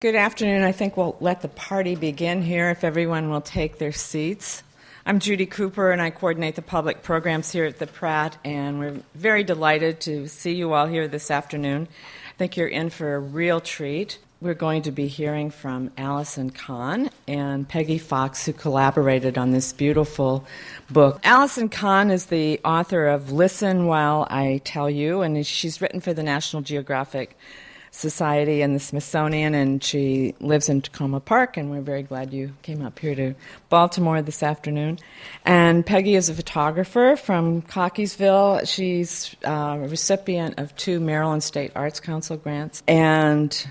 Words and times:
Good 0.00 0.14
afternoon. 0.14 0.62
I 0.62 0.70
think 0.70 0.96
we'll 0.96 1.16
let 1.18 1.42
the 1.42 1.48
party 1.48 1.96
begin 1.96 2.40
here 2.40 2.70
if 2.70 2.84
everyone 2.84 3.30
will 3.30 3.40
take 3.40 3.78
their 3.78 3.90
seats. 3.90 4.62
I'm 5.04 5.18
Judy 5.18 5.44
Cooper, 5.44 5.90
and 5.90 6.00
I 6.00 6.10
coordinate 6.10 6.54
the 6.54 6.62
public 6.62 7.02
programs 7.02 7.50
here 7.50 7.64
at 7.64 7.80
the 7.80 7.88
Pratt, 7.88 8.36
and 8.44 8.78
we're 8.78 9.00
very 9.16 9.42
delighted 9.42 10.00
to 10.02 10.28
see 10.28 10.54
you 10.54 10.72
all 10.72 10.86
here 10.86 11.08
this 11.08 11.32
afternoon. 11.32 11.88
I 12.30 12.36
think 12.38 12.56
you're 12.56 12.68
in 12.68 12.90
for 12.90 13.16
a 13.16 13.18
real 13.18 13.60
treat. 13.60 14.20
We're 14.40 14.54
going 14.54 14.82
to 14.82 14.92
be 14.92 15.08
hearing 15.08 15.50
from 15.50 15.90
Allison 15.98 16.50
Kahn 16.50 17.10
and 17.26 17.68
Peggy 17.68 17.98
Fox, 17.98 18.46
who 18.46 18.52
collaborated 18.52 19.36
on 19.36 19.50
this 19.50 19.72
beautiful 19.72 20.44
book. 20.88 21.18
Allison 21.24 21.68
Kahn 21.68 22.12
is 22.12 22.26
the 22.26 22.60
author 22.64 23.08
of 23.08 23.32
Listen 23.32 23.86
While 23.86 24.28
I 24.30 24.60
Tell 24.64 24.88
You, 24.88 25.22
and 25.22 25.44
she's 25.44 25.80
written 25.80 26.00
for 26.00 26.14
the 26.14 26.22
National 26.22 26.62
Geographic 26.62 27.36
Society 27.98 28.62
and 28.62 28.76
the 28.76 28.80
Smithsonian, 28.80 29.54
and 29.54 29.82
she 29.82 30.34
lives 30.40 30.68
in 30.68 30.82
Takoma 30.82 31.24
Park, 31.24 31.56
and 31.56 31.68
we're 31.68 31.80
very 31.80 32.04
glad 32.04 32.32
you 32.32 32.54
came 32.62 32.80
up 32.80 32.98
here 33.00 33.16
to 33.16 33.34
Baltimore 33.70 34.22
this 34.22 34.42
afternoon. 34.42 35.00
And 35.44 35.84
Peggy 35.84 36.14
is 36.14 36.28
a 36.28 36.34
photographer 36.34 37.16
from 37.16 37.62
Cockeysville. 37.62 38.68
She's 38.68 39.34
uh, 39.44 39.78
a 39.82 39.88
recipient 39.88 40.60
of 40.60 40.74
two 40.76 41.00
Maryland 41.00 41.42
State 41.42 41.72
Arts 41.74 41.98
Council 41.98 42.36
grants, 42.36 42.84
and 42.86 43.66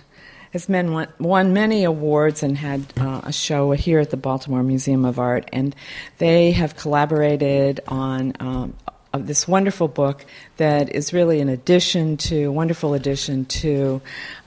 has 0.52 0.66
been 0.66 0.91
won, 0.91 1.07
won 1.20 1.54
many 1.54 1.85
awards 1.85 2.44
and 2.44 2.57
had 2.57 2.82
uh, 2.98 3.21
a 3.23 3.32
show 3.32 3.71
here 3.71 3.99
at 3.99 4.09
the 4.09 4.18
Baltimore 4.18 4.63
Museum 4.63 5.05
of 5.05 5.20
Art. 5.20 5.49
And 5.54 5.76
they 6.18 6.52
have 6.52 6.76
collaborated 6.76 7.80
on 7.88 8.34
um, 8.40 8.73
this 9.17 9.48
wonderful 9.48 9.88
book 9.88 10.26
that 10.57 10.94
is 10.94 11.13
really 11.13 11.39
an 11.41 11.49
addition 11.49 12.17
to, 12.17 12.52
wonderful 12.52 12.94
addition 12.94 13.45
to 13.45 14.02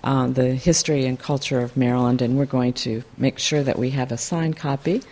uh, 0.04 0.26
the 0.26 0.54
history 0.54 1.06
and 1.06 1.18
culture 1.18 1.60
of 1.60 1.76
Maryland. 1.76 2.22
And 2.22 2.36
we're 2.36 2.46
going 2.46 2.72
to 2.74 3.02
make 3.16 3.38
sure 3.38 3.62
that 3.62 3.78
we 3.78 3.90
have 3.90 4.12
a 4.12 4.18
signed 4.18 4.56
copy 4.56 5.02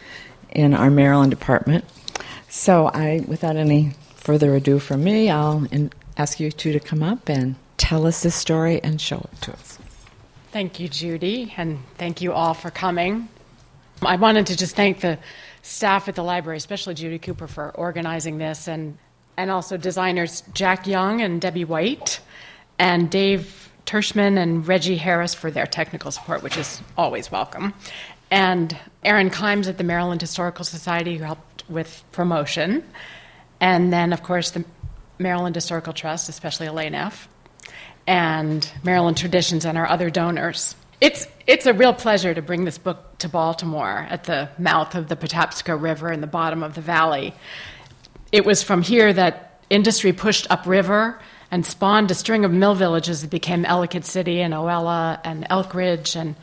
in 0.50 0.74
our 0.74 0.90
Maryland 0.90 1.30
department. 1.30 1.84
So, 2.48 2.86
I, 2.86 3.24
without 3.26 3.56
any 3.56 3.92
further 4.14 4.54
ado 4.54 4.78
from 4.78 5.04
me, 5.04 5.30
I'll 5.30 5.66
in, 5.70 5.92
ask 6.16 6.40
you 6.40 6.50
two 6.50 6.72
to 6.72 6.80
come 6.80 7.02
up 7.02 7.28
and 7.28 7.54
tell 7.76 8.06
us 8.06 8.22
this 8.22 8.34
story 8.34 8.82
and 8.82 9.00
show 9.00 9.18
it 9.32 9.40
to 9.42 9.52
us. 9.52 9.78
Thank 10.50 10.80
you, 10.80 10.88
Judy, 10.88 11.52
and 11.56 11.78
thank 11.98 12.22
you 12.22 12.32
all 12.32 12.54
for 12.54 12.70
coming. 12.70 13.28
I 14.02 14.16
wanted 14.16 14.46
to 14.46 14.56
just 14.56 14.76
thank 14.76 15.00
the 15.00 15.18
staff 15.62 16.08
at 16.08 16.14
the 16.14 16.22
library, 16.22 16.56
especially 16.56 16.94
Judy 16.94 17.18
Cooper, 17.18 17.46
for 17.46 17.70
organizing 17.70 18.38
this 18.38 18.68
and 18.68 18.96
and 19.38 19.52
also 19.52 19.76
designers 19.76 20.42
Jack 20.52 20.86
Young 20.86 21.22
and 21.22 21.40
Debbie 21.40 21.64
White, 21.64 22.20
and 22.76 23.08
Dave 23.08 23.70
Tershman 23.86 24.36
and 24.36 24.66
Reggie 24.66 24.96
Harris 24.96 25.32
for 25.32 25.50
their 25.50 25.64
technical 25.64 26.10
support, 26.10 26.42
which 26.42 26.56
is 26.58 26.82
always 26.98 27.30
welcome, 27.30 27.72
and 28.32 28.76
Aaron 29.04 29.30
Kimes 29.30 29.68
at 29.68 29.78
the 29.78 29.84
Maryland 29.84 30.20
Historical 30.20 30.64
Society, 30.64 31.16
who 31.16 31.24
helped 31.24 31.62
with 31.70 32.02
promotion, 32.10 32.82
and 33.60 33.92
then, 33.92 34.12
of 34.12 34.24
course, 34.24 34.50
the 34.50 34.64
Maryland 35.20 35.54
Historical 35.54 35.92
Trust, 35.92 36.28
especially 36.28 36.66
Elaine 36.66 36.96
F., 36.96 37.28
and 38.08 38.68
Maryland 38.82 39.16
Traditions 39.16 39.64
and 39.64 39.78
our 39.78 39.86
other 39.88 40.10
donors. 40.10 40.74
It's, 41.00 41.28
it's 41.46 41.66
a 41.66 41.72
real 41.72 41.92
pleasure 41.92 42.34
to 42.34 42.42
bring 42.42 42.64
this 42.64 42.76
book 42.76 43.18
to 43.18 43.28
Baltimore 43.28 44.04
at 44.10 44.24
the 44.24 44.48
mouth 44.58 44.96
of 44.96 45.08
the 45.08 45.14
Patapsco 45.14 45.80
River 45.80 46.10
in 46.10 46.20
the 46.20 46.26
bottom 46.26 46.64
of 46.64 46.74
the 46.74 46.80
valley 46.80 47.34
it 48.32 48.44
was 48.44 48.62
from 48.62 48.82
here 48.82 49.12
that 49.12 49.60
industry 49.70 50.12
pushed 50.12 50.46
upriver 50.50 51.18
and 51.50 51.64
spawned 51.64 52.10
a 52.10 52.14
string 52.14 52.44
of 52.44 52.52
mill 52.52 52.74
villages 52.74 53.22
that 53.22 53.30
became 53.30 53.64
Ellicott 53.64 54.04
City 54.04 54.40
and 54.40 54.52
Oella 54.52 55.20
and 55.24 55.46
Elkridge 55.48 56.14
and, 56.14 56.36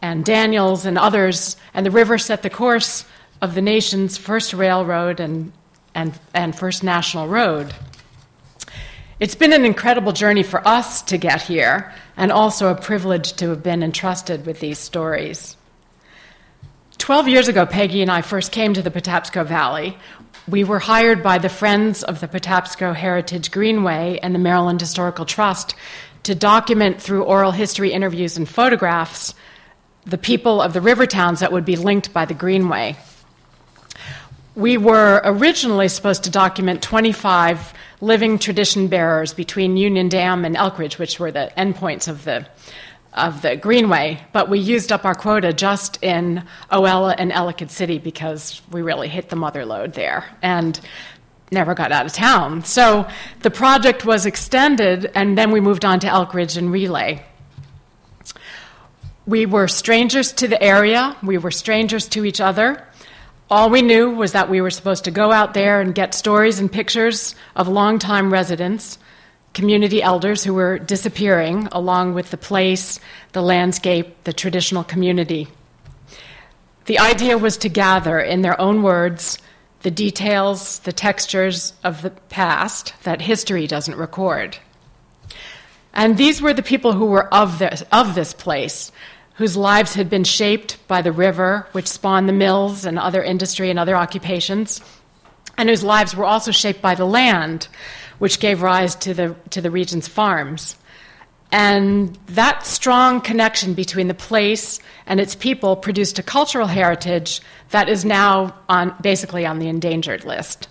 and 0.00 0.24
Daniels 0.24 0.84
and 0.84 0.96
others. 0.96 1.56
And 1.74 1.84
the 1.84 1.90
river 1.90 2.18
set 2.18 2.42
the 2.42 2.50
course 2.50 3.04
of 3.42 3.54
the 3.54 3.62
nation's 3.62 4.16
first 4.16 4.52
railroad 4.52 5.20
and, 5.20 5.52
and, 5.94 6.18
and 6.34 6.56
first 6.56 6.84
national 6.84 7.26
road. 7.28 7.74
It's 9.20 9.34
been 9.34 9.52
an 9.52 9.64
incredible 9.64 10.12
journey 10.12 10.44
for 10.44 10.66
us 10.66 11.02
to 11.02 11.18
get 11.18 11.42
here, 11.42 11.92
and 12.16 12.30
also 12.30 12.68
a 12.68 12.80
privilege 12.80 13.32
to 13.34 13.48
have 13.48 13.64
been 13.64 13.82
entrusted 13.82 14.46
with 14.46 14.60
these 14.60 14.78
stories. 14.78 15.56
Twelve 16.98 17.26
years 17.26 17.48
ago, 17.48 17.66
Peggy 17.66 18.00
and 18.02 18.12
I 18.12 18.22
first 18.22 18.52
came 18.52 18.74
to 18.74 18.82
the 18.82 18.92
Patapsco 18.92 19.44
Valley 19.44 19.98
we 20.48 20.64
were 20.64 20.78
hired 20.78 21.22
by 21.22 21.36
the 21.38 21.48
Friends 21.48 22.02
of 22.02 22.20
the 22.20 22.28
Patapsco 22.28 22.94
Heritage 22.94 23.50
Greenway 23.50 24.18
and 24.22 24.34
the 24.34 24.38
Maryland 24.38 24.80
Historical 24.80 25.26
Trust 25.26 25.74
to 26.22 26.34
document 26.34 27.02
through 27.02 27.24
oral 27.24 27.50
history 27.50 27.92
interviews 27.92 28.36
and 28.38 28.48
photographs 28.48 29.34
the 30.06 30.16
people 30.16 30.62
of 30.62 30.72
the 30.72 30.80
river 30.80 31.06
towns 31.06 31.40
that 31.40 31.52
would 31.52 31.66
be 31.66 31.76
linked 31.76 32.14
by 32.14 32.24
the 32.24 32.32
Greenway. 32.32 32.96
We 34.54 34.78
were 34.78 35.20
originally 35.22 35.88
supposed 35.88 36.24
to 36.24 36.30
document 36.30 36.82
25 36.82 37.74
living 38.00 38.38
tradition 38.38 38.88
bearers 38.88 39.34
between 39.34 39.76
Union 39.76 40.08
Dam 40.08 40.46
and 40.46 40.56
Elkridge, 40.56 40.98
which 40.98 41.20
were 41.20 41.30
the 41.30 41.52
endpoints 41.58 42.08
of 42.08 42.24
the 42.24 42.46
of 43.14 43.42
the 43.42 43.56
Greenway, 43.56 44.20
but 44.32 44.48
we 44.48 44.58
used 44.58 44.92
up 44.92 45.04
our 45.04 45.14
quota 45.14 45.52
just 45.52 46.02
in 46.02 46.44
Oella 46.70 47.14
and 47.16 47.32
Ellicott 47.32 47.70
City 47.70 47.98
because 47.98 48.60
we 48.70 48.82
really 48.82 49.08
hit 49.08 49.28
the 49.28 49.36
mother 49.36 49.64
lode 49.64 49.94
there 49.94 50.24
and 50.42 50.78
never 51.50 51.74
got 51.74 51.92
out 51.92 52.06
of 52.06 52.12
town. 52.12 52.64
So 52.64 53.08
the 53.40 53.50
project 53.50 54.04
was 54.04 54.26
extended, 54.26 55.10
and 55.14 55.36
then 55.36 55.50
we 55.50 55.60
moved 55.60 55.84
on 55.84 56.00
to 56.00 56.06
Elkridge 56.06 56.56
and 56.56 56.70
Relay. 56.70 57.24
We 59.26 59.46
were 59.46 59.68
strangers 59.68 60.32
to 60.34 60.48
the 60.48 60.62
area, 60.62 61.16
we 61.22 61.38
were 61.38 61.50
strangers 61.50 62.08
to 62.08 62.24
each 62.24 62.40
other. 62.40 62.84
All 63.50 63.70
we 63.70 63.80
knew 63.80 64.10
was 64.10 64.32
that 64.32 64.50
we 64.50 64.60
were 64.60 64.70
supposed 64.70 65.04
to 65.04 65.10
go 65.10 65.32
out 65.32 65.54
there 65.54 65.80
and 65.80 65.94
get 65.94 66.14
stories 66.14 66.60
and 66.60 66.70
pictures 66.70 67.34
of 67.56 67.66
longtime 67.66 68.30
residents 68.30 68.98
community 69.54 70.02
elders 70.02 70.44
who 70.44 70.54
were 70.54 70.78
disappearing, 70.78 71.68
along 71.72 72.14
with 72.14 72.30
the 72.30 72.36
place, 72.36 73.00
the 73.32 73.42
landscape, 73.42 74.24
the 74.24 74.32
traditional 74.32 74.84
community. 74.84 75.48
The 76.86 76.98
idea 76.98 77.36
was 77.36 77.56
to 77.58 77.68
gather, 77.68 78.18
in 78.18 78.42
their 78.42 78.60
own 78.60 78.82
words, 78.82 79.38
the 79.82 79.90
details, 79.90 80.80
the 80.80 80.92
textures 80.92 81.72
of 81.84 82.02
the 82.02 82.10
past 82.10 82.94
that 83.02 83.20
history 83.20 83.66
doesn't 83.66 83.96
record. 83.96 84.58
And 85.92 86.16
these 86.16 86.40
were 86.40 86.54
the 86.54 86.62
people 86.62 86.92
who 86.92 87.06
were 87.06 87.32
of 87.32 87.58
this, 87.58 87.82
of 87.92 88.14
this 88.14 88.32
place, 88.32 88.92
whose 89.34 89.56
lives 89.56 89.94
had 89.94 90.10
been 90.10 90.24
shaped 90.24 90.78
by 90.88 91.02
the 91.02 91.12
river, 91.12 91.66
which 91.72 91.86
spawned 91.86 92.28
the 92.28 92.32
mills 92.32 92.84
and 92.84 92.98
other 92.98 93.22
industry 93.22 93.70
and 93.70 93.78
other 93.78 93.96
occupations, 93.96 94.80
and 95.56 95.68
whose 95.68 95.84
lives 95.84 96.14
were 96.14 96.24
also 96.24 96.50
shaped 96.50 96.82
by 96.82 96.94
the 96.94 97.04
land, 97.04 97.68
which 98.18 98.40
gave 98.40 98.62
rise 98.62 98.94
to 98.96 99.14
the, 99.14 99.36
to 99.50 99.60
the 99.60 99.70
region's 99.70 100.08
farms. 100.08 100.76
And 101.50 102.18
that 102.26 102.66
strong 102.66 103.20
connection 103.20 103.72
between 103.72 104.08
the 104.08 104.14
place 104.14 104.80
and 105.06 105.18
its 105.18 105.34
people 105.34 105.76
produced 105.76 106.18
a 106.18 106.22
cultural 106.22 106.66
heritage 106.66 107.40
that 107.70 107.88
is 107.88 108.04
now 108.04 108.54
on, 108.68 108.94
basically 109.00 109.46
on 109.46 109.58
the 109.58 109.68
endangered 109.68 110.24
list. 110.24 110.68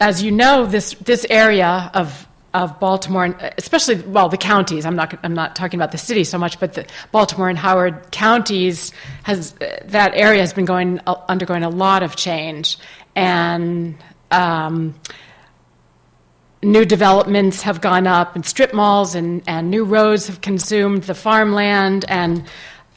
As 0.00 0.22
you 0.22 0.30
know, 0.30 0.64
this, 0.64 0.94
this 0.94 1.26
area 1.28 1.90
of, 1.92 2.26
of 2.54 2.80
Baltimore, 2.80 3.26
uh, 3.26 3.50
especially, 3.58 3.96
well, 3.96 4.30
the 4.30 4.38
counties, 4.38 4.86
I'm 4.86 4.96
not, 4.96 5.18
I'm 5.22 5.34
not 5.34 5.54
talking 5.54 5.78
about 5.78 5.92
the 5.92 5.98
city 5.98 6.24
so 6.24 6.38
much, 6.38 6.58
but 6.58 6.72
the 6.72 6.86
Baltimore 7.12 7.50
and 7.50 7.58
Howard 7.58 8.10
counties, 8.12 8.92
has, 9.24 9.54
uh, 9.60 9.80
that 9.84 10.12
area 10.14 10.40
has 10.40 10.54
been 10.54 10.64
going, 10.64 10.98
uh, 11.06 11.16
undergoing 11.28 11.62
a 11.62 11.68
lot 11.68 12.02
of 12.02 12.16
change. 12.16 12.78
And 13.14 13.96
um, 14.30 14.94
new 16.62 16.84
developments 16.84 17.62
have 17.62 17.80
gone 17.80 18.06
up, 18.06 18.34
and 18.34 18.44
strip 18.44 18.74
malls 18.74 19.14
and, 19.14 19.42
and 19.46 19.70
new 19.70 19.84
roads 19.84 20.26
have 20.26 20.40
consumed 20.40 21.04
the 21.04 21.14
farmland, 21.14 22.04
and 22.08 22.44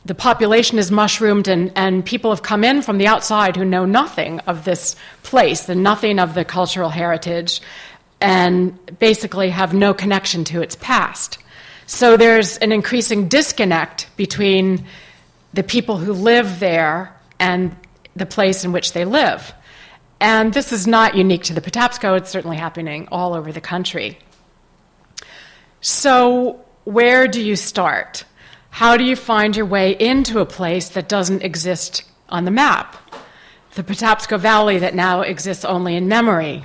the 0.05 0.15
population 0.15 0.77
is 0.77 0.91
mushroomed, 0.91 1.47
and, 1.47 1.71
and 1.75 2.05
people 2.05 2.29
have 2.29 2.43
come 2.43 2.63
in 2.63 2.81
from 2.81 2.97
the 2.97 3.07
outside 3.07 3.55
who 3.55 3.63
know 3.63 3.85
nothing 3.85 4.39
of 4.41 4.65
this 4.65 4.95
place 5.23 5.69
and 5.69 5.81
nothing 5.81 6.19
of 6.19 6.33
the 6.33 6.43
cultural 6.43 6.89
heritage, 6.89 7.61
and 8.19 8.77
basically 8.99 9.49
have 9.49 9.73
no 9.73 9.93
connection 9.93 10.43
to 10.43 10.61
its 10.61 10.75
past. 10.75 11.37
So 11.85 12.17
there's 12.17 12.57
an 12.57 12.71
increasing 12.71 13.27
disconnect 13.27 14.07
between 14.17 14.85
the 15.53 15.63
people 15.63 15.97
who 15.97 16.13
live 16.13 16.59
there 16.59 17.15
and 17.39 17.75
the 18.15 18.25
place 18.25 18.63
in 18.63 18.71
which 18.71 18.93
they 18.93 19.05
live. 19.05 19.53
And 20.23 20.53
this 20.53 20.71
is 20.71 20.87
not 20.87 21.15
unique 21.15 21.43
to 21.43 21.53
the 21.53 21.59
Patapsco, 21.59 22.15
it's 22.17 22.29
certainly 22.29 22.55
happening 22.55 23.09
all 23.11 23.33
over 23.33 23.51
the 23.51 23.59
country. 23.59 24.17
So, 25.81 26.63
where 26.85 27.27
do 27.27 27.41
you 27.43 27.57
start? 27.57 28.23
How 28.69 28.95
do 28.95 29.03
you 29.03 29.17
find 29.17 29.53
your 29.53 29.65
way 29.65 29.91
into 29.91 30.39
a 30.39 30.45
place 30.45 30.87
that 30.87 31.09
doesn't 31.09 31.43
exist 31.43 32.03
on 32.29 32.45
the 32.45 32.51
map? 32.51 32.95
The 33.75 33.83
Patapsco 33.83 34.39
Valley 34.39 34.77
that 34.77 34.95
now 34.95 35.19
exists 35.19 35.65
only 35.65 35.97
in 35.97 36.07
memory. 36.07 36.63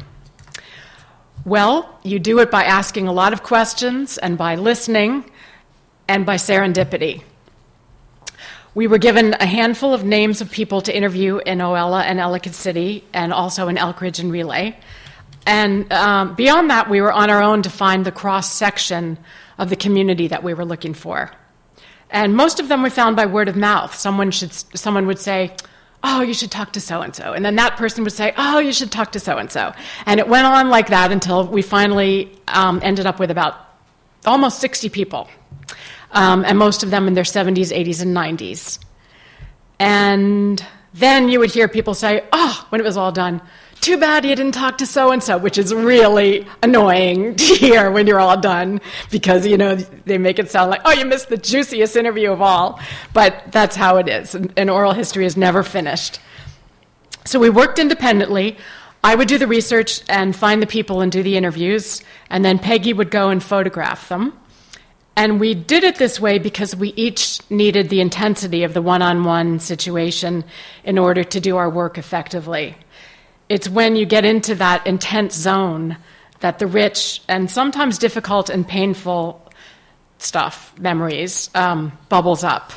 Well, 1.44 1.98
you 2.04 2.20
do 2.20 2.38
it 2.38 2.52
by 2.52 2.62
asking 2.62 3.08
a 3.08 3.12
lot 3.12 3.32
of 3.32 3.42
questions 3.42 4.18
and 4.18 4.38
by 4.38 4.54
listening 4.54 5.28
and 6.06 6.24
by 6.24 6.36
serendipity. 6.36 7.24
We 8.74 8.86
were 8.86 8.98
given 8.98 9.34
a 9.34 9.46
handful 9.46 9.94
of 9.94 10.04
names 10.04 10.40
of 10.40 10.50
people 10.50 10.80
to 10.82 10.96
interview 10.96 11.38
in 11.38 11.58
Oella 11.58 12.02
and 12.04 12.20
Ellicott 12.20 12.54
City, 12.54 13.04
and 13.12 13.32
also 13.32 13.68
in 13.68 13.76
Elkridge 13.76 14.20
and 14.20 14.30
Relay. 14.30 14.76
And 15.46 15.90
um, 15.92 16.34
beyond 16.34 16.70
that, 16.70 16.90
we 16.90 17.00
were 17.00 17.12
on 17.12 17.30
our 17.30 17.42
own 17.42 17.62
to 17.62 17.70
find 17.70 18.04
the 18.04 18.12
cross 18.12 18.52
section 18.52 19.18
of 19.56 19.70
the 19.70 19.76
community 19.76 20.28
that 20.28 20.42
we 20.42 20.52
were 20.54 20.64
looking 20.64 20.94
for. 20.94 21.30
And 22.10 22.34
most 22.34 22.60
of 22.60 22.68
them 22.68 22.82
were 22.82 22.90
found 22.90 23.16
by 23.16 23.26
word 23.26 23.48
of 23.48 23.56
mouth. 23.56 23.94
Someone, 23.94 24.30
should, 24.30 24.52
someone 24.52 25.06
would 25.06 25.18
say, 25.18 25.54
Oh, 26.04 26.22
you 26.22 26.32
should 26.32 26.50
talk 26.52 26.72
to 26.74 26.80
so 26.80 27.02
and 27.02 27.14
so. 27.14 27.32
And 27.32 27.44
then 27.44 27.56
that 27.56 27.76
person 27.76 28.04
would 28.04 28.12
say, 28.12 28.32
Oh, 28.36 28.60
you 28.60 28.72
should 28.72 28.92
talk 28.92 29.12
to 29.12 29.20
so 29.20 29.36
and 29.36 29.50
so. 29.50 29.72
And 30.06 30.20
it 30.20 30.28
went 30.28 30.46
on 30.46 30.70
like 30.70 30.88
that 30.88 31.10
until 31.10 31.46
we 31.46 31.62
finally 31.62 32.30
um, 32.48 32.80
ended 32.82 33.06
up 33.06 33.18
with 33.18 33.30
about 33.30 33.54
almost 34.24 34.60
60 34.60 34.88
people, 34.90 35.28
um, 36.12 36.44
and 36.44 36.58
most 36.58 36.82
of 36.82 36.90
them 36.90 37.06
in 37.06 37.14
their 37.14 37.24
70s, 37.24 37.72
80s, 37.72 38.02
and 38.02 38.16
90s. 38.16 38.78
And 39.78 40.64
then 40.94 41.28
you 41.28 41.38
would 41.38 41.50
hear 41.50 41.68
people 41.68 41.94
say, 41.94 42.24
Oh, 42.32 42.66
when 42.70 42.80
it 42.80 42.84
was 42.84 42.96
all 42.96 43.12
done, 43.12 43.40
too 43.80 43.96
bad 43.96 44.24
you 44.24 44.34
didn't 44.34 44.52
talk 44.52 44.78
to 44.78 44.86
so 44.86 45.12
and 45.12 45.22
so, 45.22 45.38
which 45.38 45.56
is 45.56 45.72
really 45.72 46.46
annoying 46.62 47.34
to 47.36 47.44
hear 47.44 47.90
when 47.90 48.06
you're 48.06 48.20
all 48.20 48.40
done 48.40 48.80
because, 49.10 49.46
you 49.46 49.56
know, 49.56 49.76
they 49.76 50.18
make 50.18 50.38
it 50.38 50.50
sound 50.50 50.70
like, 50.70 50.80
oh, 50.84 50.92
you 50.92 51.04
missed 51.04 51.28
the 51.28 51.36
juiciest 51.36 51.96
interview 51.96 52.32
of 52.32 52.42
all. 52.42 52.80
But 53.12 53.52
that's 53.52 53.76
how 53.76 53.98
it 53.98 54.08
is. 54.08 54.34
And 54.34 54.70
oral 54.70 54.92
history 54.92 55.24
is 55.26 55.36
never 55.36 55.62
finished. 55.62 56.20
So 57.24 57.38
we 57.38 57.50
worked 57.50 57.78
independently. 57.78 58.56
I 59.04 59.14
would 59.14 59.28
do 59.28 59.38
the 59.38 59.46
research 59.46 60.02
and 60.08 60.34
find 60.34 60.60
the 60.60 60.66
people 60.66 61.00
and 61.00 61.12
do 61.12 61.22
the 61.22 61.36
interviews, 61.36 62.02
and 62.30 62.44
then 62.44 62.58
Peggy 62.58 62.92
would 62.92 63.10
go 63.10 63.28
and 63.28 63.42
photograph 63.42 64.08
them. 64.08 64.36
And 65.18 65.40
we 65.40 65.54
did 65.54 65.82
it 65.82 65.96
this 65.96 66.20
way 66.20 66.38
because 66.38 66.76
we 66.76 66.94
each 66.96 67.40
needed 67.50 67.88
the 67.88 68.00
intensity 68.00 68.62
of 68.62 68.72
the 68.72 68.80
one 68.80 69.02
on 69.02 69.24
one 69.24 69.58
situation 69.58 70.44
in 70.84 70.96
order 70.96 71.24
to 71.24 71.40
do 71.40 71.56
our 71.56 71.68
work 71.68 71.98
effectively 71.98 72.76
it's 73.48 73.68
when 73.68 73.96
you 73.96 74.06
get 74.06 74.24
into 74.24 74.54
that 74.56 74.86
intense 74.86 75.34
zone 75.34 75.96
that 76.40 76.58
the 76.58 76.66
rich 76.66 77.22
and 77.28 77.50
sometimes 77.50 77.98
difficult 77.98 78.50
and 78.50 78.66
painful 78.66 79.44
stuff, 80.18 80.74
memories, 80.78 81.50
um, 81.54 81.92
bubbles 82.08 82.44
up. 82.44 82.72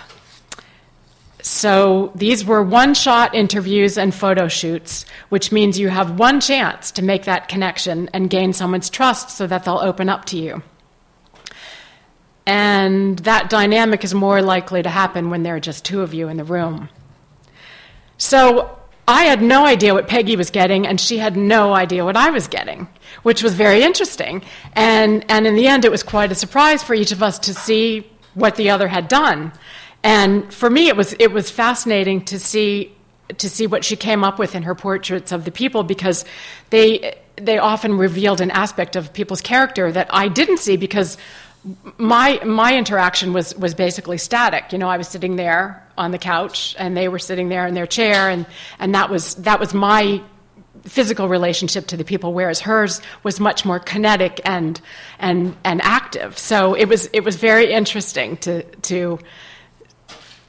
So 1.43 2.11
these 2.15 2.45
were 2.45 2.61
one 2.61 2.93
shot 2.93 3.33
interviews 3.33 3.97
and 3.97 4.13
photo 4.13 4.47
shoots, 4.47 5.05
which 5.29 5.51
means 5.51 5.79
you 5.79 5.89
have 5.89 6.19
one 6.19 6.39
chance 6.39 6.91
to 6.91 7.01
make 7.01 7.25
that 7.25 7.47
connection 7.47 8.09
and 8.13 8.29
gain 8.29 8.53
someone's 8.53 8.89
trust 8.89 9.31
so 9.31 9.47
that 9.47 9.65
they'll 9.65 9.79
open 9.79 10.07
up 10.07 10.25
to 10.25 10.37
you. 10.37 10.61
And 12.45 13.19
that 13.19 13.49
dynamic 13.49 14.03
is 14.03 14.13
more 14.13 14.41
likely 14.41 14.81
to 14.81 14.89
happen 14.89 15.29
when 15.29 15.43
there 15.43 15.55
are 15.55 15.59
just 15.59 15.85
two 15.85 16.01
of 16.01 16.13
you 16.13 16.27
in 16.27 16.37
the 16.37 16.43
room. 16.43 16.89
So 18.17 18.77
I 19.07 19.23
had 19.23 19.41
no 19.41 19.65
idea 19.65 19.93
what 19.93 20.07
Peggy 20.07 20.35
was 20.35 20.49
getting, 20.49 20.87
and 20.87 20.99
she 20.99 21.17
had 21.17 21.35
no 21.35 21.73
idea 21.73 22.05
what 22.05 22.15
I 22.15 22.29
was 22.29 22.47
getting, 22.47 22.87
which 23.23 23.43
was 23.43 23.53
very 23.53 23.83
interesting. 23.83 24.41
And, 24.73 25.25
and 25.29 25.45
in 25.45 25.55
the 25.55 25.67
end, 25.67 25.85
it 25.85 25.91
was 25.91 26.03
quite 26.03 26.31
a 26.31 26.35
surprise 26.35 26.83
for 26.83 26.93
each 26.93 27.11
of 27.11 27.21
us 27.21 27.39
to 27.39 27.53
see 27.53 28.09
what 28.33 28.55
the 28.55 28.69
other 28.69 28.87
had 28.87 29.07
done. 29.07 29.51
And 30.03 30.51
for 30.53 30.69
me, 30.69 30.87
it 30.87 30.95
was, 30.95 31.13
it 31.19 31.31
was 31.31 31.51
fascinating 31.51 32.23
to 32.25 32.39
see, 32.39 32.95
to 33.37 33.49
see 33.49 33.67
what 33.67 33.83
she 33.83 33.95
came 33.95 34.23
up 34.23 34.39
with 34.39 34.55
in 34.55 34.63
her 34.63 34.75
portraits 34.75 35.31
of 35.31 35.45
the 35.45 35.51
people 35.51 35.83
because 35.83 36.25
they, 36.69 37.17
they 37.35 37.57
often 37.57 37.97
revealed 37.97 38.41
an 38.41 38.51
aspect 38.51 38.95
of 38.95 39.13
people's 39.13 39.41
character 39.41 39.91
that 39.91 40.07
I 40.11 40.27
didn't 40.27 40.57
see 40.57 40.77
because 40.77 41.17
my 41.97 42.39
my 42.43 42.75
interaction 42.75 43.33
was 43.33 43.55
was 43.55 43.75
basically 43.75 44.17
static. 44.17 44.71
You 44.71 44.77
know, 44.77 44.89
I 44.89 44.97
was 44.97 45.07
sitting 45.07 45.35
there 45.35 45.85
on 45.97 46.11
the 46.11 46.17
couch, 46.17 46.75
and 46.79 46.97
they 46.97 47.07
were 47.07 47.19
sitting 47.19 47.49
there 47.49 47.67
in 47.67 47.73
their 47.73 47.85
chair, 47.85 48.29
and 48.29 48.45
and 48.79 48.95
that 48.95 49.09
was 49.09 49.35
that 49.35 49.59
was 49.59 49.73
my 49.73 50.21
physical 50.83 51.27
relationship 51.27 51.85
to 51.87 51.97
the 51.97 52.03
people, 52.03 52.33
whereas 52.33 52.61
hers 52.61 53.01
was 53.21 53.39
much 53.39 53.63
more 53.65 53.79
kinetic 53.79 54.41
and 54.43 54.81
and 55.19 55.55
and 55.63 55.81
active. 55.83 56.37
So 56.37 56.73
it 56.73 56.85
was 56.85 57.07
it 57.13 57.23
was 57.23 57.35
very 57.35 57.71
interesting 57.71 58.37
to 58.37 58.63
to 58.63 59.19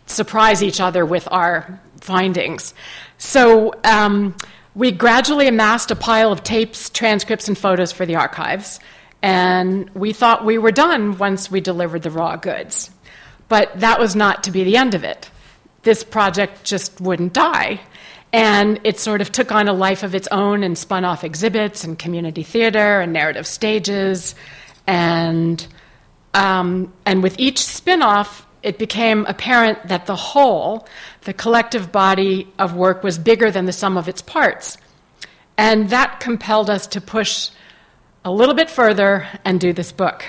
surprise 0.06 0.62
each 0.62 0.80
other 0.80 1.04
with 1.04 1.28
our 1.30 1.80
findings. 2.00 2.74
So. 3.18 3.74
Um, 3.84 4.34
we 4.74 4.90
gradually 4.90 5.48
amassed 5.48 5.90
a 5.90 5.94
pile 5.94 6.32
of 6.32 6.42
tapes, 6.42 6.88
transcripts, 6.88 7.46
and 7.46 7.58
photos 7.58 7.92
for 7.92 8.06
the 8.06 8.16
archives. 8.16 8.80
And 9.22 9.88
we 9.94 10.12
thought 10.12 10.44
we 10.44 10.58
were 10.58 10.72
done 10.72 11.16
once 11.16 11.50
we 11.50 11.60
delivered 11.60 12.02
the 12.02 12.10
raw 12.10 12.36
goods. 12.36 12.90
But 13.48 13.80
that 13.80 14.00
was 14.00 14.16
not 14.16 14.44
to 14.44 14.50
be 14.50 14.64
the 14.64 14.76
end 14.76 14.94
of 14.94 15.04
it. 15.04 15.30
This 15.82 16.02
project 16.02 16.64
just 16.64 17.00
wouldn't 17.00 17.32
die. 17.32 17.80
And 18.32 18.80
it 18.82 18.98
sort 18.98 19.20
of 19.20 19.30
took 19.30 19.52
on 19.52 19.68
a 19.68 19.72
life 19.72 20.02
of 20.02 20.14
its 20.14 20.26
own 20.28 20.64
and 20.64 20.76
spun 20.76 21.04
off 21.04 21.22
exhibits 21.22 21.84
and 21.84 21.98
community 21.98 22.42
theater 22.42 23.00
and 23.00 23.12
narrative 23.12 23.46
stages. 23.46 24.34
And, 24.86 25.64
um, 26.34 26.92
and 27.04 27.22
with 27.22 27.38
each 27.38 27.58
spin 27.58 28.02
off, 28.02 28.46
it 28.62 28.78
became 28.78 29.26
apparent 29.26 29.88
that 29.88 30.06
the 30.06 30.16
whole, 30.16 30.88
the 31.22 31.34
collective 31.34 31.92
body 31.92 32.48
of 32.58 32.74
work, 32.74 33.02
was 33.04 33.18
bigger 33.18 33.50
than 33.50 33.66
the 33.66 33.72
sum 33.72 33.96
of 33.96 34.08
its 34.08 34.22
parts. 34.22 34.78
And 35.58 35.90
that 35.90 36.20
compelled 36.20 36.70
us 36.70 36.86
to 36.88 37.00
push 37.00 37.50
a 38.24 38.30
little 38.30 38.54
bit 38.54 38.70
further 38.70 39.26
and 39.44 39.60
do 39.60 39.72
this 39.72 39.92
book. 39.92 40.24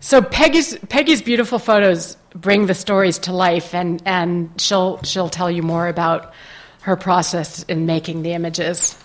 So 0.00 0.20
Peggy's, 0.22 0.76
Peggy's 0.88 1.22
beautiful 1.22 1.58
photos 1.58 2.16
bring 2.34 2.66
the 2.66 2.74
stories 2.74 3.18
to 3.20 3.32
life, 3.32 3.74
and, 3.74 4.02
and 4.04 4.50
she'll, 4.60 5.02
she'll 5.02 5.28
tell 5.28 5.50
you 5.50 5.62
more 5.62 5.86
about 5.86 6.32
her 6.80 6.96
process 6.96 7.62
in 7.64 7.86
making 7.86 8.22
the 8.22 8.32
images. 8.32 8.98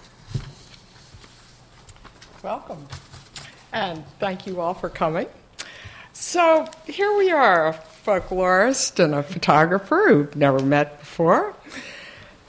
Welcome, 2.42 2.88
and 3.74 4.04
thank 4.20 4.48
you 4.48 4.62
all 4.62 4.74
for 4.74 4.90
coming. 4.90 5.28
So 6.14 6.68
here 6.86 7.16
we 7.18 7.30
are, 7.30 7.68
a 7.68 7.74
folklorist 8.06 9.04
and 9.04 9.14
a 9.14 9.22
photographer 9.22 10.06
who've 10.08 10.36
never 10.36 10.60
met 10.60 11.00
before, 11.00 11.54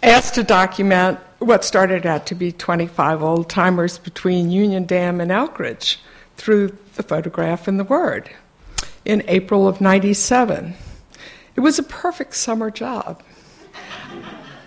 asked 0.03 0.35
to 0.35 0.43
document 0.43 1.19
what 1.39 1.65
started 1.65 2.07
out 2.07 2.27
to 2.27 2.35
be 2.35 2.53
25 2.53 3.23
old 3.23 3.49
timers 3.49 3.99
between 3.99 4.51
Union 4.51 4.85
Dam 4.85 5.21
and 5.21 5.31
Elkridge 5.31 5.99
through 6.37 6.77
the 6.95 7.03
photograph 7.03 7.69
and 7.69 7.79
the 7.79 7.85
word 7.85 8.31
in 9.05 9.23
April 9.27 9.67
of 9.67 9.81
97. 9.81 10.75
It 11.57 11.61
was 11.61 11.79
a 11.79 11.83
perfect 11.83 12.35
summer 12.35 12.71
job, 12.71 13.23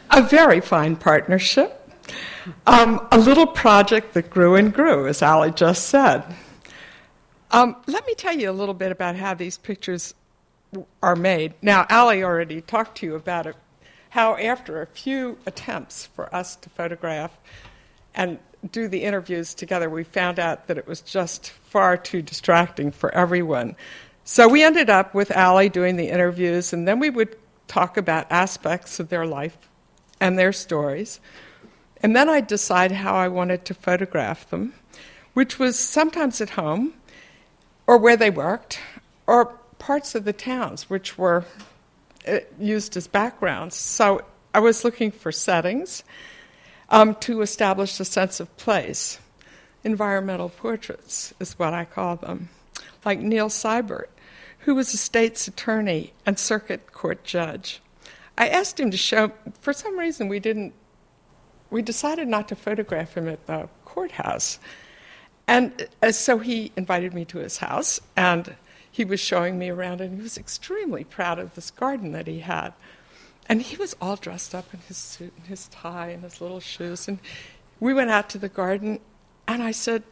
a 0.09 0.21
very 0.21 0.59
fine 0.59 0.95
partnership, 0.95 1.89
um, 2.67 3.07
a 3.11 3.17
little 3.17 3.47
project 3.47 4.13
that 4.13 4.29
grew 4.29 4.55
and 4.55 4.73
grew, 4.73 5.07
as 5.07 5.21
Ali 5.21 5.51
just 5.51 5.87
said. 5.87 6.23
Um, 7.51 7.75
let 7.85 8.05
me 8.07 8.15
tell 8.15 8.35
you 8.35 8.49
a 8.49 8.53
little 8.53 8.73
bit 8.73 8.91
about 8.91 9.15
how 9.15 9.33
these 9.33 9.57
pictures 9.57 10.13
are 11.03 11.15
made. 11.15 11.53
Now, 11.61 11.85
Ali 11.89 12.23
already 12.23 12.61
talked 12.61 12.97
to 12.99 13.05
you 13.05 13.15
about 13.15 13.45
it 13.45 13.55
how, 14.11 14.35
after 14.35 14.81
a 14.81 14.85
few 14.85 15.37
attempts 15.45 16.05
for 16.05 16.33
us 16.35 16.57
to 16.57 16.69
photograph 16.69 17.31
and 18.13 18.39
do 18.69 18.89
the 18.89 19.03
interviews 19.03 19.53
together, 19.53 19.89
we 19.89 20.03
found 20.03 20.37
out 20.37 20.67
that 20.67 20.77
it 20.77 20.85
was 20.85 20.99
just 20.99 21.49
far 21.49 21.95
too 21.95 22.21
distracting 22.21 22.91
for 22.91 23.09
everyone. 23.15 23.73
So 24.25 24.49
we 24.49 24.63
ended 24.63 24.89
up 24.89 25.13
with 25.13 25.31
Allie 25.31 25.69
doing 25.69 25.95
the 25.95 26.09
interviews, 26.09 26.73
and 26.73 26.85
then 26.85 26.99
we 26.99 27.09
would 27.09 27.37
talk 27.69 27.95
about 27.95 28.29
aspects 28.29 28.99
of 28.99 29.07
their 29.07 29.25
life 29.25 29.57
and 30.19 30.37
their 30.37 30.51
stories. 30.51 31.21
And 32.03 32.13
then 32.13 32.27
I'd 32.27 32.47
decide 32.47 32.91
how 32.91 33.15
I 33.15 33.29
wanted 33.29 33.63
to 33.63 33.73
photograph 33.73 34.49
them, 34.49 34.73
which 35.33 35.57
was 35.57 35.79
sometimes 35.79 36.41
at 36.41 36.49
home 36.51 36.95
or 37.87 37.97
where 37.97 38.17
they 38.17 38.29
worked 38.29 38.81
or 39.25 39.45
parts 39.79 40.15
of 40.15 40.25
the 40.25 40.33
towns, 40.33 40.89
which 40.89 41.17
were 41.17 41.45
used 42.59 42.97
as 42.97 43.07
backgrounds. 43.07 43.75
So 43.75 44.21
I 44.53 44.59
was 44.59 44.83
looking 44.83 45.11
for 45.11 45.31
settings 45.31 46.03
um, 46.89 47.15
to 47.15 47.41
establish 47.41 47.99
a 47.99 48.05
sense 48.05 48.39
of 48.39 48.55
place. 48.57 49.19
Environmental 49.83 50.49
portraits 50.49 51.33
is 51.39 51.57
what 51.57 51.73
I 51.73 51.85
call 51.85 52.17
them. 52.17 52.49
Like 53.03 53.19
Neil 53.19 53.49
Seibert, 53.49 54.09
who 54.59 54.75
was 54.75 54.93
a 54.93 54.97
state's 54.97 55.47
attorney 55.47 56.13
and 56.25 56.37
circuit 56.37 56.93
court 56.93 57.23
judge. 57.23 57.81
I 58.37 58.47
asked 58.47 58.79
him 58.79 58.91
to 58.91 58.97
show, 58.97 59.31
for 59.59 59.73
some 59.73 59.97
reason, 59.97 60.27
we 60.27 60.39
didn't, 60.39 60.73
we 61.69 61.81
decided 61.81 62.27
not 62.27 62.47
to 62.49 62.55
photograph 62.55 63.15
him 63.15 63.27
at 63.27 63.45
the 63.47 63.67
courthouse. 63.85 64.59
And 65.47 65.87
uh, 66.01 66.11
so 66.11 66.37
he 66.39 66.71
invited 66.77 67.13
me 67.13 67.25
to 67.25 67.39
his 67.39 67.57
house, 67.57 67.99
and 68.15 68.55
he 68.91 69.05
was 69.05 69.19
showing 69.19 69.57
me 69.57 69.69
around, 69.69 70.01
and 70.01 70.15
he 70.15 70.21
was 70.21 70.37
extremely 70.37 71.03
proud 71.03 71.39
of 71.39 71.55
this 71.55 71.71
garden 71.71 72.11
that 72.11 72.27
he 72.27 72.39
had. 72.39 72.73
And 73.47 73.61
he 73.61 73.77
was 73.77 73.95
all 74.01 74.15
dressed 74.15 74.53
up 74.53 74.73
in 74.73 74.81
his 74.81 74.97
suit 74.97 75.33
and 75.37 75.47
his 75.47 75.67
tie 75.69 76.09
and 76.09 76.23
his 76.23 76.41
little 76.41 76.59
shoes. 76.59 77.07
And 77.07 77.19
we 77.79 77.93
went 77.93 78.09
out 78.09 78.29
to 78.31 78.37
the 78.37 78.49
garden, 78.49 78.99
and 79.47 79.63
I 79.63 79.71
said, 79.71 80.03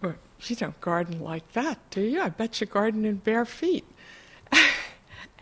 well, 0.00 0.14
You 0.40 0.56
don't 0.56 0.80
garden 0.80 1.20
like 1.20 1.52
that, 1.52 1.78
do 1.90 2.00
you? 2.00 2.20
I 2.20 2.28
bet 2.28 2.60
you 2.60 2.66
garden 2.66 3.04
in 3.04 3.16
bare 3.16 3.44
feet. 3.44 3.84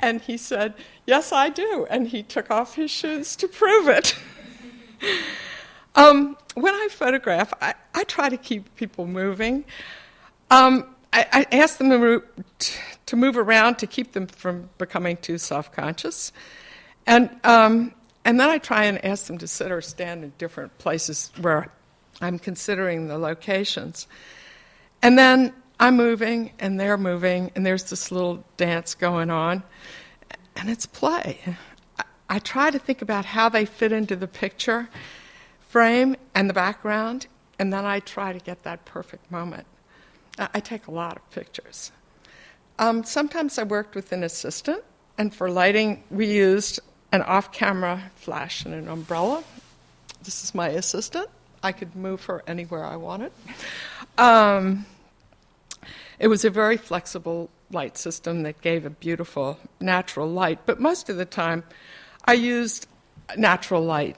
And 0.03 0.21
he 0.21 0.37
said, 0.37 0.75
Yes, 1.07 1.33
I 1.33 1.49
do. 1.49 1.87
And 1.89 2.09
he 2.09 2.23
took 2.23 2.51
off 2.51 2.75
his 2.75 2.91
shoes 2.91 3.37
to 3.37 3.49
prove 3.49 3.89
it. 3.89 4.17
um, 5.95 6.37
when 6.55 6.75
I 6.75 6.89
photograph, 6.91 7.55
I, 7.63 7.75
I, 7.95 8.05
try 8.05 8.29
to 8.29 8.37
keep 8.37 8.75
people 8.77 9.07
moving. 9.07 9.65
Um, 10.51 10.92
I, 11.13 11.27
I, 11.33 11.57
ask 11.57 11.79
them 11.79 11.91
to 11.91 11.99
move, 11.99 12.23
to 13.07 13.17
move, 13.17 13.37
around 13.37 13.77
to 13.77 13.87
keep 13.87 14.13
them 14.13 14.27
from 14.27 14.71
becoming 14.79 15.19
too 15.19 15.39
self 15.39 15.73
conscious. 15.73 16.33
And, 17.07 17.31
um, 17.45 17.95
and 18.25 18.41
then 18.41 18.49
I 18.49 18.59
try 18.59 18.85
and 18.85 19.05
ask 19.05 19.27
them 19.27 19.39
to 19.39 19.47
sit 19.47 19.71
or 19.71 19.81
stand 19.81 20.25
in 20.25 20.33
different 20.39 20.79
places 20.79 21.31
where 21.41 21.71
I'm 22.21 22.39
considering 22.39 23.09
the 23.09 23.19
locations. 23.19 24.07
And 25.03 25.19
then 25.19 25.53
I'm 25.81 25.97
moving 25.97 26.53
and 26.61 26.79
they're 26.79 26.97
moving, 26.97 27.51
and 27.57 27.67
there's 27.67 27.91
this 27.91 28.13
little 28.13 28.45
dance 28.57 28.95
going 28.95 29.31
on, 29.31 29.65
and 30.55 30.71
it's 30.71 30.87
play. 30.87 31.41
I, 31.99 32.05
I 32.29 32.39
try 32.39 32.71
to 32.71 32.79
think 32.79 33.03
about 33.03 33.25
how 33.25 33.49
they 33.49 33.65
fit 33.65 33.91
into 33.91 34.15
the 34.15 34.29
picture 34.29 34.89
frame 35.61 36.15
and 36.35 36.49
the 36.49 36.55
background, 36.55 37.27
and 37.59 37.73
then 37.73 37.85
I 37.85 37.99
try 37.99 38.33
to 38.33 38.39
get 38.39 38.63
that 38.63 38.85
perfect 38.85 39.31
moment. 39.31 39.67
I 40.39 40.61
take 40.61 40.87
a 40.87 40.91
lot 40.91 41.17
of 41.17 41.31
pictures. 41.31 41.93
Um, 42.79 43.05
sometimes 43.05 43.59
I 43.59 43.65
worked 43.65 43.95
with 43.95 44.13
an 44.13 44.25
assistant, 44.25 44.83
and 45.19 45.35
for 45.35 45.51
lighting, 45.51 46.05
we 46.11 46.27
used 46.27 46.81
an 47.13 47.23
off 47.23 47.53
camera 47.53 48.11
flash 48.17 48.65
and 48.65 48.75
an 48.75 48.89
umbrella. 48.89 49.45
This 50.25 50.43
is 50.43 50.55
my 50.55 50.69
assistant. 50.69 51.29
I 51.63 51.73
could 51.73 51.95
move 51.95 52.25
her 52.25 52.43
anywhere 52.47 52.85
I 52.85 52.97
wanted. 52.97 53.33
Um, 54.19 54.87
it 56.19 56.29
was 56.29 56.45
a 56.45 56.51
very 56.51 56.77
flexible 56.77 57.51
light 57.71 57.99
system 57.99 58.43
that 58.43 58.61
gave 58.61 58.87
a 58.87 58.91
beautiful 58.91 59.59
natural 59.81 60.29
light, 60.29 60.61
but 60.67 60.81
most 60.81 61.09
of 61.09 61.17
the 61.17 61.25
time 61.25 61.65
I 62.25 62.35
used 62.35 62.87
natural 63.37 63.83
light. 63.83 64.17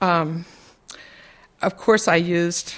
Um, 0.00 0.44
of 1.62 1.76
course, 1.76 2.08
I 2.08 2.16
used 2.16 2.74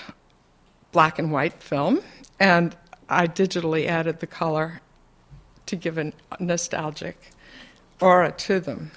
black 0.92 1.18
and 1.18 1.30
white 1.32 1.62
film, 1.62 2.00
and 2.38 2.76
I 3.08 3.26
digitally 3.26 3.86
added 3.86 4.20
the 4.20 4.26
color 4.26 4.80
to 5.66 5.76
give 5.76 5.98
a 5.98 6.12
nostalgic 6.38 7.32
aura 8.00 8.32
to 8.32 8.60
them. 8.60 8.90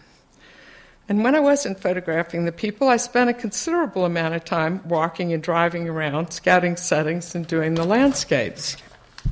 And 1.10 1.24
when 1.24 1.36
I 1.36 1.39
wasn't 1.39 1.79
photographing 1.79 2.45
the 2.45 2.51
people, 2.51 2.88
I 2.88 2.98
spent 2.98 3.29
a 3.29 3.33
considerable 3.33 4.05
amount 4.05 4.36
of 4.36 4.45
time 4.45 4.81
walking 4.88 5.33
and 5.33 5.43
driving 5.43 5.89
around, 5.89 6.31
scouting 6.31 6.77
settings, 6.77 7.36
and 7.36 7.45
doing 7.45 7.74
the 7.74 7.83
landscapes 7.83 8.77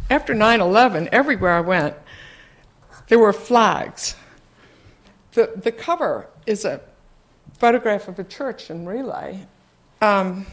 after 0.09 0.33
9 0.33 0.61
11, 0.61 1.09
everywhere 1.11 1.53
I 1.53 1.61
went, 1.61 1.95
there 3.07 3.19
were 3.19 3.33
flags. 3.33 4.15
The, 5.33 5.53
the 5.55 5.71
cover 5.71 6.27
is 6.45 6.65
a 6.65 6.81
photograph 7.57 8.07
of 8.07 8.17
a 8.19 8.23
church 8.23 8.69
in 8.69 8.85
Relay 8.85 9.45
um, 10.01 10.45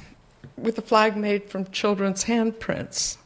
with 0.57 0.79
a 0.79 0.83
flag 0.83 1.17
made 1.17 1.49
from 1.51 1.71
children's 1.71 2.25
handprints. 2.25 3.17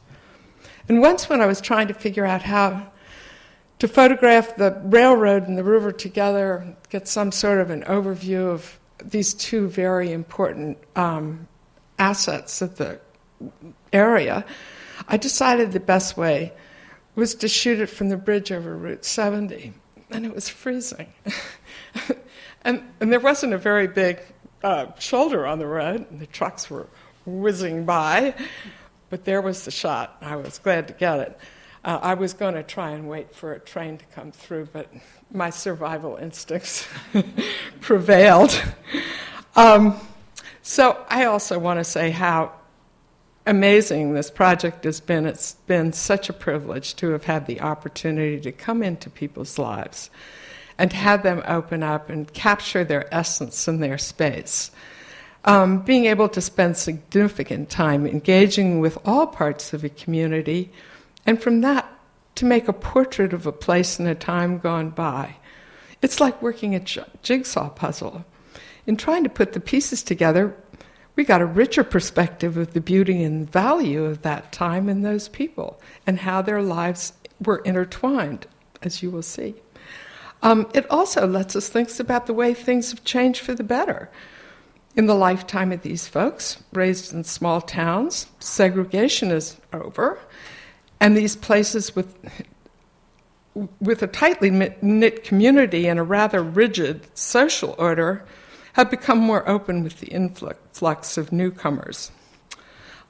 And 0.87 1.01
once, 1.01 1.29
when 1.29 1.41
I 1.41 1.45
was 1.45 1.61
trying 1.61 1.87
to 1.87 1.93
figure 1.93 2.25
out 2.25 2.41
how 2.41 2.91
to 3.79 3.87
photograph 3.87 4.55
the 4.57 4.79
railroad 4.83 5.47
and 5.47 5.57
the 5.57 5.63
river 5.63 5.91
together, 5.91 6.75
get 6.89 7.07
some 7.07 7.31
sort 7.31 7.59
of 7.59 7.69
an 7.69 7.83
overview 7.83 8.47
of 8.47 8.79
these 9.03 9.33
two 9.33 9.67
very 9.67 10.11
important 10.11 10.77
um, 10.95 11.47
assets 11.97 12.61
of 12.61 12.77
the 12.77 12.99
area, 13.91 14.45
I 15.07 15.17
decided 15.17 15.71
the 15.71 15.79
best 15.79 16.17
way 16.17 16.53
was 17.15 17.35
to 17.35 17.47
shoot 17.47 17.79
it 17.79 17.87
from 17.87 18.09
the 18.09 18.17
bridge 18.17 18.51
over 18.51 18.75
Route 18.75 19.03
70, 19.03 19.73
and 20.11 20.25
it 20.25 20.33
was 20.33 20.47
freezing. 20.47 21.07
and, 22.63 22.83
and 22.99 23.11
there 23.11 23.19
wasn't 23.19 23.53
a 23.53 23.57
very 23.57 23.87
big 23.87 24.19
uh, 24.63 24.87
shoulder 24.97 25.45
on 25.45 25.59
the 25.59 25.67
road, 25.67 26.09
and 26.09 26.19
the 26.19 26.27
trucks 26.27 26.69
were 26.69 26.87
whizzing 27.25 27.85
by, 27.85 28.33
but 29.11 29.25
there 29.25 29.41
was 29.41 29.65
the 29.65 29.71
shot. 29.71 30.17
I 30.21 30.37
was 30.37 30.57
glad 30.57 30.87
to 30.87 30.93
get 30.95 31.19
it. 31.19 31.39
Uh, 31.83 31.99
I 32.01 32.13
was 32.13 32.33
going 32.33 32.55
to 32.55 32.63
try 32.63 32.91
and 32.91 33.07
wait 33.07 33.35
for 33.35 33.53
a 33.53 33.59
train 33.59 33.97
to 33.97 34.05
come 34.15 34.31
through, 34.31 34.69
but 34.71 34.87
my 35.31 35.49
survival 35.49 36.15
instincts 36.15 36.87
prevailed. 37.81 38.59
Um, 39.55 39.99
so 40.61 41.05
I 41.09 41.25
also 41.25 41.59
want 41.59 41.79
to 41.79 41.83
say 41.83 42.09
how 42.09 42.53
amazing 43.45 44.13
this 44.13 44.31
project 44.31 44.85
has 44.85 45.01
been. 45.01 45.25
It's 45.25 45.55
been 45.67 45.91
such 45.91 46.29
a 46.29 46.33
privilege 46.33 46.95
to 46.97 47.09
have 47.09 47.25
had 47.25 47.47
the 47.47 47.59
opportunity 47.59 48.39
to 48.41 48.51
come 48.51 48.81
into 48.81 49.09
people's 49.09 49.59
lives 49.59 50.09
and 50.77 50.93
have 50.93 51.23
them 51.23 51.43
open 51.47 51.83
up 51.83 52.09
and 52.09 52.31
capture 52.31 52.85
their 52.85 53.13
essence 53.13 53.67
in 53.67 53.81
their 53.81 53.97
space. 53.97 54.71
Um, 55.43 55.79
being 55.79 56.05
able 56.05 56.29
to 56.29 56.41
spend 56.41 56.77
significant 56.77 57.69
time 57.69 58.05
engaging 58.05 58.79
with 58.79 58.97
all 59.03 59.25
parts 59.25 59.73
of 59.73 59.83
a 59.83 59.89
community, 59.89 60.71
and 61.25 61.41
from 61.41 61.61
that, 61.61 61.87
to 62.35 62.45
make 62.45 62.67
a 62.67 62.73
portrait 62.73 63.33
of 63.33 63.45
a 63.45 63.51
place 63.51 63.99
and 63.99 64.07
a 64.07 64.15
time 64.15 64.59
gone 64.59 64.89
by. 64.89 65.35
It's 66.01 66.19
like 66.19 66.41
working 66.41 66.75
a 66.75 66.79
jigsaw 67.23 67.69
puzzle. 67.69 68.25
In 68.87 68.97
trying 68.97 69.23
to 69.23 69.29
put 69.29 69.53
the 69.53 69.59
pieces 69.59 70.01
together, 70.01 70.55
we 71.15 71.23
got 71.23 71.41
a 71.41 71.45
richer 71.45 71.83
perspective 71.83 72.57
of 72.57 72.73
the 72.73 72.81
beauty 72.81 73.23
and 73.23 73.49
value 73.49 74.05
of 74.05 74.21
that 74.21 74.51
time 74.51 74.89
and 74.89 75.03
those 75.03 75.27
people 75.27 75.79
and 76.07 76.19
how 76.19 76.41
their 76.41 76.61
lives 76.61 77.13
were 77.43 77.59
intertwined, 77.59 78.47
as 78.81 79.03
you 79.03 79.11
will 79.11 79.21
see. 79.21 79.55
Um, 80.41 80.67
it 80.73 80.89
also 80.89 81.27
lets 81.27 81.55
us 81.55 81.69
think 81.69 81.99
about 81.99 82.25
the 82.25 82.33
way 82.33 82.53
things 82.53 82.89
have 82.89 83.03
changed 83.03 83.41
for 83.41 83.53
the 83.53 83.63
better. 83.63 84.09
In 84.95 85.05
the 85.05 85.15
lifetime 85.15 85.71
of 85.71 85.83
these 85.83 86.07
folks, 86.07 86.61
raised 86.73 87.13
in 87.13 87.23
small 87.23 87.61
towns, 87.61 88.27
segregation 88.39 89.31
is 89.31 89.57
over, 89.71 90.19
and 90.99 91.15
these 91.15 91.35
places 91.35 91.95
with 91.95 92.13
with 93.81 94.01
a 94.01 94.07
tightly 94.07 94.49
knit 94.49 95.23
community 95.23 95.87
and 95.87 95.99
a 95.99 96.03
rather 96.03 96.41
rigid 96.41 97.05
social 97.17 97.75
order 97.77 98.23
have 98.73 98.89
become 98.89 99.17
more 99.17 99.47
open 99.47 99.83
with 99.83 99.99
the 99.99 100.07
influx 100.07 101.17
of 101.17 101.33
newcomers. 101.33 102.11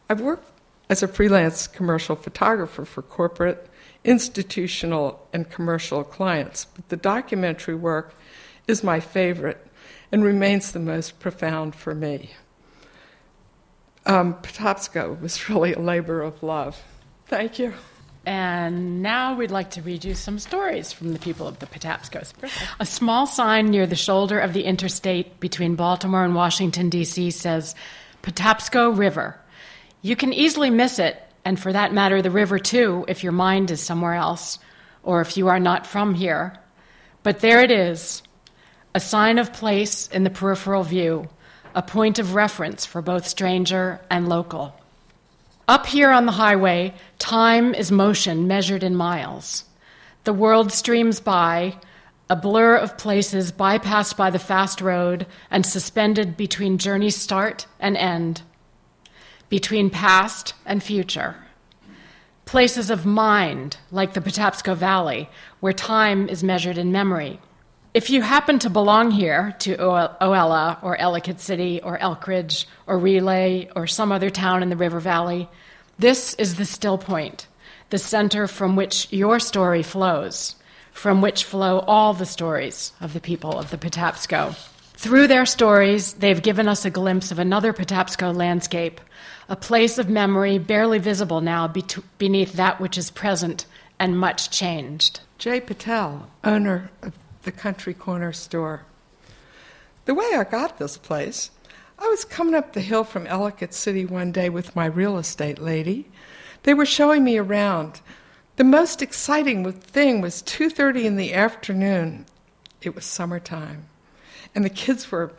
I've 0.10 0.22
worked 0.22 0.50
as 0.90 1.04
a 1.04 1.08
freelance 1.08 1.68
commercial 1.68 2.16
photographer 2.16 2.86
for 2.86 3.04
corporate, 3.04 3.70
institutional, 4.04 5.28
and 5.32 5.50
commercial 5.50 6.04
clients, 6.04 6.66
but 6.66 6.90
the 6.90 6.98
documentary 6.98 7.76
work 7.76 8.16
is 8.68 8.84
my 8.84 9.00
favorite 9.00 9.68
and 10.12 10.24
remains 10.24 10.72
the 10.72 10.80
most 10.80 11.20
profound 11.20 11.76
for 11.76 11.96
me. 11.96 12.32
Um, 14.06 14.36
Patapsco 14.36 15.20
was 15.22 15.50
really 15.50 15.74
a 15.74 15.80
labor 15.80 16.22
of 16.22 16.42
love. 16.44 16.82
Thank 17.28 17.60
you. 17.60 17.74
And 18.26 19.02
now 19.02 19.36
we'd 19.36 19.50
like 19.50 19.72
to 19.72 19.82
read 19.82 20.06
you 20.06 20.14
some 20.14 20.38
stories 20.38 20.92
from 20.92 21.14
the 21.14 21.20
people 21.20 21.48
of 21.48 21.58
the 21.58 21.66
Patapscos. 21.66 22.34
A 22.80 22.86
small 22.86 23.26
sign 23.26 23.72
near 23.72 23.88
the 23.88 23.96
shoulder 23.96 24.40
of 24.40 24.54
the 24.54 24.64
interstate 24.64 25.40
between 25.40 25.76
Baltimore 25.76 26.24
and 26.24 26.36
Washington, 26.36 26.90
D.C. 26.90 27.32
says 27.32 27.74
Patapsco 28.22 28.96
River. 28.96 29.40
You 30.04 30.16
can 30.16 30.34
easily 30.34 30.70
miss 30.70 31.00
it, 31.00 31.20
and 31.44 31.60
for 31.60 31.74
that 31.74 31.94
matter, 31.94 32.22
the 32.22 32.30
river 32.30 32.60
too, 32.60 33.06
if 33.08 33.24
your 33.24 33.32
mind 33.32 33.72
is 33.72 33.82
somewhere 33.82 34.14
else, 34.14 34.60
or 35.02 35.22
if 35.22 35.36
you 35.36 35.48
are 35.48 35.60
not 35.60 35.88
from 35.88 36.14
here. 36.14 36.54
But 37.24 37.40
there 37.40 37.64
it 37.64 37.72
is, 37.72 38.22
a 38.94 39.00
sign 39.00 39.38
of 39.38 39.54
place 39.54 40.08
in 40.08 40.24
the 40.24 40.30
peripheral 40.30 40.84
view, 40.84 41.30
a 41.74 41.82
point 41.82 42.20
of 42.20 42.36
reference 42.36 42.86
for 42.86 43.02
both 43.02 43.28
stranger 43.28 44.02
and 44.10 44.28
local. 44.28 44.76
Up 45.68 45.86
here 45.86 46.12
on 46.12 46.26
the 46.26 46.34
highway, 46.34 46.94
time 47.18 47.74
is 47.74 47.92
motion 47.92 48.48
measured 48.48 48.84
in 48.84 48.96
miles. 48.96 49.64
The 50.26 50.34
world 50.34 50.72
streams 50.72 51.20
by, 51.20 51.78
a 52.30 52.36
blur 52.36 52.76
of 52.76 52.98
places 52.98 53.52
bypassed 53.52 54.18
by 54.18 54.30
the 54.30 54.40
fast 54.40 54.82
road 54.82 55.26
and 55.50 55.66
suspended 55.66 56.36
between 56.36 56.78
journey 56.78 57.10
start 57.10 57.68
and 57.80 57.96
end, 57.96 58.42
between 59.50 59.90
past 59.90 60.54
and 60.66 60.84
future. 60.84 61.36
Places 62.46 62.90
of 62.90 63.06
mind, 63.06 63.78
like 63.92 64.14
the 64.14 64.22
Patapsco 64.22 64.76
Valley, 64.76 65.30
where 65.62 65.74
time 65.74 66.28
is 66.28 66.44
measured 66.44 66.78
in 66.78 66.92
memory. 66.92 67.40
If 67.94 68.10
you 68.10 68.22
happen 68.22 68.58
to 68.60 68.70
belong 68.70 69.12
here 69.12 69.54
to 69.60 69.76
Oella 69.76 70.82
or 70.82 70.96
Ellicott 70.96 71.42
City 71.42 71.82
or 71.82 71.98
Elkridge 71.98 72.66
or 72.88 72.98
Relay 72.98 73.70
or 73.76 73.86
some 73.86 74.14
other 74.14 74.30
town 74.30 74.64
in 74.64 74.70
the 74.70 74.78
River 74.78 75.02
Valley, 75.02 75.50
this 76.00 76.34
is 76.36 76.56
the 76.56 76.64
still 76.64 76.98
point, 76.98 77.48
the 77.90 77.98
center 77.98 78.48
from 78.48 78.78
which 78.78 79.12
your 79.12 79.42
story 79.42 79.84
flows, 79.84 80.56
from 80.94 81.22
which 81.22 81.44
flow 81.44 81.80
all 81.80 82.14
the 82.14 82.26
stories 82.26 82.94
of 83.02 83.12
the 83.12 83.20
people 83.20 83.60
of 83.60 83.72
the 83.72 83.78
Patapsco. 83.78 84.56
Through 84.94 85.28
their 85.28 85.46
stories, 85.46 86.14
they've 86.14 86.42
given 86.42 86.70
us 86.70 86.86
a 86.86 86.90
glimpse 86.90 87.30
of 87.30 87.40
another 87.40 87.74
Patapsco 87.74 88.34
landscape, 88.34 89.02
a 89.50 89.58
place 89.58 89.98
of 89.98 90.10
memory 90.10 90.58
barely 90.60 91.00
visible 91.00 91.42
now 91.42 91.68
beneath 92.18 92.54
that 92.54 92.80
which 92.80 92.98
is 92.98 93.12
present 93.12 93.66
and 94.00 94.18
much 94.18 94.50
changed. 94.50 95.20
Jay 95.38 95.60
Patel, 95.60 96.30
owner 96.46 96.90
of 97.02 97.12
the 97.44 97.52
country 97.52 97.94
corner 97.94 98.34
store. 98.34 98.84
The 100.06 100.14
way 100.14 100.32
I 100.36 100.44
got 100.44 100.78
this 100.78 100.98
place, 100.98 101.52
I 102.00 102.08
was 102.08 102.26
coming 102.26 102.56
up 102.56 102.74
the 102.74 102.82
hill 102.82 103.04
from 103.04 103.28
Ellicott 103.28 103.74
City 103.74 104.06
one 104.06 104.32
day 104.32 104.50
with 104.50 104.76
my 104.76 104.86
real 104.86 105.18
estate 105.18 105.60
lady. 105.60 106.08
They 106.64 106.74
were 106.74 106.86
showing 106.86 107.24
me 107.24 107.38
around. 107.38 108.02
The 108.56 108.64
most 108.64 109.02
exciting 109.02 109.72
thing 109.72 110.22
was 110.22 110.42
2:30 110.42 111.06
in 111.06 111.16
the 111.16 111.34
afternoon. 111.34 112.26
It 112.82 112.96
was 112.96 113.06
summertime, 113.06 113.86
and 114.56 114.66
the 114.66 114.70
kids 114.70 115.12
were 115.12 115.34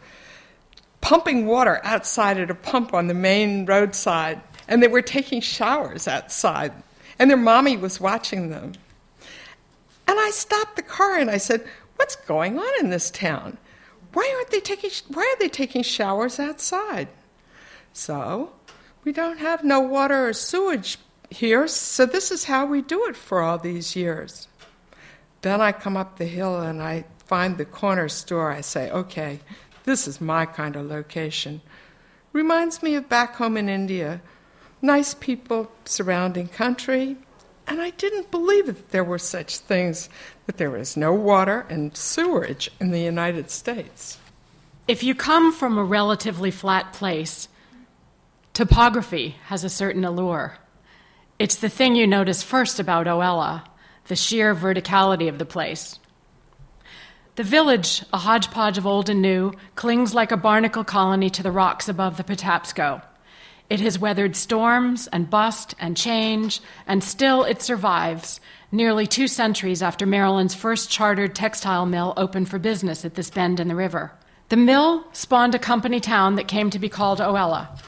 pumping 1.01 1.47
water 1.47 1.81
outside 1.83 2.39
at 2.39 2.51
a 2.51 2.55
pump 2.55 2.95
on 2.95 3.09
the 3.09 3.15
main 3.15 3.67
roadside, 3.67 4.41
and 4.69 4.83
they 4.83 4.89
were 4.89 5.03
taking 5.03 5.41
showers 5.41 6.07
outside, 6.07 6.73
and 7.19 7.29
their 7.29 7.37
mommy 7.37 7.77
was 7.77 8.01
watching 8.01 8.51
them. 8.51 8.73
And 10.07 10.19
I 10.19 10.31
stopped 10.31 10.77
the 10.77 10.83
car 10.83 11.17
and 11.17 11.31
I 11.31 11.39
said, 11.39 11.67
"What's 12.03 12.17
going 12.17 12.59
on 12.59 12.73
in 12.81 12.91
this 12.91 13.13
town? 13.13 13.59
Why 14.13 14.29
aren't 14.35 14.51
they 14.51 14.59
taking 14.59 14.91
why 15.07 15.23
are 15.23 15.39
they 15.39 15.49
taking 15.49 15.85
showers 15.85 16.41
outside?" 16.41 17.07
So, 17.93 18.55
we 19.05 19.13
don't 19.13 19.39
have 19.39 19.63
no 19.63 19.79
water 19.79 20.27
or 20.27 20.33
sewage 20.33 20.99
here, 21.31 21.69
so 21.69 22.05
this 22.05 22.33
is 22.33 22.47
how 22.47 22.67
we 22.67 22.83
do 22.83 23.07
it 23.07 23.15
for 23.15 23.41
all 23.41 23.57
these 23.57 23.95
years. 23.95 24.49
Then 25.43 25.61
I 25.61 25.71
come 25.71 25.97
up 25.97 26.19
the 26.19 26.25
hill 26.25 26.59
and 26.59 26.83
I 26.83 27.05
find 27.25 27.57
the 27.57 27.65
corner 27.65 28.09
store. 28.09 28.51
I 28.51 28.63
say, 28.63 28.91
okay, 28.91 29.39
this 29.85 30.09
is 30.09 30.21
my 30.21 30.45
kind 30.45 30.75
of 30.75 30.87
location. 30.87 31.61
Reminds 32.33 32.83
me 32.83 32.97
of 32.97 33.09
back 33.09 33.37
home 33.37 33.57
in 33.57 33.69
India. 33.69 34.21
Nice 34.81 35.15
people, 35.15 35.71
surrounding 35.85 36.49
country. 36.49 37.17
And 37.67 37.81
I 37.81 37.91
didn't 37.91 38.31
believe 38.31 38.67
that 38.67 38.91
there 38.91 39.05
were 39.05 39.19
such 39.19 39.59
things, 39.59 40.09
that 40.47 40.57
there 40.57 40.77
is 40.77 40.97
no 40.97 41.13
water 41.13 41.67
and 41.71 41.97
sewerage 41.97 42.71
in 42.81 42.91
the 42.91 43.01
United 43.01 43.51
States. 43.51 44.19
If 44.89 45.03
you 45.03 45.15
come 45.15 45.53
from 45.53 45.79
a 45.79 45.85
relatively 45.85 46.51
flat 46.51 46.93
place, 46.93 47.49
topography 48.53 49.37
has 49.45 49.63
a 49.65 49.71
certain 49.71 50.05
allure. 50.05 50.59
It's 51.39 51.57
the 51.57 51.69
thing 51.69 51.95
you 51.95 52.07
notice 52.07 52.43
first 52.43 52.81
about 52.81 53.07
Oella, 53.07 53.65
the 54.07 54.17
sheer 54.17 54.55
verticality 54.55 55.29
of 55.29 55.39
the 55.39 55.47
place. 55.47 55.99
The 57.37 57.45
village, 57.45 58.05
a 58.13 58.19
hodgepodge 58.19 58.77
of 58.77 58.87
old 58.87 59.09
and 59.09 59.23
new, 59.23 59.53
clings 59.75 60.15
like 60.15 60.33
a 60.33 60.37
barnacle 60.37 60.85
colony 60.85 61.31
to 61.31 61.43
the 61.43 61.51
rocks 61.51 61.89
above 61.89 62.17
the 62.17 62.25
Patapsco. 62.25 63.03
It 63.73 63.81
has 63.81 63.99
weathered 63.99 64.37
storms 64.37 65.09
and 65.15 65.31
bust 65.31 65.75
and 65.81 65.97
change, 65.97 66.61
and 66.87 67.03
still 67.03 67.43
it 67.43 67.63
survives, 67.63 68.39
nearly 68.71 69.07
two 69.07 69.27
centuries 69.27 69.81
after 69.81 70.05
Maryland's 70.05 70.55
first 70.55 70.91
chartered 70.91 71.35
textile 71.35 71.87
mill 71.87 72.13
opened 72.19 72.51
for 72.51 72.59
business 72.59 73.03
at 73.07 73.15
this 73.15 73.31
bend 73.31 73.61
in 73.61 73.69
the 73.69 73.75
river. 73.75 74.13
The 74.51 74.59
mill 74.59 75.07
spawned 75.15 75.55
a 75.55 75.59
company 75.59 76.01
town 76.01 76.37
that 76.37 76.49
came 76.49 76.69
to 76.69 76.79
be 76.79 76.91
called 76.91 77.19
Oella. 77.21 77.81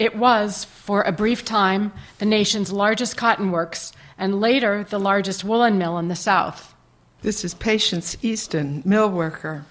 It 0.00 0.16
was, 0.16 0.64
for 0.64 1.02
a 1.02 1.12
brief 1.12 1.44
time, 1.44 1.92
the 2.18 2.26
nation's 2.26 2.72
largest 2.72 3.16
cotton 3.16 3.52
works 3.52 3.92
and 4.18 4.40
later 4.40 4.82
the 4.82 4.98
largest 4.98 5.44
woolen 5.44 5.78
mill 5.78 5.96
in 5.98 6.08
the 6.08 6.16
South. 6.16 6.74
This 7.22 7.44
is 7.44 7.54
Patience 7.54 8.16
Easton, 8.20 8.82
mill 8.84 9.08
worker. 9.08 9.64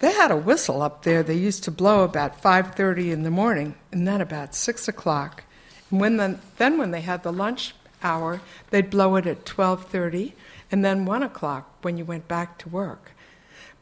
They 0.00 0.12
had 0.12 0.30
a 0.30 0.36
whistle 0.36 0.80
up 0.82 1.02
there 1.02 1.22
they 1.22 1.34
used 1.34 1.64
to 1.64 1.70
blow 1.72 2.04
about 2.04 2.40
5.30 2.40 3.10
in 3.10 3.22
the 3.24 3.30
morning 3.30 3.74
and 3.90 4.06
then 4.06 4.20
about 4.20 4.54
6 4.54 4.86
o'clock. 4.86 5.42
And 5.90 6.00
when 6.00 6.16
the, 6.18 6.38
then 6.56 6.78
when 6.78 6.92
they 6.92 7.00
had 7.00 7.24
the 7.24 7.32
lunch 7.32 7.74
hour, 8.02 8.40
they'd 8.70 8.90
blow 8.90 9.16
it 9.16 9.26
at 9.26 9.44
12.30 9.44 10.34
and 10.70 10.84
then 10.84 11.04
1 11.04 11.22
o'clock 11.24 11.78
when 11.82 11.98
you 11.98 12.04
went 12.04 12.28
back 12.28 12.58
to 12.58 12.68
work. 12.68 13.12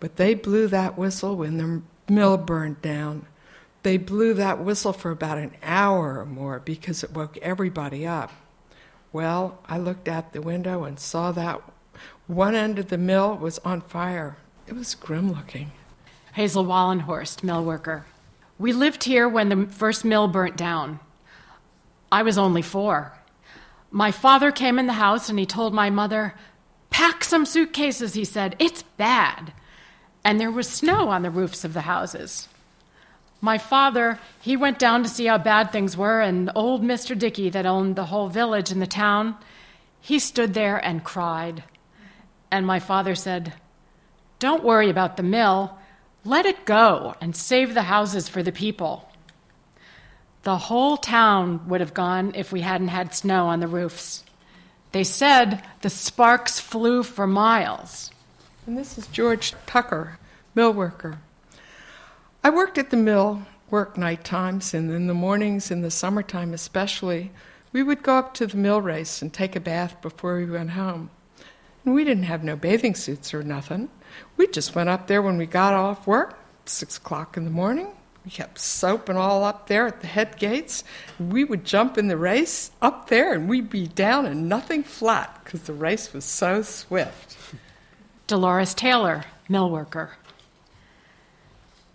But 0.00 0.16
they 0.16 0.34
blew 0.34 0.68
that 0.68 0.96
whistle 0.96 1.36
when 1.36 1.58
the 1.58 1.82
mill 2.12 2.38
burned 2.38 2.80
down. 2.80 3.26
They 3.82 3.98
blew 3.98 4.32
that 4.34 4.58
whistle 4.58 4.92
for 4.92 5.10
about 5.10 5.38
an 5.38 5.52
hour 5.62 6.18
or 6.18 6.26
more 6.26 6.60
because 6.60 7.04
it 7.04 7.12
woke 7.12 7.36
everybody 7.38 8.06
up. 8.06 8.32
Well, 9.12 9.58
I 9.68 9.78
looked 9.78 10.08
out 10.08 10.32
the 10.32 10.42
window 10.42 10.84
and 10.84 10.98
saw 10.98 11.30
that 11.32 11.60
one 12.26 12.54
end 12.54 12.78
of 12.78 12.88
the 12.88 12.98
mill 12.98 13.36
was 13.36 13.58
on 13.60 13.80
fire. 13.82 14.38
It 14.66 14.74
was 14.74 14.94
grim 14.94 15.32
looking. 15.32 15.72
Hazel 16.36 16.66
Wallenhorst, 16.66 17.42
mill 17.42 17.64
worker. 17.64 18.04
We 18.58 18.74
lived 18.74 19.04
here 19.04 19.26
when 19.26 19.48
the 19.48 19.66
first 19.68 20.04
mill 20.04 20.28
burnt 20.28 20.54
down. 20.54 21.00
I 22.12 22.24
was 22.24 22.36
only 22.36 22.60
four. 22.60 23.14
My 23.90 24.10
father 24.10 24.52
came 24.52 24.78
in 24.78 24.86
the 24.86 24.92
house 24.92 25.30
and 25.30 25.38
he 25.38 25.46
told 25.46 25.72
my 25.72 25.88
mother, 25.88 26.34
Pack 26.90 27.24
some 27.24 27.46
suitcases, 27.46 28.12
he 28.12 28.26
said. 28.26 28.54
It's 28.58 28.82
bad. 28.82 29.54
And 30.24 30.38
there 30.38 30.50
was 30.50 30.68
snow 30.68 31.08
on 31.08 31.22
the 31.22 31.30
roofs 31.30 31.64
of 31.64 31.72
the 31.72 31.80
houses. 31.80 32.48
My 33.40 33.56
father, 33.56 34.18
he 34.38 34.58
went 34.58 34.78
down 34.78 35.02
to 35.04 35.08
see 35.08 35.24
how 35.24 35.38
bad 35.38 35.72
things 35.72 35.96
were, 35.96 36.20
and 36.20 36.50
old 36.54 36.82
Mr. 36.82 37.18
Dickey, 37.18 37.48
that 37.48 37.64
owned 37.64 37.96
the 37.96 38.04
whole 38.12 38.28
village 38.28 38.70
and 38.70 38.82
the 38.82 38.86
town, 38.86 39.36
he 40.02 40.18
stood 40.18 40.52
there 40.52 40.76
and 40.76 41.02
cried. 41.02 41.64
And 42.50 42.66
my 42.66 42.78
father 42.78 43.14
said, 43.14 43.54
Don't 44.38 44.64
worry 44.64 44.90
about 44.90 45.16
the 45.16 45.22
mill. 45.22 45.78
Let 46.26 46.44
it 46.44 46.64
go 46.64 47.14
and 47.20 47.36
save 47.36 47.72
the 47.72 47.82
houses 47.82 48.28
for 48.28 48.42
the 48.42 48.50
people. 48.50 49.08
The 50.42 50.58
whole 50.58 50.96
town 50.96 51.68
would 51.68 51.80
have 51.80 51.94
gone 51.94 52.32
if 52.34 52.50
we 52.50 52.62
hadn't 52.62 52.88
had 52.88 53.14
snow 53.14 53.46
on 53.46 53.60
the 53.60 53.68
roofs. 53.68 54.24
They 54.90 55.04
said 55.04 55.62
the 55.82 55.88
sparks 55.88 56.58
flew 56.58 57.04
for 57.04 57.28
miles. 57.28 58.10
And 58.66 58.76
this 58.76 58.98
is 58.98 59.06
George 59.06 59.54
Tucker, 59.66 60.18
mill 60.56 60.72
worker. 60.72 61.20
I 62.42 62.50
worked 62.50 62.76
at 62.76 62.90
the 62.90 62.96
mill, 62.96 63.42
work 63.70 63.96
night 63.96 64.24
times, 64.24 64.74
and 64.74 64.90
in 64.90 65.06
the 65.06 65.14
mornings, 65.14 65.70
in 65.70 65.82
the 65.82 65.92
summertime 65.92 66.52
especially, 66.52 67.30
we 67.70 67.84
would 67.84 68.02
go 68.02 68.16
up 68.16 68.34
to 68.34 68.48
the 68.48 68.56
mill 68.56 68.80
race 68.80 69.22
and 69.22 69.32
take 69.32 69.54
a 69.54 69.60
bath 69.60 70.02
before 70.02 70.38
we 70.38 70.46
went 70.46 70.70
home. 70.70 71.08
And 71.86 71.94
we 71.94 72.04
didn't 72.04 72.24
have 72.24 72.44
no 72.44 72.56
bathing 72.56 72.96
suits 72.96 73.32
or 73.32 73.42
nothing. 73.42 73.88
We 74.36 74.48
just 74.48 74.74
went 74.74 74.88
up 74.88 75.06
there 75.06 75.22
when 75.22 75.38
we 75.38 75.46
got 75.46 75.72
off 75.72 76.06
work, 76.06 76.38
six 76.66 76.98
o'clock 76.98 77.36
in 77.36 77.44
the 77.44 77.50
morning. 77.50 77.86
We 78.24 78.32
kept 78.32 78.58
soap 78.58 79.08
and 79.08 79.16
all 79.16 79.44
up 79.44 79.68
there 79.68 79.86
at 79.86 80.00
the 80.00 80.08
head 80.08 80.36
gates. 80.36 80.82
We 81.20 81.44
would 81.44 81.64
jump 81.64 81.96
in 81.96 82.08
the 82.08 82.16
race 82.16 82.72
up 82.82 83.08
there, 83.08 83.32
and 83.32 83.48
we'd 83.48 83.70
be 83.70 83.86
down 83.86 84.26
and 84.26 84.48
nothing 84.48 84.82
flat 84.82 85.40
because 85.44 85.62
the 85.62 85.72
race 85.72 86.12
was 86.12 86.24
so 86.24 86.62
swift. 86.62 87.36
Dolores 88.26 88.74
Taylor, 88.74 89.22
mill 89.48 89.70
worker. 89.70 90.16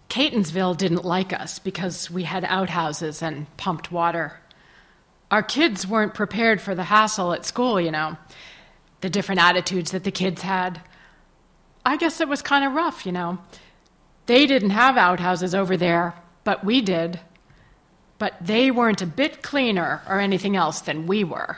Catonsville 0.07 0.77
didn't 0.77 1.03
like 1.03 1.33
us 1.33 1.59
because 1.59 2.09
we 2.09 2.23
had 2.23 2.45
outhouses 2.45 3.21
and 3.21 3.45
pumped 3.57 3.91
water. 3.91 4.39
Our 5.29 5.43
kids 5.43 5.85
weren't 5.85 6.13
prepared 6.13 6.61
for 6.61 6.75
the 6.75 6.83
hassle 6.85 7.33
at 7.33 7.45
school, 7.45 7.79
you 7.79 7.91
know, 7.91 8.17
the 9.01 9.09
different 9.09 9.41
attitudes 9.41 9.91
that 9.91 10.03
the 10.03 10.11
kids 10.11 10.41
had. 10.41 10.81
I 11.85 11.97
guess 11.97 12.21
it 12.21 12.27
was 12.27 12.41
kind 12.41 12.63
of 12.63 12.73
rough, 12.73 13.05
you 13.05 13.11
know. 13.11 13.39
They 14.27 14.45
didn't 14.45 14.71
have 14.71 14.97
outhouses 14.97 15.53
over 15.53 15.75
there, 15.75 16.13
but 16.43 16.63
we 16.63 16.81
did. 16.81 17.19
But 18.17 18.35
they 18.39 18.71
weren't 18.71 19.01
a 19.01 19.07
bit 19.07 19.41
cleaner 19.41 20.01
or 20.07 20.19
anything 20.19 20.55
else 20.55 20.81
than 20.81 21.07
we 21.07 21.23
were. 21.23 21.57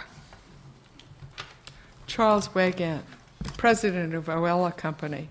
Charles 2.08 2.48
Wagandt, 2.50 3.04
president 3.58 4.14
of 4.14 4.26
Oella 4.26 4.76
Company. 4.76 5.30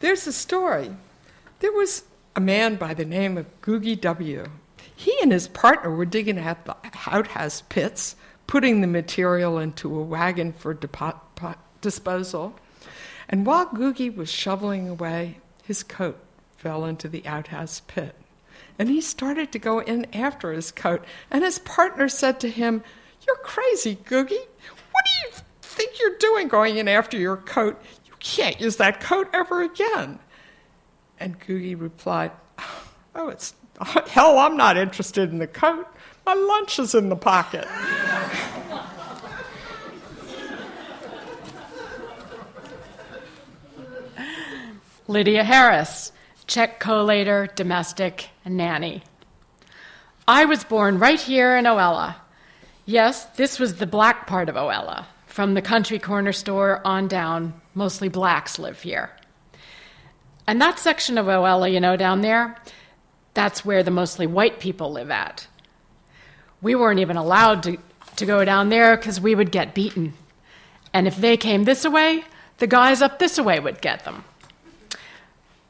There's 0.00 0.26
a 0.26 0.32
story 0.32 0.90
there 1.60 1.72
was 1.72 2.04
a 2.36 2.40
man 2.40 2.76
by 2.76 2.94
the 2.94 3.04
name 3.04 3.36
of 3.36 3.60
Googie 3.62 4.00
W. 4.00 4.44
He 4.94 5.16
and 5.22 5.32
his 5.32 5.48
partner 5.48 5.90
were 5.90 6.04
digging 6.04 6.38
at 6.38 6.64
the 6.64 6.76
outhouse 7.06 7.62
pits, 7.68 8.16
putting 8.48 8.80
the 8.80 8.86
material 8.88 9.58
into 9.58 9.94
a 9.94 10.02
wagon 10.02 10.52
for 10.52 10.74
depo- 10.74 11.20
disposal. 11.80 12.56
And 13.28 13.46
while 13.46 13.66
Googie 13.66 14.14
was 14.14 14.30
shoveling 14.30 14.88
away, 14.88 15.38
his 15.62 15.84
coat 15.84 16.18
fell 16.56 16.84
into 16.84 17.08
the 17.08 17.24
outhouse 17.26 17.82
pit. 17.86 18.16
And 18.78 18.88
he 18.88 19.00
started 19.00 19.52
to 19.52 19.58
go 19.58 19.80
in 19.80 20.06
after 20.14 20.52
his 20.52 20.72
coat. 20.72 21.04
And 21.30 21.44
his 21.44 21.58
partner 21.60 22.08
said 22.08 22.40
to 22.40 22.50
him, 22.50 22.82
You're 23.26 23.36
crazy, 23.36 23.96
Googie. 23.96 24.30
What 24.30 25.04
do 25.04 25.28
you 25.28 25.30
think 25.60 26.00
you're 26.00 26.16
doing 26.18 26.48
going 26.48 26.78
in 26.78 26.88
after 26.88 27.18
your 27.18 27.36
coat? 27.36 27.80
You 28.06 28.12
can't 28.18 28.60
use 28.60 28.76
that 28.76 29.00
coat 29.00 29.28
ever 29.34 29.62
again. 29.62 30.18
And 31.20 31.38
Googie 31.38 31.78
replied, 31.78 32.32
Oh, 33.14 33.28
it's 33.28 33.52
hell, 34.08 34.38
I'm 34.38 34.56
not 34.56 34.76
interested 34.76 35.30
in 35.30 35.38
the 35.38 35.46
coat. 35.46 35.86
My 36.28 36.34
lunch 36.34 36.78
is 36.78 36.94
in 36.94 37.08
the 37.08 37.16
pocket. 37.16 37.66
Lydia 45.06 45.42
Harris, 45.42 46.12
check 46.46 46.80
collator, 46.80 47.54
domestic, 47.54 48.28
and 48.44 48.58
nanny. 48.58 49.02
I 50.28 50.44
was 50.44 50.64
born 50.64 50.98
right 50.98 51.18
here 51.18 51.56
in 51.56 51.64
Oella. 51.64 52.16
Yes, 52.84 53.24
this 53.36 53.58
was 53.58 53.76
the 53.76 53.86
black 53.86 54.26
part 54.26 54.50
of 54.50 54.54
Oella 54.54 55.06
from 55.24 55.54
the 55.54 55.62
country 55.62 55.98
corner 55.98 56.32
store 56.32 56.82
on 56.84 57.08
down, 57.08 57.58
mostly 57.72 58.10
blacks 58.10 58.58
live 58.58 58.82
here. 58.82 59.12
And 60.46 60.60
that 60.60 60.78
section 60.78 61.16
of 61.16 61.24
Oella, 61.24 61.72
you 61.72 61.80
know, 61.80 61.96
down 61.96 62.20
there, 62.20 62.54
that's 63.32 63.64
where 63.64 63.82
the 63.82 63.90
mostly 63.90 64.26
white 64.26 64.60
people 64.60 64.92
live 64.92 65.10
at. 65.10 65.46
We 66.60 66.74
weren't 66.74 67.00
even 67.00 67.16
allowed 67.16 67.62
to, 67.64 67.78
to 68.16 68.26
go 68.26 68.44
down 68.44 68.68
there 68.68 68.96
because 68.96 69.20
we 69.20 69.34
would 69.34 69.52
get 69.52 69.74
beaten. 69.74 70.14
And 70.92 71.06
if 71.06 71.16
they 71.16 71.36
came 71.36 71.64
this 71.64 71.86
way, 71.86 72.24
the 72.58 72.66
guys 72.66 73.02
up 73.02 73.18
this 73.18 73.38
way 73.38 73.60
would 73.60 73.80
get 73.80 74.04
them. 74.04 74.24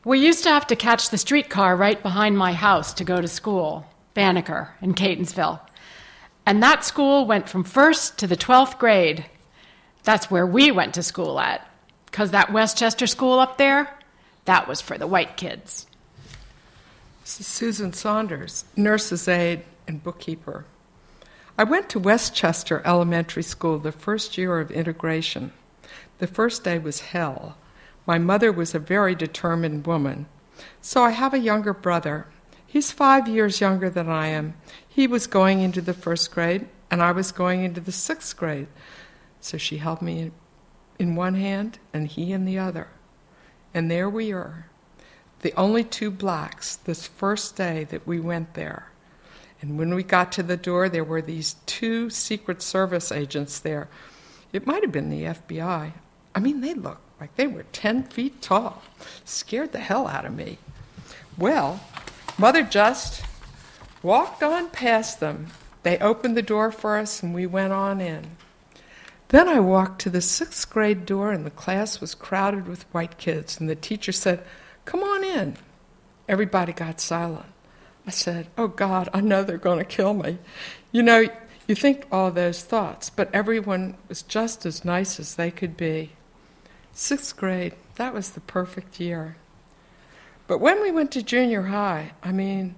We 0.04 0.20
used 0.20 0.44
to 0.44 0.50
have 0.50 0.66
to 0.68 0.76
catch 0.76 1.10
the 1.10 1.18
streetcar 1.18 1.76
right 1.76 2.02
behind 2.02 2.38
my 2.38 2.52
house 2.52 2.94
to 2.94 3.04
go 3.04 3.20
to 3.20 3.28
school, 3.28 3.84
Banneker 4.14 4.74
in 4.80 4.94
Catonsville. 4.94 5.60
And 6.46 6.62
that 6.62 6.84
school 6.84 7.26
went 7.26 7.48
from 7.48 7.62
first 7.62 8.16
to 8.18 8.26
the 8.26 8.36
12th 8.36 8.78
grade. 8.78 9.26
That's 10.04 10.30
where 10.30 10.46
we 10.46 10.70
went 10.70 10.94
to 10.94 11.02
school 11.02 11.38
at. 11.38 11.68
Because 12.06 12.30
that 12.30 12.52
Westchester 12.52 13.06
school 13.06 13.38
up 13.38 13.58
there, 13.58 13.94
that 14.46 14.66
was 14.66 14.80
for 14.80 14.96
the 14.96 15.06
white 15.06 15.36
kids. 15.36 15.86
This 17.20 17.40
is 17.40 17.46
Susan 17.46 17.92
Saunders, 17.92 18.64
nurse's 18.76 19.28
aide 19.28 19.62
and 19.86 20.02
bookkeeper. 20.02 20.64
I 21.58 21.64
went 21.64 21.88
to 21.90 21.98
Westchester 21.98 22.82
Elementary 22.84 23.42
School 23.42 23.80
the 23.80 23.90
first 23.90 24.38
year 24.38 24.60
of 24.60 24.70
integration. 24.70 25.52
The 26.18 26.28
first 26.28 26.62
day 26.62 26.78
was 26.78 27.00
hell. 27.00 27.58
My 28.06 28.16
mother 28.16 28.52
was 28.52 28.76
a 28.76 28.78
very 28.78 29.16
determined 29.16 29.84
woman. 29.84 30.26
So 30.80 31.02
I 31.02 31.10
have 31.10 31.34
a 31.34 31.38
younger 31.40 31.74
brother. 31.74 32.28
He's 32.64 32.92
five 32.92 33.26
years 33.26 33.60
younger 33.60 33.90
than 33.90 34.08
I 34.08 34.28
am. 34.28 34.54
He 34.88 35.08
was 35.08 35.26
going 35.26 35.60
into 35.60 35.80
the 35.80 35.94
first 35.94 36.30
grade, 36.30 36.68
and 36.92 37.02
I 37.02 37.10
was 37.10 37.32
going 37.32 37.64
into 37.64 37.80
the 37.80 37.90
sixth 37.90 38.36
grade. 38.36 38.68
So 39.40 39.58
she 39.58 39.78
held 39.78 40.00
me 40.00 40.30
in 40.96 41.16
one 41.16 41.34
hand 41.34 41.80
and 41.92 42.06
he 42.06 42.32
in 42.32 42.44
the 42.44 42.60
other. 42.60 42.86
And 43.74 43.90
there 43.90 44.08
we 44.08 44.32
are, 44.32 44.66
the 45.40 45.54
only 45.56 45.82
two 45.82 46.12
blacks 46.12 46.76
this 46.76 47.08
first 47.08 47.56
day 47.56 47.82
that 47.90 48.06
we 48.06 48.20
went 48.20 48.54
there. 48.54 48.92
And 49.60 49.78
when 49.78 49.94
we 49.94 50.02
got 50.02 50.30
to 50.32 50.42
the 50.42 50.56
door, 50.56 50.88
there 50.88 51.04
were 51.04 51.22
these 51.22 51.56
two 51.66 52.10
Secret 52.10 52.62
Service 52.62 53.10
agents 53.10 53.58
there. 53.58 53.88
It 54.52 54.66
might 54.66 54.82
have 54.82 54.92
been 54.92 55.10
the 55.10 55.24
FBI. 55.24 55.92
I 56.34 56.40
mean, 56.40 56.60
they 56.60 56.74
looked 56.74 57.02
like 57.20 57.34
they 57.36 57.46
were 57.46 57.64
10 57.72 58.04
feet 58.04 58.40
tall. 58.40 58.82
Scared 59.24 59.72
the 59.72 59.80
hell 59.80 60.06
out 60.06 60.24
of 60.24 60.34
me. 60.34 60.58
Well, 61.36 61.80
Mother 62.38 62.62
just 62.62 63.24
walked 64.02 64.42
on 64.42 64.70
past 64.70 65.18
them. 65.20 65.48
They 65.82 65.98
opened 65.98 66.36
the 66.36 66.42
door 66.42 66.70
for 66.70 66.96
us 66.96 67.22
and 67.22 67.34
we 67.34 67.46
went 67.46 67.72
on 67.72 68.00
in. 68.00 68.24
Then 69.28 69.48
I 69.48 69.60
walked 69.60 70.00
to 70.02 70.10
the 70.10 70.22
sixth 70.22 70.70
grade 70.70 71.04
door 71.04 71.32
and 71.32 71.44
the 71.44 71.50
class 71.50 72.00
was 72.00 72.14
crowded 72.14 72.66
with 72.66 72.84
white 72.94 73.18
kids. 73.18 73.60
And 73.60 73.68
the 73.68 73.76
teacher 73.76 74.12
said, 74.12 74.44
Come 74.84 75.02
on 75.02 75.24
in. 75.24 75.56
Everybody 76.28 76.72
got 76.72 77.00
silent. 77.00 77.46
I 78.08 78.10
said, 78.10 78.46
Oh 78.56 78.68
God, 78.68 79.10
I 79.12 79.20
know 79.20 79.42
they're 79.42 79.58
going 79.58 79.80
to 79.80 79.84
kill 79.84 80.14
me. 80.14 80.38
You 80.92 81.02
know, 81.02 81.26
you 81.66 81.74
think 81.74 82.06
all 82.10 82.30
those 82.30 82.64
thoughts, 82.64 83.10
but 83.10 83.28
everyone 83.34 83.98
was 84.08 84.22
just 84.22 84.64
as 84.64 84.82
nice 84.82 85.20
as 85.20 85.34
they 85.34 85.50
could 85.50 85.76
be. 85.76 86.12
Sixth 86.94 87.36
grade, 87.36 87.74
that 87.96 88.14
was 88.14 88.30
the 88.30 88.40
perfect 88.40 88.98
year. 88.98 89.36
But 90.46 90.56
when 90.56 90.80
we 90.80 90.90
went 90.90 91.12
to 91.12 91.22
junior 91.22 91.64
high, 91.64 92.12
I 92.22 92.32
mean, 92.32 92.76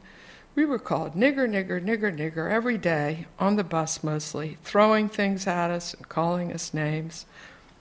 we 0.57 0.64
were 0.64 0.81
called 0.81 1.14
nigger, 1.14 1.49
nigger, 1.49 1.81
nigger, 1.81 2.12
nigger 2.12 2.51
every 2.51 2.77
day, 2.77 3.29
on 3.38 3.55
the 3.55 3.62
bus 3.62 4.03
mostly, 4.03 4.59
throwing 4.64 5.09
things 5.09 5.47
at 5.47 5.71
us 5.71 5.95
and 5.95 6.09
calling 6.09 6.53
us 6.53 6.75
names. 6.75 7.25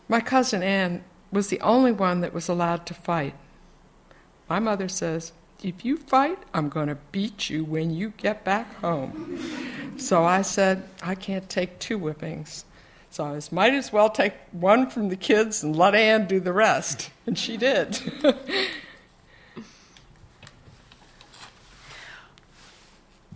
My 0.08 0.20
cousin 0.20 0.62
Ann 0.62 1.04
was 1.32 1.48
the 1.48 1.62
only 1.62 1.94
one 1.94 2.22
that 2.22 2.32
was 2.32 2.48
allowed 2.48 2.86
to 2.86 2.94
fight. 2.94 3.34
My 4.48 4.60
mother 4.60 4.88
says, 4.88 5.32
If 5.62 5.84
you 5.84 5.98
fight, 5.98 6.40
I'm 6.54 6.70
going 6.70 6.88
to 6.88 6.96
beat 7.12 7.50
you 7.50 7.66
when 7.66 7.92
you 7.92 8.14
get 8.16 8.46
back 8.46 8.76
home. 8.76 9.98
so 9.98 10.24
I 10.24 10.42
said, 10.42 10.88
I 11.04 11.16
can't 11.16 11.50
take 11.50 11.80
two 11.80 12.00
whippings. 12.00 12.64
So 13.12 13.26
I 13.26 13.32
was, 13.32 13.52
might 13.52 13.74
as 13.74 13.92
well 13.92 14.10
take 14.10 14.34
one 14.52 14.90
from 14.90 15.10
the 15.10 15.18
kids 15.18 15.62
and 15.64 15.76
let 15.76 15.96
Ann 15.96 16.28
do 16.28 16.40
the 16.40 16.54
rest. 16.54 17.10
And 17.26 17.38
she 17.38 17.58
did. 17.58 18.00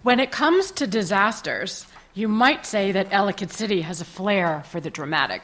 when 0.04 0.22
it 0.22 0.32
comes 0.32 0.72
to 0.72 0.88
disasters, 0.88 1.88
you 2.14 2.28
might 2.28 2.66
say 2.66 2.92
that 2.92 3.08
Ellicott 3.12 3.52
City 3.52 3.82
has 3.82 4.00
a 4.00 4.06
flair 4.06 4.64
for 4.70 4.80
the 4.80 4.90
dramatic. 4.90 5.44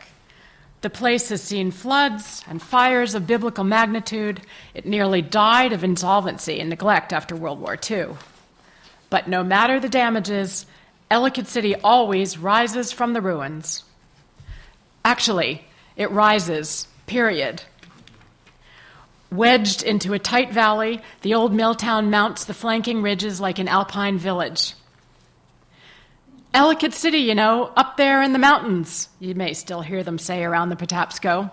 The 0.82 0.90
place 0.90 1.30
has 1.30 1.44
seen 1.44 1.72
floods 1.72 2.44
and 2.48 2.62
fires 2.62 3.14
of 3.14 3.28
biblical 3.28 3.66
magnitude. 3.66 4.42
It 4.74 4.86
nearly 4.86 5.22
died 5.22 5.74
of 5.74 5.84
insolvency 5.84 6.60
and 6.60 6.70
neglect 6.70 7.12
after 7.12 7.36
World 7.36 7.60
War 7.60 7.78
II. 7.90 8.16
But 9.10 9.28
no 9.28 9.44
matter 9.44 9.80
the 9.80 9.90
damages, 9.90 10.66
Ellicott 11.12 11.48
City 11.48 11.76
always 11.76 12.38
rises 12.38 12.92
from 12.92 13.14
the 13.14 13.22
ruins. 13.22 13.84
Actually, 15.04 15.66
it 15.98 16.12
rises, 16.12 16.88
period. 17.08 17.64
Wedged 19.32 19.84
into 19.84 20.14
a 20.14 20.20
tight 20.20 20.54
valley, 20.54 21.02
the 21.22 21.34
old 21.34 21.54
mill 21.54 21.76
town 21.76 22.10
mounts 22.10 22.46
the 22.46 22.54
flanking 22.54 23.02
ridges 23.02 23.42
like 23.42 23.60
an 23.60 23.68
alpine 23.68 24.18
village. 24.18 24.74
Ellicott 26.54 26.94
City, 26.94 27.20
you 27.20 27.36
know, 27.36 27.72
up 27.76 27.96
there 27.98 28.24
in 28.24 28.34
the 28.34 28.40
mountains, 28.40 29.10
you 29.20 29.36
may 29.36 29.54
still 29.54 29.82
hear 29.82 30.02
them 30.02 30.18
say 30.18 30.44
around 30.44 30.70
the 30.70 30.76
Patapsco. 30.76 31.52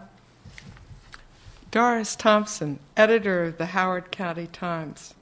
Doris 1.70 2.16
Thompson, 2.16 2.78
editor 2.96 3.44
of 3.44 3.58
the 3.58 3.66
Howard 3.66 4.10
County 4.10 4.46
Times. 4.46 5.14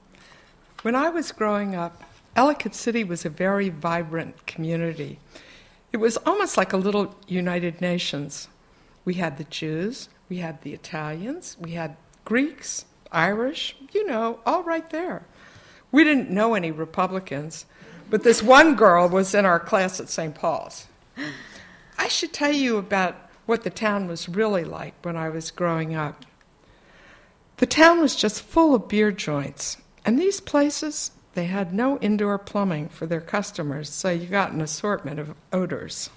When 0.83 0.95
I 0.95 1.09
was 1.09 1.33
growing 1.33 1.75
up, 1.75 2.03
Ellicott 2.37 2.73
City 2.73 3.03
was 3.03 3.25
a 3.25 3.29
very 3.29 3.67
vibrant 3.67 4.45
community. 4.45 5.19
It 5.91 5.97
was 5.97 6.15
almost 6.17 6.55
like 6.55 6.71
a 6.71 6.77
little 6.77 7.13
United 7.27 7.81
Nations. 7.81 8.47
We 9.03 9.15
had 9.15 9.37
the 9.37 9.43
Jews, 9.43 10.07
we 10.29 10.37
had 10.37 10.61
the 10.61 10.73
Italians, 10.73 11.57
we 11.59 11.71
had 11.71 11.97
Greeks, 12.23 12.85
Irish, 13.11 13.75
you 13.91 14.07
know, 14.07 14.39
all 14.45 14.63
right 14.63 14.89
there. 14.89 15.25
We 15.91 16.05
didn't 16.05 16.29
know 16.29 16.53
any 16.53 16.71
Republicans, 16.71 17.65
but 18.09 18.23
this 18.23 18.41
one 18.43 18.75
girl 18.75 19.07
was 19.09 19.33
in 19.33 19.45
our 19.45 19.59
class 19.59 19.99
at 19.99 20.09
St. 20.09 20.35
Paul's. 20.35 20.87
I 21.97 22.07
should 22.07 22.33
tell 22.33 22.51
you 22.51 22.77
about 22.77 23.15
what 23.45 23.63
the 23.63 23.69
town 23.69 24.07
was 24.07 24.27
really 24.27 24.63
like 24.63 24.93
when 25.03 25.15
I 25.15 25.29
was 25.29 25.51
growing 25.51 25.95
up. 25.95 26.25
The 27.57 27.65
town 27.65 28.01
was 28.01 28.15
just 28.15 28.41
full 28.41 28.75
of 28.75 28.87
beer 28.87 29.11
joints, 29.11 29.77
and 30.03 30.19
these 30.19 30.41
places 30.41 31.11
they 31.35 31.45
had 31.45 31.73
no 31.73 31.97
indoor 31.99 32.37
plumbing 32.37 32.89
for 32.89 33.05
their 33.05 33.21
customers, 33.21 33.89
so 33.89 34.09
you 34.09 34.25
got 34.25 34.53
an 34.53 34.61
assortment 34.61 35.19
of 35.19 35.35
odors. 35.51 36.09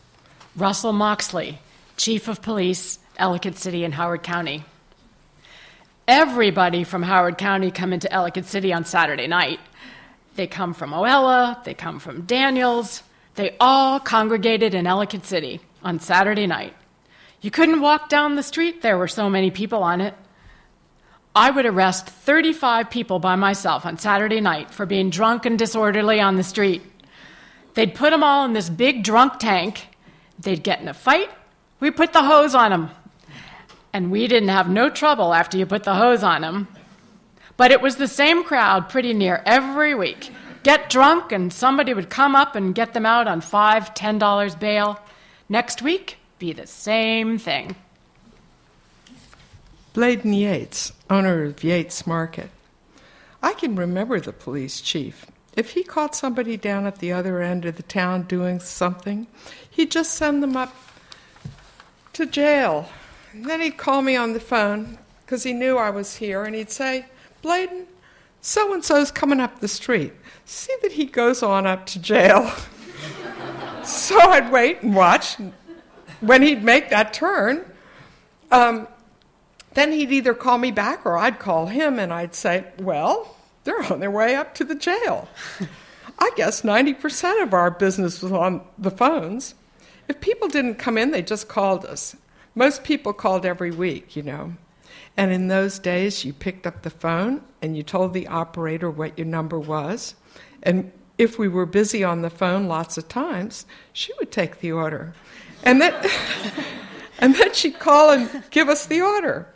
Russell 0.57 0.93
Moxley, 0.93 1.59
Chief 1.97 2.29
of 2.29 2.41
Police, 2.41 3.01
Ellicott 3.17 3.57
City 3.57 3.85
and 3.85 3.95
Howard 3.95 4.23
County. 4.23 4.65
Everybody 6.07 6.85
from 6.85 7.03
Howard 7.03 7.37
County 7.37 7.71
come 7.71 7.93
into 7.93 8.11
Ellicott 8.13 8.47
City 8.47 8.73
on 8.73 8.85
Saturday 8.85 9.27
night. 9.27 9.61
They 10.39 10.47
come 10.47 10.73
from 10.73 10.93
Oella, 10.93 11.65
they 11.65 11.75
come 11.75 11.99
from 11.99 12.21
Daniels. 12.21 13.03
They 13.35 13.57
all 13.59 13.99
congregated 13.99 14.73
in 14.73 14.87
Ellicott 14.87 15.27
City 15.27 15.61
on 15.83 15.99
Saturday 15.99 16.47
night. 16.47 16.77
You 17.41 17.51
couldn't 17.51 17.81
walk 17.81 18.09
down 18.09 18.37
the 18.37 18.45
street, 18.45 18.81
there 18.81 18.97
were 18.97 19.09
so 19.09 19.29
many 19.29 19.51
people 19.51 19.83
on 19.83 20.01
it. 20.01 20.15
I 21.35 21.51
would 21.51 21.67
arrest 21.67 22.07
35 22.07 22.89
people 22.89 23.19
by 23.19 23.35
myself 23.35 23.85
on 23.85 23.99
Saturday 23.99 24.41
night 24.41 24.71
for 24.71 24.87
being 24.87 25.11
drunk 25.11 25.45
and 25.45 25.59
disorderly 25.59 26.21
on 26.21 26.37
the 26.37 26.45
street. 26.45 26.83
They'd 27.75 27.97
put 27.97 28.11
them 28.11 28.23
all 28.23 28.45
in 28.45 28.53
this 28.53 28.71
big 28.71 29.03
drunk 29.03 29.41
tank. 29.41 29.89
They'd 30.39 30.63
get 30.63 30.81
in 30.81 30.87
a 30.87 30.95
fight. 30.95 31.31
We 31.81 31.91
put 31.91 32.13
the 32.13 32.23
hose 32.23 32.55
on 32.55 32.71
them. 32.71 32.91
And 33.93 34.13
we 34.13 34.29
didn't 34.29 34.51
have 34.51 34.71
no 34.71 34.89
trouble 34.89 35.35
after 35.35 35.59
you 35.59 35.67
put 35.67 35.83
the 35.83 35.97
hose 35.97 36.23
on 36.23 36.43
them. 36.43 36.69
But 37.59 37.73
it 37.73 37.83
was 37.83 37.97
the 37.97 38.09
same 38.09 38.45
crowd 38.45 38.89
pretty 38.89 39.13
near 39.13 39.43
every 39.45 39.95
week. 39.95 40.31
Get 40.63 40.89
drunk, 40.89 41.33
and 41.33 41.53
somebody 41.53 41.93
would 41.93 42.09
come 42.09 42.35
up 42.35 42.57
and 42.57 42.75
get 42.75 42.95
them 42.95 43.05
out 43.05 43.29
on 43.29 43.43
five, 43.43 43.93
ten 43.95 44.19
dollars 44.19 44.55
bail. 44.55 44.99
Next 45.51 45.83
week, 45.83 46.19
be 46.39 46.53
the 46.53 46.67
same 46.67 47.37
thing. 47.37 47.75
Bladen 49.93 50.33
Yates, 50.33 50.93
owner 51.11 51.45
of 51.45 51.65
Yates 51.65 52.07
Market. 52.07 52.51
I 53.43 53.55
can 53.55 53.75
remember 53.75 54.21
the 54.21 54.33
police 54.33 54.81
chief. 54.81 55.27
If 55.57 55.71
he 55.71 55.83
caught 55.83 56.15
somebody 56.15 56.57
down 56.57 56.87
at 56.87 57.01
the 57.01 57.11
other 57.11 57.43
end 57.43 57.65
of 57.65 57.77
the 57.77 57.83
town 57.83 58.23
doing 58.23 58.61
something, 58.61 59.27
he'd 59.69 59.91
just 59.91 60.13
send 60.13 60.43
them 60.45 60.57
up 60.57 60.77
to 62.13 62.25
jail. 62.27 62.89
And 63.33 63.47
then 63.47 63.61
he'd 63.61 63.79
call 63.79 64.03
me 64.03 64.15
on 64.15 64.33
the 64.33 64.41
phone 64.41 64.99
because 65.25 65.43
he 65.43 65.53
knew 65.53 65.77
I 65.77 65.91
was 65.91 66.17
here, 66.17 66.45
and 66.45 66.55
he'd 66.55 66.71
say, 66.71 67.07
Bladen, 67.43 67.87
so 68.41 68.73
and 68.73 68.85
so's 68.85 69.11
coming 69.11 69.41
up 69.41 69.61
the 69.61 69.69
street. 69.69 70.13
See 70.45 70.75
that 70.83 70.93
he 70.93 71.05
goes 71.05 71.43
on 71.43 71.67
up 71.67 71.87
to 71.87 71.99
jail. 71.99 72.53
so 73.85 74.19
I'd 74.19 74.51
wait 74.51 74.83
and 74.83 74.95
watch. 74.95 75.37
when 76.21 76.43
he'd 76.43 76.63
make 76.63 76.91
that 76.91 77.13
turn, 77.13 77.65
um, 78.51 78.89
then 79.75 79.93
he'd 79.93 80.11
either 80.11 80.35
call 80.35 80.59
me 80.59 80.71
back 80.71 81.05
or 81.05 81.19
I'd 81.19 81.39
call 81.39 81.67
him 81.67 81.99
and 81.99 82.13
I'd 82.13 82.35
say, 82.35 82.65
Well, 82.79 83.37
they're 83.65 83.93
on 83.93 84.01
their 84.01 84.11
way 84.11 84.35
up 84.35 84.55
to 84.57 84.65
the 84.65 84.75
jail. 84.75 85.29
I 86.19 86.31
guess 86.37 86.63
90% 86.63 87.43
of 87.43 87.55
our 87.55 87.71
business 87.71 88.23
was 88.23 88.33
on 88.33 88.63
the 88.77 88.91
phones. 88.91 89.55
If 90.09 90.21
people 90.21 90.49
didn't 90.49 90.77
come 90.77 90.99
in, 90.99 91.11
they 91.11 91.23
just 91.23 91.49
called 91.49 91.85
us. 91.85 92.17
Most 92.55 92.83
people 92.83 93.13
called 93.13 93.47
every 93.47 93.71
week, 93.71 94.17
you 94.17 94.23
know. 94.23 94.55
And 95.17 95.33
in 95.33 95.49
those 95.49 95.79
days, 95.79 96.25
you 96.25 96.33
picked 96.33 96.67
up 96.67 96.83
the 96.83 96.91
phone 96.91 97.43
and 97.61 97.77
you 97.77 97.83
told 97.83 98.15
the 98.15 98.29
operator 98.29 98.91
what 98.91 99.19
your 99.19 99.27
number 99.27 99.59
was. 99.59 100.15
And 100.63 100.93
if 101.17 101.39
we 101.39 101.49
were 101.49 101.67
busy 101.67 102.05
on 102.05 102.23
the 102.23 102.31
phone 102.31 102.69
lots 102.69 102.97
of 102.99 103.09
times, 103.09 103.67
she 103.93 104.13
would 104.19 104.31
take 104.31 104.61
the 104.61 104.73
order. 104.73 105.15
And 105.65 105.81
then, 105.81 105.95
and 107.19 107.35
then 107.35 107.53
she'd 107.55 107.79
call 107.79 108.11
and 108.11 108.45
give 108.51 108.69
us 108.69 108.87
the 108.87 109.01
order. 109.01 109.53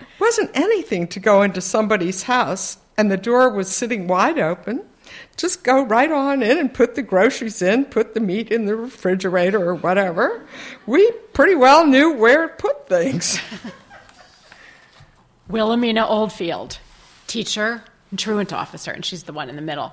It 0.00 0.20
wasn't 0.20 0.50
anything 0.54 1.08
to 1.08 1.20
go 1.20 1.42
into 1.42 1.60
somebody's 1.60 2.22
house 2.22 2.78
and 2.96 3.10
the 3.10 3.16
door 3.16 3.50
was 3.50 3.68
sitting 3.68 4.06
wide 4.06 4.38
open 4.38 4.84
just 5.36 5.64
go 5.64 5.84
right 5.84 6.10
on 6.10 6.42
in 6.42 6.58
and 6.58 6.72
put 6.72 6.94
the 6.94 7.02
groceries 7.02 7.60
in, 7.60 7.86
put 7.86 8.14
the 8.14 8.20
meat 8.20 8.50
in 8.50 8.66
the 8.66 8.76
refrigerator 8.76 9.62
or 9.62 9.74
whatever. 9.74 10.46
We 10.86 11.10
pretty 11.32 11.54
well 11.54 11.86
knew 11.86 12.12
where 12.12 12.48
to 12.48 12.54
put 12.54 12.88
things. 12.88 13.38
Wilhelmina 15.48 16.06
Oldfield, 16.06 16.78
teacher 17.26 17.84
and 18.10 18.18
truant 18.18 18.52
officer, 18.52 18.90
and 18.90 19.04
she's 19.04 19.24
the 19.24 19.32
one 19.32 19.48
in 19.48 19.56
the 19.56 19.62
middle. 19.62 19.92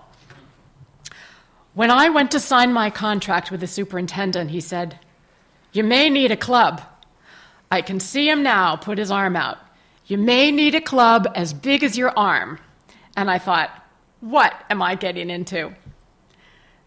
When 1.73 1.91
I 1.91 2.09
went 2.09 2.31
to 2.31 2.39
sign 2.39 2.73
my 2.73 2.89
contract 2.89 3.51
with 3.51 3.59
the 3.59 3.67
superintendent, 3.67 4.51
he 4.51 4.61
said, 4.61 4.99
You 5.71 5.83
may 5.83 6.09
need 6.09 6.31
a 6.31 6.37
club. 6.37 6.81
I 7.71 7.81
can 7.81 7.99
see 7.99 8.29
him 8.29 8.43
now 8.43 8.75
put 8.75 8.97
his 8.97 9.11
arm 9.11 9.35
out. 9.35 9.57
You 10.05 10.17
may 10.17 10.51
need 10.51 10.75
a 10.75 10.81
club 10.81 11.31
as 11.35 11.53
big 11.53 11.83
as 11.83 11.97
your 11.97 12.17
arm. 12.17 12.59
And 13.15 13.31
I 13.31 13.37
thought, 13.37 13.71
what 14.21 14.53
am 14.69 14.81
I 14.81 14.95
getting 14.95 15.29
into? 15.29 15.73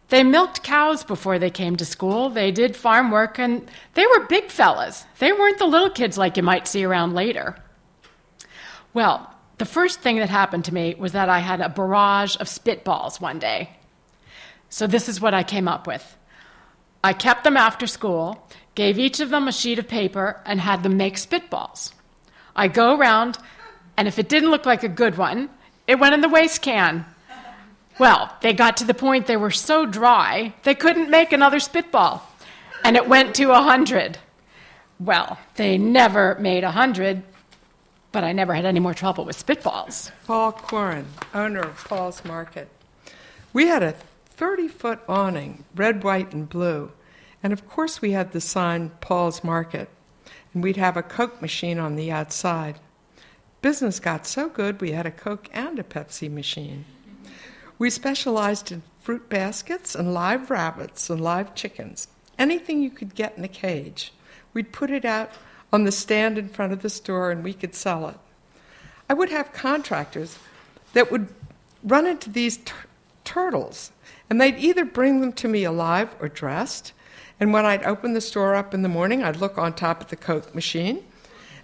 They 0.08 0.22
milked 0.22 0.62
cows 0.62 1.02
before 1.02 1.38
they 1.38 1.50
came 1.50 1.76
to 1.76 1.84
school. 1.84 2.28
They 2.28 2.52
did 2.52 2.76
farm 2.76 3.10
work, 3.10 3.38
and 3.38 3.68
they 3.94 4.06
were 4.06 4.26
big 4.26 4.50
fellas. 4.50 5.04
They 5.18 5.32
weren't 5.32 5.58
the 5.58 5.66
little 5.66 5.90
kids 5.90 6.16
like 6.16 6.36
you 6.36 6.42
might 6.42 6.68
see 6.68 6.84
around 6.84 7.14
later. 7.14 7.56
Well, 8.94 9.34
the 9.58 9.64
first 9.64 10.00
thing 10.00 10.18
that 10.18 10.30
happened 10.30 10.64
to 10.66 10.74
me 10.74 10.94
was 10.94 11.12
that 11.12 11.28
I 11.28 11.40
had 11.40 11.60
a 11.60 11.68
barrage 11.68 12.36
of 12.36 12.46
spitballs 12.46 13.20
one 13.20 13.38
day. 13.38 13.70
So 14.68 14.86
this 14.86 15.08
is 15.08 15.20
what 15.20 15.34
I 15.34 15.42
came 15.42 15.68
up 15.68 15.86
with. 15.86 16.16
I 17.02 17.12
kept 17.12 17.44
them 17.44 17.56
after 17.56 17.86
school, 17.86 18.48
gave 18.74 18.98
each 18.98 19.20
of 19.20 19.30
them 19.30 19.46
a 19.46 19.52
sheet 19.52 19.78
of 19.78 19.88
paper, 19.88 20.40
and 20.46 20.60
had 20.60 20.82
them 20.82 20.96
make 20.96 21.16
spitballs. 21.16 21.92
I 22.56 22.68
go 22.68 22.96
around, 22.96 23.36
and 23.96 24.08
if 24.08 24.18
it 24.18 24.28
didn't 24.28 24.50
look 24.50 24.64
like 24.64 24.84
a 24.84 24.88
good 24.88 25.18
one, 25.18 25.50
it 25.86 25.98
went 25.98 26.14
in 26.14 26.20
the 26.20 26.28
waste 26.28 26.62
can. 26.62 27.04
Well, 27.98 28.34
they 28.40 28.52
got 28.52 28.76
to 28.78 28.84
the 28.84 28.94
point 28.94 29.26
they 29.26 29.36
were 29.36 29.50
so 29.50 29.86
dry, 29.86 30.54
they 30.62 30.74
couldn't 30.74 31.10
make 31.10 31.32
another 31.32 31.60
spitball. 31.60 32.28
And 32.84 32.96
it 32.96 33.08
went 33.08 33.34
to 33.36 33.50
a 33.50 33.60
100. 33.60 34.18
Well, 35.00 35.38
they 35.56 35.78
never 35.78 36.36
made 36.40 36.64
a 36.64 36.68
100, 36.68 37.22
but 38.14 38.22
I 38.22 38.32
never 38.32 38.54
had 38.54 38.64
any 38.64 38.78
more 38.78 38.94
trouble 38.94 39.24
with 39.24 39.44
spitballs. 39.44 40.12
Paul 40.24 40.52
Corin, 40.52 41.06
owner 41.34 41.62
of 41.62 41.84
Paul's 41.84 42.24
Market. 42.24 42.68
We 43.52 43.66
had 43.66 43.82
a 43.82 43.96
30 44.26 44.68
foot 44.68 45.00
awning, 45.08 45.64
red, 45.74 46.04
white, 46.04 46.32
and 46.32 46.48
blue. 46.48 46.92
And 47.42 47.52
of 47.52 47.68
course, 47.68 48.00
we 48.00 48.12
had 48.12 48.30
the 48.30 48.40
sign 48.40 48.92
Paul's 49.00 49.42
Market. 49.42 49.88
And 50.52 50.62
we'd 50.62 50.76
have 50.76 50.96
a 50.96 51.02
Coke 51.02 51.42
machine 51.42 51.80
on 51.80 51.96
the 51.96 52.12
outside. 52.12 52.78
Business 53.62 53.98
got 53.98 54.28
so 54.28 54.48
good, 54.48 54.80
we 54.80 54.92
had 54.92 55.06
a 55.06 55.10
Coke 55.10 55.48
and 55.52 55.80
a 55.80 55.82
Pepsi 55.82 56.30
machine. 56.30 56.84
We 57.80 57.90
specialized 57.90 58.70
in 58.70 58.84
fruit 59.00 59.28
baskets 59.28 59.96
and 59.96 60.14
live 60.14 60.52
rabbits 60.52 61.10
and 61.10 61.20
live 61.20 61.56
chickens, 61.56 62.06
anything 62.38 62.80
you 62.80 62.90
could 62.90 63.16
get 63.16 63.36
in 63.36 63.42
a 63.42 63.48
cage. 63.48 64.12
We'd 64.52 64.72
put 64.72 64.92
it 64.92 65.04
out 65.04 65.32
on 65.72 65.84
the 65.84 65.92
stand 65.92 66.38
in 66.38 66.48
front 66.48 66.72
of 66.72 66.82
the 66.82 66.90
store 66.90 67.30
and 67.30 67.42
we 67.42 67.52
could 67.52 67.74
sell 67.74 68.08
it. 68.08 68.16
I 69.08 69.14
would 69.14 69.30
have 69.30 69.52
contractors 69.52 70.38
that 70.92 71.10
would 71.10 71.28
run 71.82 72.06
into 72.06 72.30
these 72.30 72.58
t- 72.58 72.72
turtles 73.24 73.90
and 74.30 74.40
they'd 74.40 74.58
either 74.58 74.84
bring 74.84 75.20
them 75.20 75.32
to 75.34 75.48
me 75.48 75.64
alive 75.64 76.14
or 76.20 76.28
dressed. 76.28 76.92
And 77.40 77.52
when 77.52 77.66
I'd 77.66 77.84
open 77.84 78.14
the 78.14 78.20
store 78.20 78.54
up 78.54 78.74
in 78.74 78.82
the 78.82 78.88
morning, 78.88 79.22
I'd 79.22 79.36
look 79.36 79.58
on 79.58 79.74
top 79.74 80.00
of 80.00 80.08
the 80.08 80.16
Coke 80.16 80.54
machine, 80.54 81.04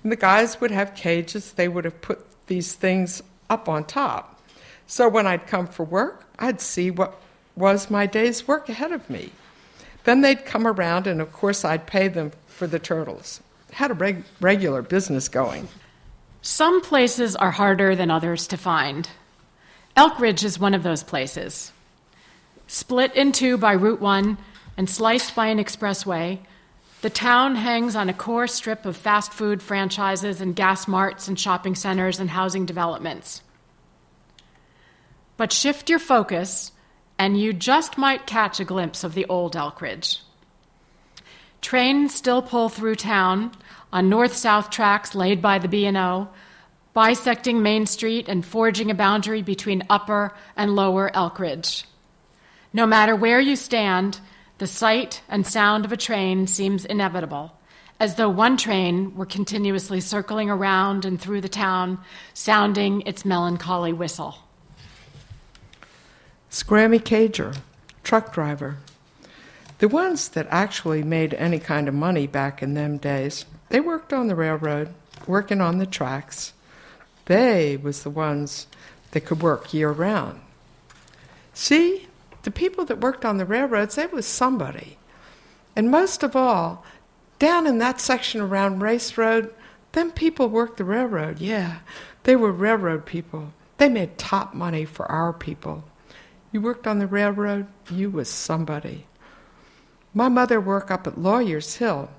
and 0.03 0.11
the 0.11 0.17
guys 0.17 0.61
would 0.61 0.71
have 0.71 0.95
cages. 0.95 1.53
They 1.53 1.69
would 1.69 1.85
have 1.85 2.01
put 2.01 2.27
these 2.49 2.75
things 2.75 3.23
up 3.49 3.69
on 3.69 3.85
top. 3.85 4.41
So 4.87 5.09
when 5.09 5.27
I'd 5.27 5.47
come 5.47 5.67
for 5.67 5.85
work, 5.85 6.25
I'd 6.39 6.61
see 6.61 6.91
what 6.91 7.21
was 7.57 7.91
my 7.91 8.07
day's 8.07 8.49
work 8.49 8.69
ahead 8.69 8.93
of 8.93 9.09
me. 9.09 9.31
Then 10.05 10.21
they'd 10.23 10.45
come 10.45 10.67
around, 10.67 11.07
and 11.07 11.21
of 11.21 11.33
course, 11.33 11.65
I'd 11.65 11.87
pay 11.87 12.09
them 12.09 12.33
for 12.47 12.67
the 12.67 12.79
turtles. 12.79 13.41
Had 13.73 13.91
a 13.91 13.95
reg- 13.95 14.25
regular 14.41 14.83
business 14.83 15.29
going. 15.29 15.69
Some 16.43 16.81
places 16.81 17.37
are 17.37 17.51
harder 17.51 17.95
than 17.95 18.11
others 18.11 18.47
to 18.49 18.57
find. 18.57 19.09
Elkridge 19.97 20.45
is 20.45 20.59
one 20.59 20.75
of 20.75 20.83
those 20.83 21.03
places. 21.03 21.73
Split 22.67 23.15
in 23.15 23.33
two 23.33 23.59
by 23.59 23.73
Route 23.73 24.01
1 24.01 24.39
and 24.77 24.89
sliced 24.89 25.35
by 25.35 25.49
an 25.49 25.59
expressway, 25.59 26.39
the 27.03 27.11
town 27.11 27.57
hangs 27.57 27.97
on 27.97 28.09
a 28.09 28.15
core 28.15 28.47
strip 28.47 28.85
of 28.85 28.97
fast 28.97 29.33
food 29.33 29.63
franchises 29.63 30.41
and 30.41 30.55
gas 30.55 30.87
marts 30.87 31.29
and 31.29 31.39
shopping 31.39 31.75
centers 31.75 32.21
and 32.21 32.31
housing 32.31 32.67
developments. 32.67 33.43
But 35.37 35.53
shift 35.53 35.89
your 35.89 35.99
focus, 35.99 36.73
and 37.19 37.41
you 37.41 37.53
just 37.53 37.97
might 37.97 38.27
catch 38.27 38.61
a 38.61 38.65
glimpse 38.65 39.03
of 39.03 39.15
the 39.15 39.27
old 39.27 39.55
Elkridge. 39.55 40.21
Trains 41.71 42.13
still 42.13 42.43
pull 42.43 42.69
through 42.69 42.97
town 42.97 43.53
on 43.93 44.09
north-south 44.09 44.71
tracks 44.71 45.15
laid 45.15 45.41
by 45.41 45.61
the 45.61 45.69
B&O, 45.69 46.29
bisecting 46.95 47.63
Main 47.63 47.87
Street 47.87 48.27
and 48.29 48.45
forging 48.45 48.91
a 48.91 48.95
boundary 48.95 49.41
between 49.41 49.85
upper 49.89 50.35
and 50.57 50.75
lower 50.75 51.13
Elkridge. 51.15 51.85
No 52.73 52.87
matter 52.87 53.15
where 53.15 53.39
you 53.39 53.55
stand, 53.55 54.19
the 54.59 54.67
sight 54.67 55.23
and 55.29 55.47
sound 55.47 55.85
of 55.85 55.93
a 55.93 55.97
train 55.97 56.49
seems 56.49 56.85
inevitable, 56.85 57.53
as 58.01 58.17
though 58.17 58.29
one 58.29 58.57
train 58.57 59.15
were 59.15 59.25
continuously 59.25 60.01
circling 60.01 60.51
around 60.51 61.05
and 61.05 61.21
through 61.21 61.41
the 61.41 61.49
town, 61.49 62.01
sounding 62.35 63.03
its 63.03 63.25
melancholy 63.25 63.93
whistle. 63.93 64.39
Scrammy 66.51 66.99
Cager, 66.99 67.59
truck 68.03 68.33
driver. 68.33 68.79
The 69.81 69.89
ones 69.89 70.29
that 70.29 70.47
actually 70.51 71.03
made 71.03 71.33
any 71.33 71.59
kind 71.59 71.89
of 71.89 71.95
money 71.95 72.27
back 72.27 72.63
in 72.63 72.75
them 72.75 72.99
days, 72.99 73.47
they 73.71 73.81
worked 73.81 74.13
on 74.13 74.27
the 74.27 74.35
railroad, 74.35 74.91
working 75.27 75.63
on 75.63 75.79
the 75.79 75.87
tracks. 75.87 76.53
They 77.25 77.79
was 77.79 78.03
the 78.03 78.11
ones 78.11 78.67
that 79.13 79.23
could 79.23 79.43
work 79.43 79.73
year 79.73 79.91
round. 79.91 80.43
See, 81.55 82.09
the 82.43 82.51
people 82.51 82.85
that 82.85 83.01
worked 83.01 83.25
on 83.25 83.39
the 83.39 83.47
railroads, 83.47 83.95
they 83.95 84.07
was 84.07 84.27
somebody. 84.27 84.99
And 85.75 85.91
most 85.91 86.23
of 86.23 86.37
all, 86.37 86.85
down 87.39 87.67
in 87.67 87.79
that 87.79 88.03
section 88.03 88.43
around 88.43 88.83
Race 88.83 89.17
Road, 89.17 89.51
them 89.93 90.11
people 90.13 90.51
worked 90.51 90.77
the 90.77 90.85
railroad, 90.85 91.41
yeah. 91.41 91.79
They 92.25 92.37
were 92.37 92.53
railroad 92.53 93.07
people. 93.07 93.55
They 93.79 93.89
made 93.89 94.19
top 94.19 94.53
money 94.53 94.85
for 94.85 95.11
our 95.11 95.33
people. 95.33 95.85
You 96.53 96.61
worked 96.61 96.87
on 96.87 96.99
the 96.99 97.07
railroad, 97.07 97.67
you 97.91 98.11
was 98.11 98.29
somebody. 98.29 99.07
My 100.13 100.29
mother 100.29 100.61
worked 100.61 100.91
up 100.91 101.07
at 101.07 101.19
Lawyer's 101.19 101.77
Hill. 101.77 102.11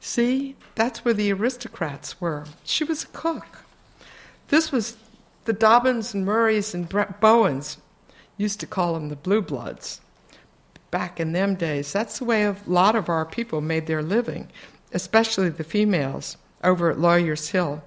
See, 0.00 0.56
that's 0.74 1.04
where 1.04 1.14
the 1.14 1.32
aristocrats 1.32 2.20
were. 2.20 2.46
She 2.64 2.84
was 2.84 3.04
a 3.04 3.08
cook. 3.08 3.64
This 4.48 4.72
was 4.72 4.96
the 5.44 5.52
Dobbins 5.52 6.14
and 6.14 6.24
Murrays 6.24 6.74
and 6.74 6.88
Bowens. 7.20 7.78
Used 8.36 8.60
to 8.60 8.66
call 8.66 8.94
them 8.94 9.08
the 9.08 9.16
Blue 9.16 9.42
Bloods. 9.42 10.00
Back 10.90 11.20
in 11.20 11.32
them 11.32 11.54
days, 11.54 11.92
that's 11.92 12.18
the 12.18 12.24
way 12.24 12.44
a 12.44 12.56
lot 12.66 12.96
of 12.96 13.08
our 13.08 13.24
people 13.24 13.60
made 13.60 13.86
their 13.86 14.02
living, 14.02 14.48
especially 14.92 15.48
the 15.48 15.64
females 15.64 16.36
over 16.64 16.90
at 16.90 16.98
Lawyer's 16.98 17.50
Hill. 17.50 17.82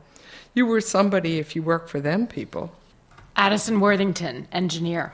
You 0.53 0.65
were 0.65 0.81
somebody 0.81 1.39
if 1.39 1.55
you 1.55 1.63
worked 1.63 1.89
for 1.89 1.99
them 1.99 2.27
people. 2.27 2.71
Addison 3.35 3.79
Worthington, 3.79 4.47
engineer. 4.51 5.13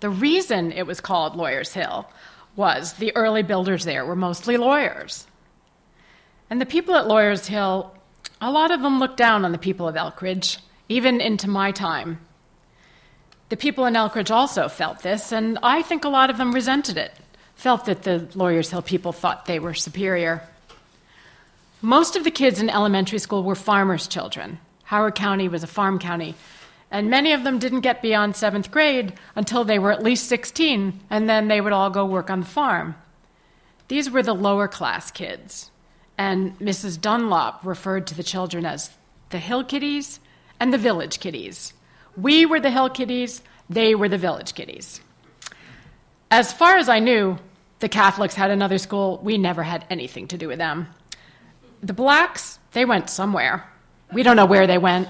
The 0.00 0.10
reason 0.10 0.70
it 0.70 0.86
was 0.86 1.00
called 1.00 1.34
Lawyers 1.34 1.72
Hill 1.72 2.08
was 2.56 2.94
the 2.94 3.14
early 3.14 3.42
builders 3.42 3.84
there 3.84 4.04
were 4.04 4.16
mostly 4.16 4.56
lawyers. 4.56 5.26
And 6.50 6.60
the 6.60 6.66
people 6.66 6.94
at 6.94 7.06
Lawyers 7.06 7.46
Hill, 7.46 7.94
a 8.40 8.50
lot 8.50 8.70
of 8.70 8.82
them 8.82 8.98
looked 8.98 9.16
down 9.16 9.44
on 9.44 9.52
the 9.52 9.58
people 9.58 9.86
of 9.86 9.94
Elkridge, 9.94 10.58
even 10.88 11.20
into 11.20 11.48
my 11.48 11.72
time. 11.72 12.20
The 13.48 13.56
people 13.56 13.86
in 13.86 13.94
Elkridge 13.94 14.30
also 14.30 14.68
felt 14.68 15.00
this, 15.00 15.32
and 15.32 15.58
I 15.62 15.82
think 15.82 16.04
a 16.04 16.08
lot 16.08 16.30
of 16.30 16.38
them 16.38 16.52
resented 16.52 16.96
it, 16.96 17.12
felt 17.54 17.84
that 17.84 18.02
the 18.02 18.28
Lawyers 18.34 18.70
Hill 18.70 18.82
people 18.82 19.12
thought 19.12 19.46
they 19.46 19.58
were 19.58 19.74
superior. 19.74 20.42
Most 21.82 22.16
of 22.16 22.24
the 22.24 22.30
kids 22.30 22.60
in 22.60 22.70
elementary 22.70 23.18
school 23.18 23.42
were 23.42 23.54
farmers' 23.54 24.08
children. 24.08 24.58
Howard 24.84 25.14
County 25.14 25.48
was 25.48 25.62
a 25.62 25.68
farm 25.68 25.98
county. 25.98 26.34
And 26.90 27.10
many 27.10 27.32
of 27.32 27.42
them 27.42 27.58
didn't 27.58 27.80
get 27.80 28.02
beyond 28.02 28.36
seventh 28.36 28.70
grade 28.70 29.14
until 29.34 29.64
they 29.64 29.78
were 29.78 29.92
at 29.92 30.02
least 30.02 30.28
16, 30.28 31.00
and 31.10 31.28
then 31.28 31.48
they 31.48 31.60
would 31.60 31.72
all 31.72 31.90
go 31.90 32.04
work 32.04 32.30
on 32.30 32.40
the 32.40 32.46
farm. 32.46 32.94
These 33.88 34.10
were 34.10 34.22
the 34.22 34.34
lower 34.34 34.68
class 34.68 35.10
kids. 35.10 35.70
And 36.18 36.58
Mrs. 36.58 37.00
Dunlop 37.00 37.60
referred 37.64 38.06
to 38.08 38.14
the 38.14 38.22
children 38.22 38.64
as 38.64 38.90
the 39.30 39.38
hill 39.38 39.64
kiddies 39.64 40.20
and 40.58 40.72
the 40.72 40.78
village 40.78 41.20
kiddies. 41.20 41.72
We 42.16 42.46
were 42.46 42.60
the 42.60 42.70
hill 42.70 42.88
kiddies, 42.88 43.42
they 43.68 43.94
were 43.94 44.08
the 44.08 44.18
village 44.18 44.54
kiddies. 44.54 45.00
As 46.30 46.52
far 46.52 46.76
as 46.76 46.88
I 46.88 46.98
knew, 46.98 47.38
the 47.80 47.88
Catholics 47.88 48.34
had 48.34 48.50
another 48.50 48.78
school. 48.78 49.20
We 49.22 49.38
never 49.38 49.62
had 49.62 49.84
anything 49.90 50.28
to 50.28 50.38
do 50.38 50.48
with 50.48 50.58
them. 50.58 50.88
The 51.82 51.92
blacks, 51.92 52.58
they 52.72 52.84
went 52.84 53.10
somewhere. 53.10 53.68
We 54.12 54.22
don't 54.22 54.36
know 54.36 54.46
where 54.46 54.66
they 54.66 54.78
went. 54.78 55.08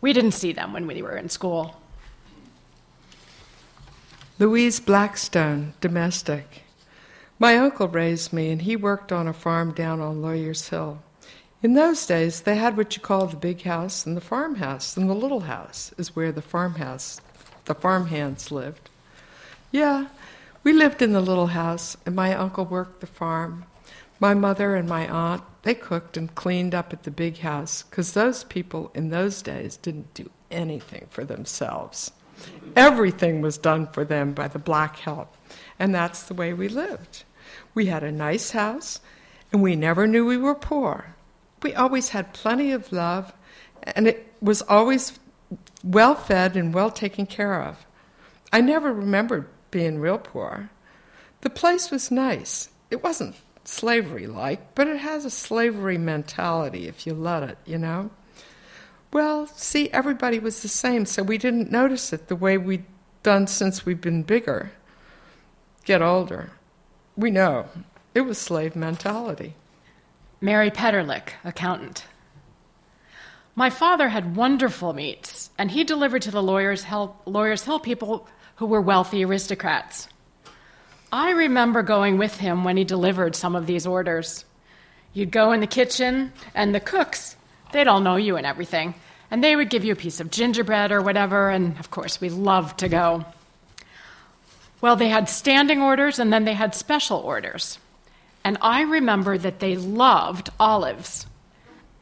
We 0.00 0.12
didn't 0.12 0.32
see 0.32 0.52
them 0.52 0.72
when 0.72 0.86
we 0.86 1.02
were 1.02 1.16
in 1.16 1.28
school. 1.28 1.76
Louise 4.38 4.80
Blackstone, 4.80 5.74
domestic. 5.80 6.62
My 7.38 7.56
uncle 7.56 7.88
raised 7.88 8.32
me, 8.32 8.50
and 8.50 8.62
he 8.62 8.76
worked 8.76 9.12
on 9.12 9.28
a 9.28 9.32
farm 9.32 9.72
down 9.72 10.00
on 10.00 10.22
Lawyer's 10.22 10.68
Hill. 10.68 11.02
In 11.62 11.74
those 11.74 12.06
days, 12.06 12.40
they 12.40 12.56
had 12.56 12.76
what 12.76 12.96
you 12.96 13.02
call 13.02 13.26
the 13.26 13.36
big 13.36 13.62
house 13.62 14.06
and 14.06 14.16
the 14.16 14.22
farmhouse, 14.22 14.96
and 14.96 15.10
the 15.10 15.14
little 15.14 15.40
house 15.40 15.92
is 15.98 16.16
where 16.16 16.32
the 16.32 16.40
farmhouse, 16.40 17.20
the 17.66 17.74
farmhands 17.74 18.50
lived. 18.50 18.88
Yeah, 19.70 20.06
we 20.64 20.72
lived 20.72 21.02
in 21.02 21.12
the 21.12 21.20
little 21.20 21.48
house, 21.48 21.98
and 22.06 22.16
my 22.16 22.34
uncle 22.34 22.64
worked 22.64 23.00
the 23.00 23.06
farm. 23.06 23.64
My 24.18 24.32
mother 24.32 24.74
and 24.74 24.88
my 24.88 25.06
aunt, 25.06 25.42
they 25.62 25.74
cooked 25.74 26.16
and 26.16 26.34
cleaned 26.34 26.74
up 26.74 26.92
at 26.92 27.02
the 27.02 27.10
big 27.10 27.38
house, 27.38 27.82
because 27.82 28.12
those 28.12 28.44
people 28.44 28.90
in 28.94 29.10
those 29.10 29.42
days 29.42 29.76
didn't 29.76 30.14
do 30.14 30.30
anything 30.50 31.06
for 31.10 31.24
themselves. 31.24 32.12
Everything 32.74 33.42
was 33.42 33.58
done 33.58 33.86
for 33.86 34.04
them 34.04 34.32
by 34.32 34.48
the 34.48 34.58
black 34.58 34.96
help, 34.96 35.36
and 35.78 35.94
that's 35.94 36.22
the 36.22 36.34
way 36.34 36.52
we 36.52 36.68
lived. 36.68 37.24
We 37.74 37.86
had 37.86 38.02
a 38.02 38.12
nice 38.12 38.52
house, 38.52 39.00
and 39.52 39.62
we 39.62 39.76
never 39.76 40.06
knew 40.06 40.24
we 40.24 40.38
were 40.38 40.54
poor. 40.54 41.14
We 41.62 41.74
always 41.74 42.10
had 42.10 42.32
plenty 42.32 42.72
of 42.72 42.92
love, 42.92 43.34
and 43.82 44.06
it 44.06 44.32
was 44.40 44.62
always 44.62 45.18
well 45.84 46.14
fed 46.14 46.56
and 46.56 46.72
well 46.72 46.90
taken 46.90 47.26
care 47.26 47.62
of. 47.62 47.84
I 48.52 48.60
never 48.60 48.92
remembered 48.92 49.48
being 49.70 49.98
real 49.98 50.18
poor. 50.18 50.70
The 51.42 51.50
place 51.50 51.90
was 51.90 52.10
nice. 52.10 52.70
It 52.90 53.02
wasn't 53.02 53.36
slavery 53.64 54.26
like, 54.26 54.74
but 54.74 54.86
it 54.86 54.98
has 54.98 55.24
a 55.24 55.30
slavery 55.30 55.98
mentality 55.98 56.88
if 56.88 57.06
you 57.06 57.14
let 57.14 57.42
it, 57.42 57.58
you 57.64 57.78
know? 57.78 58.10
Well, 59.12 59.46
see, 59.48 59.90
everybody 59.90 60.38
was 60.38 60.62
the 60.62 60.68
same, 60.68 61.04
so 61.06 61.22
we 61.22 61.38
didn't 61.38 61.70
notice 61.70 62.12
it 62.12 62.28
the 62.28 62.36
way 62.36 62.56
we'd 62.56 62.84
done 63.22 63.46
since 63.46 63.84
we've 63.84 64.00
been 64.00 64.22
bigger, 64.22 64.70
get 65.84 66.00
older. 66.00 66.50
We 67.16 67.30
know 67.30 67.66
it 68.14 68.22
was 68.22 68.38
slave 68.38 68.76
mentality. 68.76 69.54
Mary 70.40 70.70
Petterlick, 70.70 71.32
accountant. 71.44 72.04
My 73.54 73.68
father 73.68 74.08
had 74.08 74.36
wonderful 74.36 74.92
meats, 74.92 75.50
and 75.58 75.70
he 75.70 75.84
delivered 75.84 76.22
to 76.22 76.30
the 76.30 76.42
Lawyers 76.42 76.84
Hill, 76.84 77.16
Lawyers 77.26 77.64
Hill 77.64 77.80
people 77.80 78.26
who 78.56 78.66
were 78.66 78.80
wealthy 78.80 79.24
aristocrats. 79.24 80.08
I 81.12 81.30
remember 81.30 81.82
going 81.82 82.18
with 82.18 82.36
him 82.36 82.62
when 82.62 82.76
he 82.76 82.84
delivered 82.84 83.34
some 83.34 83.56
of 83.56 83.66
these 83.66 83.86
orders. 83.86 84.44
You'd 85.12 85.32
go 85.32 85.52
in 85.52 85.60
the 85.60 85.66
kitchen, 85.66 86.32
and 86.54 86.74
the 86.74 86.80
cooks, 86.80 87.36
they'd 87.72 87.88
all 87.88 88.00
know 88.00 88.16
you 88.16 88.36
and 88.36 88.46
everything, 88.46 88.94
and 89.30 89.42
they 89.42 89.56
would 89.56 89.70
give 89.70 89.84
you 89.84 89.92
a 89.92 89.96
piece 89.96 90.20
of 90.20 90.30
gingerbread 90.30 90.92
or 90.92 91.02
whatever, 91.02 91.50
and 91.50 91.78
of 91.78 91.90
course, 91.90 92.20
we 92.20 92.28
loved 92.28 92.78
to 92.78 92.88
go. 92.88 93.24
Well, 94.80 94.96
they 94.96 95.08
had 95.08 95.28
standing 95.28 95.82
orders, 95.82 96.18
and 96.18 96.32
then 96.32 96.44
they 96.44 96.54
had 96.54 96.74
special 96.74 97.18
orders. 97.18 97.78
And 98.44 98.56
I 98.60 98.82
remember 98.82 99.36
that 99.36 99.60
they 99.60 99.76
loved 99.76 100.50
olives. 100.58 101.26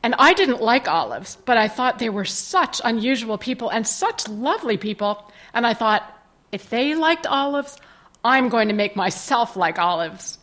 And 0.03 0.15
I 0.19 0.33
didn't 0.35 0.63
like 0.63 0.87
olives, 0.87 1.37
but 1.45 1.57
I 1.57 1.67
thought 1.67 1.99
they 1.99 2.11
were 2.11 2.25
such 2.25 2.81
unusual 2.85 3.37
people 3.37 3.69
and 3.71 3.87
such 3.87 4.29
lovely 4.29 4.77
people. 4.77 5.31
And 5.53 5.67
I 5.67 5.75
thought, 5.75 6.05
if 6.53 6.71
they 6.71 6.95
liked 6.95 7.27
olives, 7.27 7.77
I'm 8.25 8.49
going 8.49 8.69
to 8.69 8.75
make 8.75 8.97
myself 8.97 9.57
like 9.57 9.79
olives. 9.79 10.39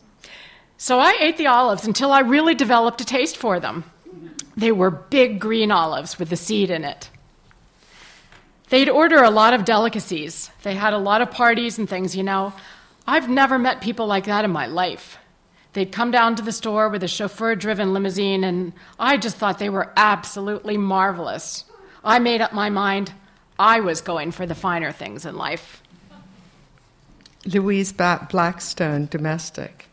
So 0.78 0.98
I 0.98 1.16
ate 1.20 1.36
the 1.36 1.46
olives 1.46 1.86
until 1.86 2.12
I 2.12 2.20
really 2.20 2.54
developed 2.54 3.00
a 3.00 3.04
taste 3.04 3.36
for 3.36 3.60
them. 3.60 3.84
They 4.56 4.72
were 4.72 4.90
big 4.90 5.40
green 5.40 5.70
olives 5.70 6.18
with 6.18 6.30
the 6.30 6.36
seed 6.36 6.70
in 6.70 6.84
it. 6.84 7.10
They'd 8.68 8.88
order 8.88 9.22
a 9.22 9.30
lot 9.30 9.54
of 9.54 9.64
delicacies. 9.64 10.50
They 10.62 10.74
had 10.74 10.92
a 10.92 10.98
lot 10.98 11.22
of 11.22 11.30
parties 11.30 11.78
and 11.78 11.88
things, 11.88 12.16
you 12.16 12.22
know. 12.22 12.52
I've 13.06 13.28
never 13.28 13.58
met 13.58 13.80
people 13.80 14.06
like 14.06 14.24
that 14.24 14.44
in 14.44 14.50
my 14.50 14.66
life. 14.66 15.18
They'd 15.74 15.92
come 15.92 16.10
down 16.10 16.36
to 16.36 16.42
the 16.42 16.52
store 16.52 16.88
with 16.88 17.02
a 17.02 17.08
chauffeur 17.08 17.54
driven 17.54 17.92
limousine, 17.92 18.44
and 18.44 18.72
I 18.98 19.18
just 19.18 19.36
thought 19.36 19.58
they 19.58 19.68
were 19.68 19.92
absolutely 19.96 20.78
marvelous. 20.78 21.64
I 22.02 22.18
made 22.18 22.40
up 22.40 22.52
my 22.52 22.70
mind 22.70 23.12
I 23.58 23.80
was 23.80 24.00
going 24.00 24.32
for 24.32 24.46
the 24.46 24.54
finer 24.54 24.90
things 24.90 25.26
in 25.26 25.36
life. 25.36 25.82
Louise 27.46 27.92
Blackstone, 27.92 29.06
domestic. 29.06 29.88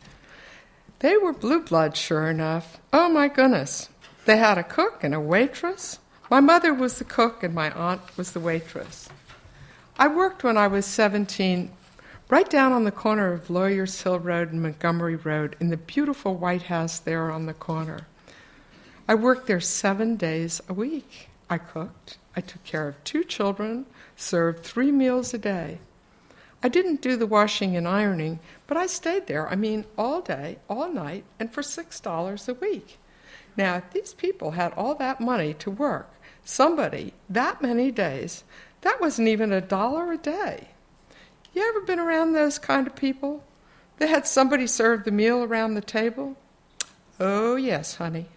They 0.98 1.16
were 1.16 1.32
blue 1.32 1.62
blood, 1.62 1.96
sure 1.96 2.28
enough. 2.28 2.80
Oh 2.92 3.08
my 3.08 3.28
goodness. 3.28 3.88
They 4.24 4.38
had 4.38 4.58
a 4.58 4.64
cook 4.64 5.04
and 5.04 5.14
a 5.14 5.20
waitress. 5.20 5.98
My 6.30 6.40
mother 6.40 6.74
was 6.74 6.98
the 6.98 7.04
cook, 7.04 7.42
and 7.42 7.54
my 7.54 7.70
aunt 7.70 8.00
was 8.16 8.32
the 8.32 8.40
waitress. 8.40 9.08
I 9.98 10.08
worked 10.08 10.42
when 10.42 10.56
I 10.56 10.66
was 10.66 10.84
17 10.86 11.70
right 12.28 12.50
down 12.50 12.72
on 12.72 12.84
the 12.84 12.90
corner 12.90 13.32
of 13.32 13.50
Lawyers 13.50 14.02
Hill 14.02 14.18
Road 14.18 14.50
and 14.50 14.60
Montgomery 14.60 15.16
Road 15.16 15.54
in 15.60 15.68
the 15.68 15.76
beautiful 15.76 16.34
White 16.34 16.62
House 16.62 16.98
there 16.98 17.30
on 17.30 17.46
the 17.46 17.54
corner. 17.54 18.06
I 19.06 19.14
worked 19.14 19.46
there 19.46 19.60
seven 19.60 20.16
days 20.16 20.60
a 20.68 20.74
week. 20.74 21.28
I 21.48 21.58
cooked, 21.58 22.18
I 22.34 22.40
took 22.40 22.64
care 22.64 22.88
of 22.88 23.04
two 23.04 23.22
children, 23.22 23.86
served 24.16 24.64
three 24.64 24.90
meals 24.90 25.34
a 25.34 25.38
day. 25.38 25.78
I 26.64 26.68
didn't 26.68 27.02
do 27.02 27.18
the 27.18 27.26
washing 27.26 27.76
and 27.76 27.86
ironing, 27.86 28.40
but 28.66 28.78
I 28.78 28.86
stayed 28.86 29.26
there, 29.26 29.46
I 29.46 29.54
mean, 29.54 29.84
all 29.98 30.22
day, 30.22 30.56
all 30.66 30.90
night, 30.90 31.24
and 31.38 31.52
for 31.52 31.60
$6 31.60 32.48
a 32.48 32.54
week. 32.54 32.98
Now, 33.54 33.76
if 33.76 33.90
these 33.90 34.14
people 34.14 34.52
had 34.52 34.72
all 34.72 34.94
that 34.94 35.20
money 35.20 35.52
to 35.52 35.70
work, 35.70 36.10
somebody, 36.42 37.12
that 37.28 37.60
many 37.60 37.90
days, 37.90 38.44
that 38.80 38.98
wasn't 38.98 39.28
even 39.28 39.52
a 39.52 39.60
dollar 39.60 40.10
a 40.10 40.16
day. 40.16 40.68
You 41.52 41.68
ever 41.68 41.82
been 41.82 42.00
around 42.00 42.32
those 42.32 42.58
kind 42.58 42.86
of 42.86 42.96
people? 42.96 43.44
They 43.98 44.06
had 44.06 44.26
somebody 44.26 44.66
serve 44.66 45.04
the 45.04 45.10
meal 45.10 45.44
around 45.44 45.74
the 45.74 45.82
table? 45.82 46.34
Oh, 47.20 47.56
yes, 47.56 47.96
honey. 47.96 48.28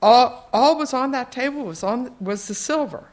All, 0.00 0.48
all 0.54 0.78
was 0.78 0.94
on 0.94 1.10
that 1.10 1.32
table 1.32 1.64
was, 1.64 1.82
on, 1.82 2.14
was 2.18 2.48
the 2.48 2.54
silver. 2.54 3.08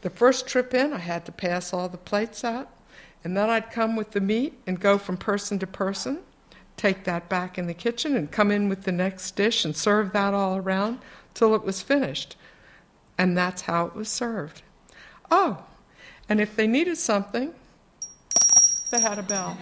The 0.00 0.08
first 0.08 0.46
trip 0.46 0.72
in, 0.72 0.94
I 0.94 0.98
had 0.98 1.26
to 1.26 1.32
pass 1.32 1.74
all 1.74 1.90
the 1.90 1.98
plates 1.98 2.42
out, 2.42 2.70
and 3.24 3.34
then 3.34 3.48
I'd 3.48 3.70
come 3.70 3.96
with 3.96 4.10
the 4.10 4.20
meat 4.20 4.60
and 4.66 4.78
go 4.78 4.98
from 4.98 5.16
person 5.16 5.58
to 5.58 5.66
person, 5.66 6.18
take 6.76 7.04
that 7.04 7.30
back 7.30 7.56
in 7.56 7.66
the 7.66 7.74
kitchen, 7.74 8.14
and 8.14 8.30
come 8.30 8.50
in 8.50 8.68
with 8.68 8.84
the 8.84 8.92
next 8.92 9.34
dish 9.34 9.64
and 9.64 9.74
serve 9.74 10.12
that 10.12 10.34
all 10.34 10.58
around 10.58 10.98
till 11.32 11.54
it 11.54 11.64
was 11.64 11.80
finished. 11.80 12.36
And 13.16 13.36
that's 13.36 13.62
how 13.62 13.86
it 13.86 13.94
was 13.94 14.08
served. 14.08 14.62
Oh, 15.30 15.64
and 16.28 16.40
if 16.40 16.54
they 16.54 16.66
needed 16.66 16.98
something, 16.98 17.54
they 18.90 19.00
had 19.00 19.18
a 19.18 19.22
bell. 19.22 19.56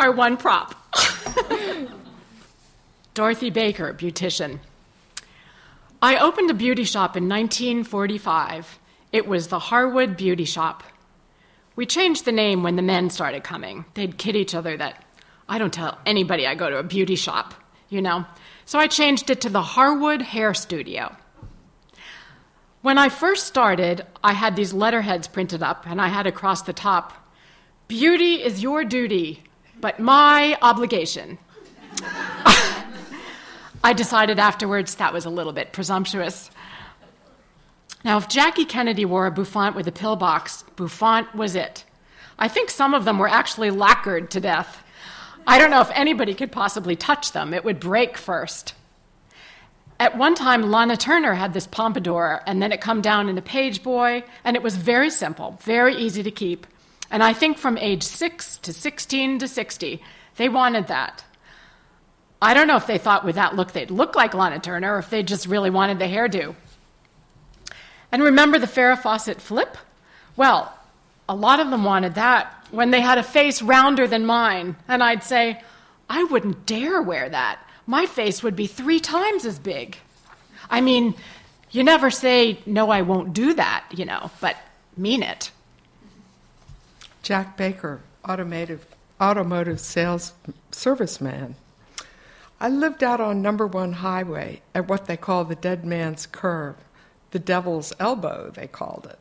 Our 0.00 0.12
one 0.12 0.36
prop. 0.36 0.74
Dorothy 3.14 3.50
Baker, 3.50 3.94
beautician. 3.94 4.58
I 6.02 6.18
opened 6.18 6.50
a 6.50 6.54
beauty 6.54 6.84
shop 6.84 7.16
in 7.16 7.28
1945. 7.28 8.78
It 9.12 9.26
was 9.26 9.48
the 9.48 9.58
Harwood 9.58 10.16
Beauty 10.16 10.44
Shop. 10.44 10.82
We 11.80 11.86
changed 11.86 12.26
the 12.26 12.30
name 12.32 12.62
when 12.62 12.76
the 12.76 12.82
men 12.82 13.08
started 13.08 13.42
coming. 13.42 13.86
They'd 13.94 14.18
kid 14.18 14.36
each 14.36 14.54
other 14.54 14.76
that 14.76 15.02
I 15.48 15.56
don't 15.56 15.72
tell 15.72 15.98
anybody 16.04 16.46
I 16.46 16.54
go 16.54 16.68
to 16.68 16.76
a 16.76 16.82
beauty 16.82 17.16
shop, 17.16 17.54
you 17.88 18.02
know. 18.02 18.26
So 18.66 18.78
I 18.78 18.86
changed 18.86 19.30
it 19.30 19.40
to 19.40 19.48
the 19.48 19.62
Harwood 19.62 20.20
Hair 20.20 20.52
Studio. 20.52 21.16
When 22.82 22.98
I 22.98 23.08
first 23.08 23.46
started, 23.46 24.04
I 24.22 24.34
had 24.34 24.56
these 24.56 24.74
letterheads 24.74 25.26
printed 25.26 25.62
up, 25.62 25.86
and 25.86 26.02
I 26.02 26.08
had 26.08 26.26
across 26.26 26.60
the 26.60 26.74
top 26.74 27.14
Beauty 27.88 28.34
is 28.34 28.62
your 28.62 28.84
duty, 28.84 29.42
but 29.80 29.98
my 29.98 30.58
obligation. 30.60 31.38
I 33.82 33.94
decided 33.96 34.38
afterwards 34.38 34.96
that 34.96 35.14
was 35.14 35.24
a 35.24 35.30
little 35.30 35.54
bit 35.54 35.72
presumptuous. 35.72 36.50
Now, 38.04 38.16
if 38.16 38.28
Jackie 38.28 38.64
Kennedy 38.64 39.04
wore 39.04 39.26
a 39.26 39.30
bouffant 39.30 39.74
with 39.74 39.86
a 39.86 39.92
pillbox, 39.92 40.64
bouffant 40.76 41.34
was 41.34 41.54
it. 41.54 41.84
I 42.38 42.48
think 42.48 42.70
some 42.70 42.94
of 42.94 43.04
them 43.04 43.18
were 43.18 43.28
actually 43.28 43.70
lacquered 43.70 44.30
to 44.30 44.40
death. 44.40 44.82
I 45.46 45.58
don't 45.58 45.70
know 45.70 45.82
if 45.82 45.90
anybody 45.92 46.34
could 46.34 46.50
possibly 46.50 46.96
touch 46.96 47.32
them, 47.32 47.52
it 47.52 47.64
would 47.64 47.78
break 47.78 48.16
first. 48.16 48.74
At 49.98 50.16
one 50.16 50.34
time, 50.34 50.70
Lana 50.70 50.96
Turner 50.96 51.34
had 51.34 51.52
this 51.52 51.66
pompadour, 51.66 52.42
and 52.46 52.62
then 52.62 52.72
it 52.72 52.80
come 52.80 53.02
down 53.02 53.28
in 53.28 53.36
a 53.36 53.42
page 53.42 53.82
boy, 53.82 54.24
and 54.44 54.56
it 54.56 54.62
was 54.62 54.76
very 54.76 55.10
simple, 55.10 55.58
very 55.62 55.94
easy 55.94 56.22
to 56.22 56.30
keep. 56.30 56.66
And 57.10 57.22
I 57.22 57.34
think 57.34 57.58
from 57.58 57.76
age 57.76 58.02
6 58.02 58.58
to 58.58 58.72
16 58.72 59.40
to 59.40 59.48
60, 59.48 60.02
they 60.36 60.48
wanted 60.48 60.86
that. 60.86 61.24
I 62.40 62.54
don't 62.54 62.66
know 62.66 62.76
if 62.76 62.86
they 62.86 62.96
thought 62.96 63.26
with 63.26 63.34
that 63.34 63.54
look 63.54 63.72
they'd 63.72 63.90
look 63.90 64.16
like 64.16 64.32
Lana 64.32 64.58
Turner 64.58 64.94
or 64.94 64.98
if 65.00 65.10
they 65.10 65.22
just 65.22 65.46
really 65.46 65.68
wanted 65.68 65.98
the 65.98 66.06
hairdo. 66.06 66.54
And 68.12 68.22
remember 68.22 68.58
the 68.58 68.66
Farrah 68.66 68.98
Fawcett 68.98 69.40
flip? 69.40 69.76
Well, 70.36 70.72
a 71.28 71.34
lot 71.34 71.60
of 71.60 71.70
them 71.70 71.84
wanted 71.84 72.14
that 72.14 72.66
when 72.70 72.90
they 72.90 73.00
had 73.00 73.18
a 73.18 73.22
face 73.22 73.62
rounder 73.62 74.06
than 74.06 74.26
mine. 74.26 74.76
And 74.88 75.02
I'd 75.02 75.24
say, 75.24 75.62
I 76.08 76.24
wouldn't 76.24 76.66
dare 76.66 77.00
wear 77.02 77.28
that. 77.28 77.60
My 77.86 78.06
face 78.06 78.42
would 78.42 78.56
be 78.56 78.66
three 78.66 79.00
times 79.00 79.44
as 79.44 79.58
big. 79.58 79.96
I 80.68 80.80
mean, 80.80 81.14
you 81.70 81.84
never 81.84 82.10
say, 82.10 82.58
no, 82.66 82.90
I 82.90 83.02
won't 83.02 83.32
do 83.32 83.54
that, 83.54 83.84
you 83.92 84.04
know, 84.04 84.30
but 84.40 84.56
mean 84.96 85.22
it. 85.22 85.50
Jack 87.22 87.56
Baker, 87.56 88.00
automotive, 88.28 88.86
automotive 89.20 89.78
sales 89.78 90.32
serviceman. 90.72 91.54
I 92.60 92.68
lived 92.68 93.02
out 93.02 93.20
on 93.20 93.40
number 93.40 93.66
one 93.66 93.92
highway 93.92 94.62
at 94.74 94.88
what 94.88 95.06
they 95.06 95.16
call 95.16 95.44
the 95.44 95.54
dead 95.54 95.84
man's 95.84 96.26
curve, 96.26 96.76
the 97.30 97.38
devil's 97.38 97.92
elbow, 97.98 98.50
they 98.54 98.66
called 98.66 99.06
it. 99.08 99.18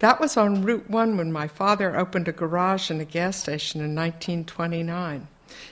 That 0.00 0.20
was 0.20 0.36
on 0.36 0.62
Route 0.62 0.90
1 0.90 1.16
when 1.16 1.32
my 1.32 1.48
father 1.48 1.96
opened 1.96 2.28
a 2.28 2.32
garage 2.32 2.90
and 2.90 3.00
a 3.00 3.04
gas 3.04 3.38
station 3.38 3.80
in 3.80 3.94
1929. 3.94 5.28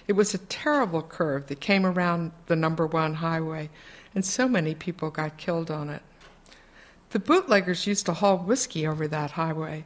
It 0.06 0.12
was 0.12 0.32
a 0.32 0.38
terrible 0.38 1.02
curve 1.02 1.48
that 1.48 1.60
came 1.60 1.84
around 1.84 2.32
the 2.46 2.56
number 2.56 2.86
one 2.86 3.14
highway, 3.14 3.68
and 4.14 4.24
so 4.24 4.48
many 4.48 4.74
people 4.74 5.10
got 5.10 5.38
killed 5.38 5.70
on 5.70 5.90
it. 5.90 6.02
The 7.10 7.18
bootleggers 7.18 7.86
used 7.86 8.06
to 8.06 8.14
haul 8.14 8.38
whiskey 8.38 8.86
over 8.86 9.08
that 9.08 9.32
highway. 9.32 9.84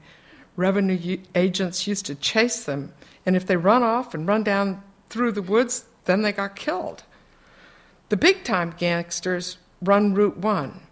Revenue 0.55 1.19
agents 1.35 1.87
used 1.87 2.07
to 2.07 2.15
chase 2.15 2.65
them, 2.65 2.93
and 3.25 3.37
if 3.37 3.47
they 3.47 3.57
run 3.57 3.83
off 3.83 4.15
and 4.15 4.29
run 4.29 4.45
down 4.45 4.83
through 5.09 5.33
the 5.33 5.43
woods, 5.43 5.87
then 6.05 6.23
they 6.23 6.33
got 6.33 6.57
killed. 6.57 7.03
The 8.11 8.17
big 8.17 8.45
time 8.45 8.75
gangsters 8.77 9.59
run 9.83 10.15
Route 10.15 10.37
1. 10.37 10.86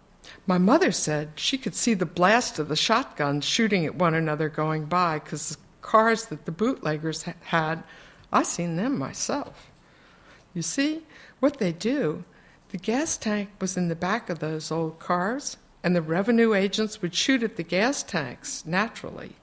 My 0.47 0.57
mother 0.59 0.91
said 0.91 1.31
she 1.35 1.57
could 1.57 1.73
see 1.73 1.95
the 1.95 2.05
blast 2.05 2.59
of 2.59 2.67
the 2.67 2.75
shotguns 2.75 3.45
shooting 3.45 3.85
at 3.85 3.95
one 3.95 4.13
another 4.13 4.47
going 4.47 4.85
by 4.85 5.19
because 5.19 5.49
the 5.49 5.57
cars 5.81 6.25
that 6.25 6.45
the 6.45 6.51
bootleggers 6.51 7.23
had, 7.23 7.83
I 8.31 8.43
seen 8.43 8.75
them 8.75 8.97
myself. 8.97 9.71
You 10.53 10.61
see, 10.61 11.03
what 11.39 11.57
they 11.57 11.71
do, 11.71 12.23
the 12.69 12.77
gas 12.77 13.17
tank 13.17 13.49
was 13.59 13.75
in 13.75 13.87
the 13.87 13.95
back 13.95 14.29
of 14.29 14.39
those 14.39 14.71
old 14.71 14.99
cars, 14.99 15.57
and 15.83 15.95
the 15.95 16.01
revenue 16.01 16.53
agents 16.53 17.01
would 17.01 17.15
shoot 17.15 17.43
at 17.43 17.55
the 17.55 17.63
gas 17.63 18.03
tanks 18.03 18.65
naturally. 18.65 19.33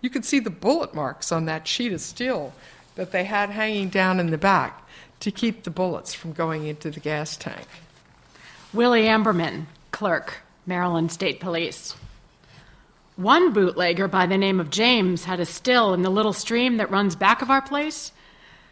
You 0.00 0.10
could 0.10 0.24
see 0.24 0.38
the 0.38 0.50
bullet 0.50 0.94
marks 0.94 1.32
on 1.32 1.46
that 1.46 1.66
sheet 1.66 1.92
of 1.92 2.00
steel 2.00 2.52
that 2.94 3.12
they 3.12 3.24
had 3.24 3.50
hanging 3.50 3.88
down 3.88 4.20
in 4.20 4.30
the 4.30 4.38
back 4.38 4.86
to 5.20 5.30
keep 5.30 5.62
the 5.62 5.70
bullets 5.70 6.12
from 6.12 6.32
going 6.32 6.66
into 6.66 6.90
the 6.90 7.00
gas 7.00 7.36
tank. 7.36 7.66
Willie 8.72 9.04
Amberman, 9.04 9.66
clerk, 9.92 10.40
Maryland 10.66 11.12
State 11.12 11.38
Police. 11.38 11.94
One 13.16 13.52
bootlegger 13.52 14.08
by 14.08 14.26
the 14.26 14.38
name 14.38 14.58
of 14.58 14.70
James 14.70 15.24
had 15.24 15.38
a 15.38 15.44
still 15.44 15.94
in 15.94 16.02
the 16.02 16.10
little 16.10 16.32
stream 16.32 16.78
that 16.78 16.90
runs 16.90 17.14
back 17.14 17.42
of 17.42 17.50
our 17.50 17.62
place. 17.62 18.10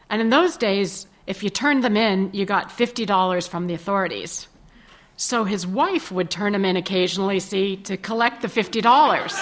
And 0.09 0.21
in 0.21 0.31
those 0.31 0.57
days, 0.57 1.07
if 1.27 1.43
you 1.43 1.51
turned 1.51 1.85
them 1.85 1.97
in, 1.97 2.31
you 2.33 2.47
got 2.47 2.71
$50 2.71 3.49
from 3.49 3.67
the 3.67 3.75
authorities. 3.75 4.49
So 5.17 5.45
his 5.45 5.67
wife 5.67 6.11
would 6.11 6.31
turn 6.31 6.55
him 6.55 6.65
in 6.65 6.77
occasionally, 6.77 7.39
see, 7.39 7.77
to 7.77 7.99
collect 7.99 8.41
the 8.41 8.49
$50. 8.49 9.33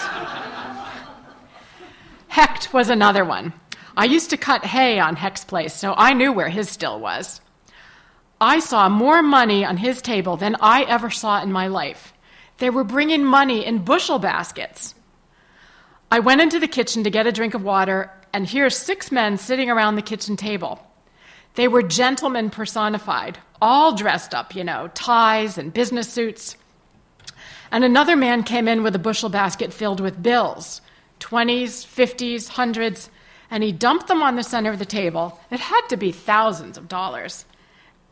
Hecht 2.28 2.74
was 2.74 2.90
another 2.90 3.24
one. 3.24 3.52
I 3.96 4.04
used 4.04 4.30
to 4.30 4.36
cut 4.36 4.64
hay 4.64 4.98
on 4.98 5.16
Hecht's 5.16 5.44
place, 5.44 5.74
so 5.74 5.94
I 5.96 6.12
knew 6.12 6.32
where 6.32 6.48
his 6.48 6.68
still 6.68 6.98
was. 6.98 7.40
I 8.40 8.60
saw 8.60 8.88
more 8.88 9.22
money 9.22 9.64
on 9.64 9.76
his 9.76 10.00
table 10.00 10.36
than 10.36 10.56
I 10.60 10.82
ever 10.82 11.10
saw 11.10 11.42
in 11.42 11.52
my 11.52 11.66
life. 11.66 12.12
They 12.58 12.70
were 12.70 12.84
bringing 12.84 13.24
money 13.24 13.64
in 13.64 13.84
bushel 13.84 14.18
baskets. 14.18 14.94
I 16.10 16.20
went 16.20 16.40
into 16.40 16.58
the 16.58 16.68
kitchen 16.68 17.04
to 17.04 17.10
get 17.10 17.26
a 17.26 17.32
drink 17.32 17.54
of 17.54 17.62
water, 17.62 18.10
and 18.32 18.46
here 18.46 18.70
six 18.70 19.12
men 19.12 19.36
sitting 19.38 19.70
around 19.70 19.96
the 19.96 20.02
kitchen 20.02 20.36
table. 20.36 20.80
They 21.54 21.68
were 21.68 21.82
gentlemen 21.82 22.50
personified, 22.50 23.38
all 23.60 23.94
dressed 23.94 24.34
up, 24.34 24.54
you 24.54 24.64
know, 24.64 24.88
ties 24.94 25.58
and 25.58 25.74
business 25.74 26.12
suits. 26.12 26.56
And 27.70 27.84
another 27.84 28.16
man 28.16 28.44
came 28.44 28.68
in 28.68 28.82
with 28.82 28.94
a 28.94 29.00
bushel 29.00 29.28
basket 29.28 29.72
filled 29.72 30.00
with 30.00 30.22
bills 30.22 30.80
20s, 31.20 31.84
50s, 31.84 32.48
hundreds 32.48 33.10
and 33.50 33.62
he 33.62 33.72
dumped 33.72 34.08
them 34.08 34.22
on 34.22 34.36
the 34.36 34.42
center 34.42 34.70
of 34.70 34.78
the 34.78 34.84
table. 34.84 35.38
It 35.50 35.60
had 35.60 35.82
to 35.88 35.96
be 35.96 36.12
thousands 36.12 36.76
of 36.76 36.88
dollars. 36.88 37.44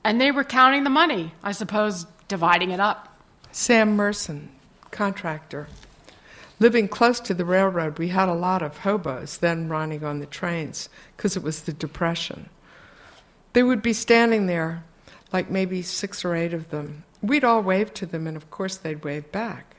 And 0.07 0.21
they 0.21 0.31
were 0.31 0.45
counting 0.45 0.85
the 0.85 0.91
money, 0.91 1.33
I 1.43 1.51
suppose, 1.51 2.07
dividing 2.29 2.71
it 2.71 2.79
up. 2.79 3.19
Sam 3.51 3.97
Merson, 3.97 4.51
contractor. 4.93 5.67
Living 6.61 6.87
close 6.87 7.19
to 7.19 7.35
the 7.35 7.45
railroad, 7.45 7.99
we 7.99 8.07
had 8.07 8.29
a 8.29 8.33
lot 8.33 8.63
of 8.63 8.79
hobos 8.79 9.39
then 9.39 9.69
running 9.69 10.05
on 10.05 10.21
the 10.21 10.27
trains 10.27 10.89
because 11.17 11.37
it 11.37 11.43
was 11.43 11.63
the 11.63 11.73
Depression. 11.73 12.49
They 13.53 13.65
would 13.65 13.83
be 13.83 13.93
standing 13.93 14.47
there, 14.47 14.85
like 15.33 15.51
maybe 15.51 15.83
six 15.83 16.25
or 16.25 16.37
eight 16.37 16.55
of 16.55 16.71
them. 16.71 17.03
We'd 17.21 17.43
all 17.43 17.61
wave 17.61 17.93
to 17.95 18.07
them, 18.07 18.29
and 18.29 18.37
of 18.37 18.49
course 18.49 18.77
they'd 18.77 19.05
wave 19.05 19.33
back. 19.33 19.75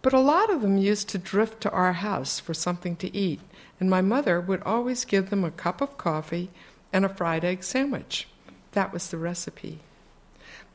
But 0.00 0.14
a 0.14 0.18
lot 0.18 0.48
of 0.48 0.62
them 0.62 0.78
used 0.78 1.10
to 1.10 1.18
drift 1.18 1.60
to 1.60 1.70
our 1.72 1.92
house 1.92 2.40
for 2.40 2.54
something 2.54 2.96
to 2.96 3.14
eat, 3.14 3.40
and 3.78 3.90
my 3.90 4.00
mother 4.00 4.40
would 4.40 4.62
always 4.62 5.04
give 5.04 5.28
them 5.28 5.44
a 5.44 5.50
cup 5.50 5.82
of 5.82 5.98
coffee 5.98 6.48
and 6.90 7.04
a 7.04 7.10
fried 7.10 7.44
egg 7.44 7.62
sandwich. 7.62 8.28
That 8.72 8.92
was 8.92 9.08
the 9.08 9.18
recipe. 9.18 9.80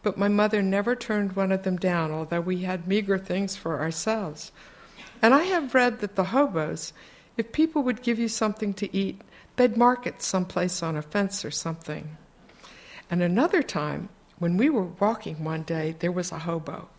But 0.03 0.17
my 0.17 0.27
mother 0.27 0.61
never 0.61 0.95
turned 0.95 1.35
one 1.35 1.51
of 1.51 1.63
them 1.63 1.77
down, 1.77 2.11
although 2.11 2.41
we 2.41 2.59
had 2.63 2.87
meager 2.87 3.17
things 3.17 3.55
for 3.55 3.79
ourselves. 3.79 4.51
And 5.21 5.33
I 5.33 5.43
have 5.43 5.73
read 5.73 5.99
that 5.99 6.15
the 6.15 6.25
hobos, 6.25 6.93
if 7.35 7.51
people 7.51 7.83
would 7.83 8.03
give 8.03 8.19
you 8.19 8.27
something 8.27 8.73
to 8.75 8.95
eat, 8.95 9.21
they'd 9.55 9.75
mark 9.75 10.05
it 10.05 10.21
someplace 10.21 10.83
on 10.83 10.95
a 10.95 11.01
fence 11.01 11.43
or 11.43 11.51
something. 11.51 12.17
And 13.09 13.21
another 13.21 13.63
time, 13.63 14.09
when 14.39 14.57
we 14.57 14.69
were 14.69 14.83
walking 14.99 15.43
one 15.43 15.63
day, 15.63 15.95
there 15.99 16.11
was 16.11 16.31
a 16.31 16.39
hobo. 16.39 16.89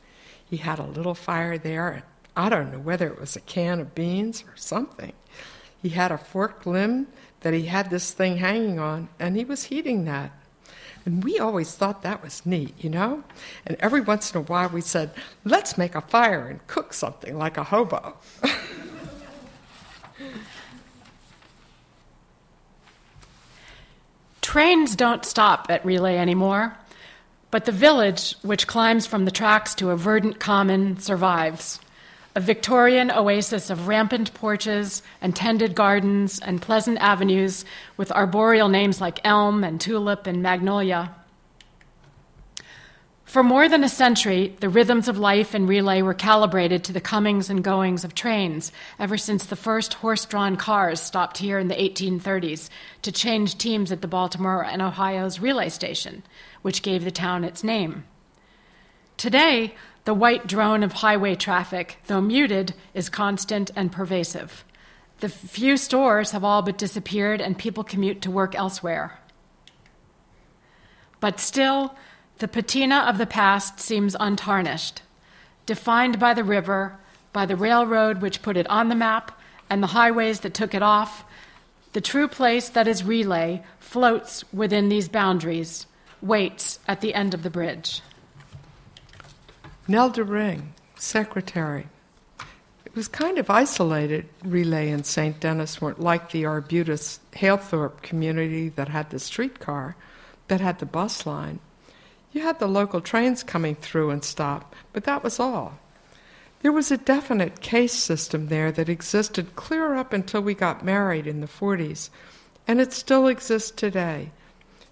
He 0.44 0.56
had 0.56 0.78
a 0.78 0.84
little 0.84 1.14
fire 1.14 1.58
there, 1.58 1.90
and 1.90 2.02
I 2.36 2.48
don't 2.48 2.72
know 2.72 2.78
whether 2.78 3.06
it 3.06 3.20
was 3.20 3.36
a 3.36 3.40
can 3.40 3.80
of 3.80 3.94
beans 3.94 4.42
or 4.42 4.56
something. 4.56 5.12
He 5.80 5.90
had 5.90 6.10
a 6.10 6.18
forked 6.18 6.66
limb 6.66 7.06
that 7.40 7.54
he 7.54 7.66
had 7.66 7.90
this 7.90 8.12
thing 8.12 8.38
hanging 8.38 8.78
on, 8.78 9.08
and 9.20 9.36
he 9.36 9.44
was 9.44 9.64
heating 9.64 10.04
that. 10.06 10.32
And 11.04 11.24
we 11.24 11.38
always 11.38 11.74
thought 11.74 12.02
that 12.02 12.22
was 12.22 12.44
neat, 12.44 12.74
you 12.82 12.90
know? 12.90 13.24
And 13.66 13.76
every 13.80 14.00
once 14.00 14.32
in 14.32 14.38
a 14.38 14.42
while 14.42 14.68
we 14.68 14.80
said, 14.80 15.10
let's 15.44 15.78
make 15.78 15.94
a 15.94 16.00
fire 16.00 16.46
and 16.46 16.66
cook 16.66 16.92
something 16.92 17.38
like 17.38 17.56
a 17.56 17.64
hobo. 17.64 18.16
Trains 24.40 24.96
don't 24.96 25.24
stop 25.24 25.66
at 25.68 25.84
Relay 25.84 26.16
anymore, 26.16 26.76
but 27.50 27.64
the 27.64 27.72
village, 27.72 28.34
which 28.42 28.66
climbs 28.66 29.06
from 29.06 29.24
the 29.24 29.30
tracks 29.30 29.74
to 29.76 29.90
a 29.90 29.96
verdant 29.96 30.40
common, 30.40 30.98
survives 30.98 31.80
a 32.38 32.40
Victorian 32.40 33.10
oasis 33.10 33.68
of 33.68 33.88
rampant 33.88 34.32
porches 34.32 35.02
and 35.20 35.34
tended 35.34 35.74
gardens 35.74 36.38
and 36.38 36.62
pleasant 36.62 36.96
avenues 36.98 37.64
with 37.96 38.12
arboreal 38.12 38.68
names 38.68 39.00
like 39.00 39.18
elm 39.24 39.64
and 39.64 39.80
tulip 39.80 40.24
and 40.24 40.40
magnolia. 40.40 41.12
For 43.24 43.42
more 43.42 43.68
than 43.68 43.82
a 43.82 43.88
century, 43.88 44.54
the 44.60 44.68
rhythms 44.68 45.08
of 45.08 45.18
life 45.18 45.52
in 45.52 45.66
Relay 45.66 46.00
were 46.00 46.14
calibrated 46.14 46.84
to 46.84 46.92
the 46.92 47.00
comings 47.00 47.50
and 47.50 47.64
goings 47.64 48.04
of 48.04 48.14
trains 48.14 48.70
ever 49.00 49.18
since 49.18 49.44
the 49.44 49.56
first 49.56 49.94
horse 49.94 50.24
drawn 50.24 50.54
cars 50.54 51.00
stopped 51.00 51.38
here 51.38 51.58
in 51.58 51.66
the 51.66 51.74
1830s 51.74 52.70
to 53.02 53.10
change 53.10 53.58
teams 53.58 53.90
at 53.90 54.00
the 54.00 54.06
Baltimore 54.06 54.64
and 54.64 54.80
Ohio's 54.80 55.40
relay 55.40 55.70
station, 55.70 56.22
which 56.62 56.82
gave 56.82 57.02
the 57.02 57.10
town 57.10 57.42
its 57.42 57.64
name. 57.64 58.04
Today, 59.16 59.74
the 60.08 60.14
white 60.14 60.46
drone 60.46 60.82
of 60.82 60.90
highway 60.94 61.34
traffic, 61.34 61.98
though 62.06 62.22
muted, 62.22 62.72
is 62.94 63.10
constant 63.10 63.70
and 63.76 63.92
pervasive. 63.92 64.64
The 65.20 65.28
few 65.28 65.76
stores 65.76 66.30
have 66.30 66.42
all 66.42 66.62
but 66.62 66.78
disappeared, 66.78 67.42
and 67.42 67.58
people 67.58 67.84
commute 67.84 68.22
to 68.22 68.30
work 68.30 68.54
elsewhere. 68.54 69.18
But 71.20 71.38
still, 71.38 71.94
the 72.38 72.48
patina 72.48 73.00
of 73.00 73.18
the 73.18 73.26
past 73.26 73.80
seems 73.80 74.16
untarnished, 74.18 75.02
defined 75.66 76.18
by 76.18 76.32
the 76.32 76.42
river, 76.42 76.98
by 77.34 77.44
the 77.44 77.54
railroad 77.54 78.22
which 78.22 78.40
put 78.40 78.56
it 78.56 78.66
on 78.70 78.88
the 78.88 78.94
map, 78.94 79.38
and 79.68 79.82
the 79.82 79.88
highways 79.88 80.40
that 80.40 80.54
took 80.54 80.72
it 80.72 80.82
off. 80.82 81.22
The 81.92 82.00
true 82.00 82.28
place 82.28 82.70
that 82.70 82.88
is 82.88 83.04
Relay 83.04 83.62
floats 83.78 84.42
within 84.54 84.88
these 84.88 85.10
boundaries, 85.10 85.86
waits 86.22 86.78
at 86.88 87.02
the 87.02 87.12
end 87.12 87.34
of 87.34 87.42
the 87.42 87.50
bridge. 87.50 88.00
Nelda 89.90 90.22
Ring, 90.22 90.74
secretary. 90.96 91.86
It 92.84 92.94
was 92.94 93.08
kind 93.08 93.38
of 93.38 93.48
isolated. 93.48 94.28
Relay 94.44 94.90
and 94.90 95.06
St. 95.06 95.40
Denis 95.40 95.80
weren't 95.80 95.98
like 95.98 96.30
the 96.30 96.44
Arbutus 96.44 97.20
Halethorpe 97.32 98.02
community 98.02 98.68
that 98.68 98.90
had 98.90 99.08
the 99.08 99.18
streetcar, 99.18 99.96
that 100.48 100.60
had 100.60 100.78
the 100.78 100.84
bus 100.84 101.24
line. 101.24 101.60
You 102.32 102.42
had 102.42 102.58
the 102.58 102.68
local 102.68 103.00
trains 103.00 103.42
coming 103.42 103.76
through 103.76 104.10
and 104.10 104.22
stop, 104.22 104.76
but 104.92 105.04
that 105.04 105.24
was 105.24 105.40
all. 105.40 105.78
There 106.60 106.72
was 106.72 106.90
a 106.90 106.98
definite 106.98 107.62
case 107.62 107.94
system 107.94 108.48
there 108.48 108.70
that 108.70 108.90
existed 108.90 109.56
clear 109.56 109.94
up 109.94 110.12
until 110.12 110.42
we 110.42 110.52
got 110.52 110.84
married 110.84 111.26
in 111.26 111.40
the 111.40 111.46
40s, 111.46 112.10
and 112.66 112.78
it 112.78 112.92
still 112.92 113.26
exists 113.26 113.70
today. 113.70 114.32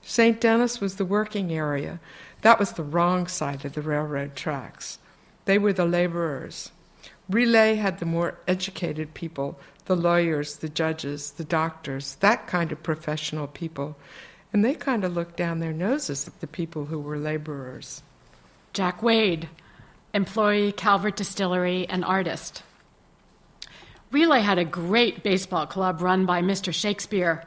St. 0.01 0.41
Denis 0.41 0.81
was 0.81 0.97
the 0.97 1.05
working 1.05 1.53
area. 1.53 2.01
That 2.47 2.61
was 2.61 2.71
the 2.71 2.85
wrong 2.85 3.27
side 3.27 3.65
of 3.65 3.73
the 3.73 3.83
railroad 3.83 4.37
tracks. 4.37 5.01
They 5.47 5.59
were 5.59 5.73
the 5.73 5.85
laborers. 5.85 6.71
Relay 7.29 7.75
had 7.75 7.99
the 7.99 8.07
more 8.07 8.39
educated 8.47 9.15
people, 9.15 9.59
the 9.87 9.97
lawyers, 9.97 10.59
the 10.59 10.69
judges, 10.69 11.33
the 11.33 11.43
doctors, 11.43 12.15
that 12.21 12.47
kind 12.47 12.71
of 12.71 12.85
professional 12.85 13.49
people. 13.49 13.97
And 14.53 14.65
they 14.65 14.75
kind 14.75 15.03
of 15.03 15.13
looked 15.13 15.37
down 15.37 15.59
their 15.59 15.73
noses 15.73 16.29
at 16.29 16.41
the 16.41 16.47
people 16.47 16.85
who 16.85 17.01
were 17.01 17.19
laborers. 17.19 18.05
Jack 18.73 19.03
Wade, 19.03 19.49
employee, 20.15 20.71
Calvert 20.71 21.17
Distillery, 21.17 21.89
and 21.89 22.05
artist. 22.05 22.63
Relay 24.13 24.43
had 24.43 24.61
a 24.61 24.65
great 24.65 25.25
baseball 25.25 25.67
club 25.67 26.01
run 26.01 26.27
by 26.27 26.43
Mr. 26.43 26.73
Shakespeare. 26.73 27.43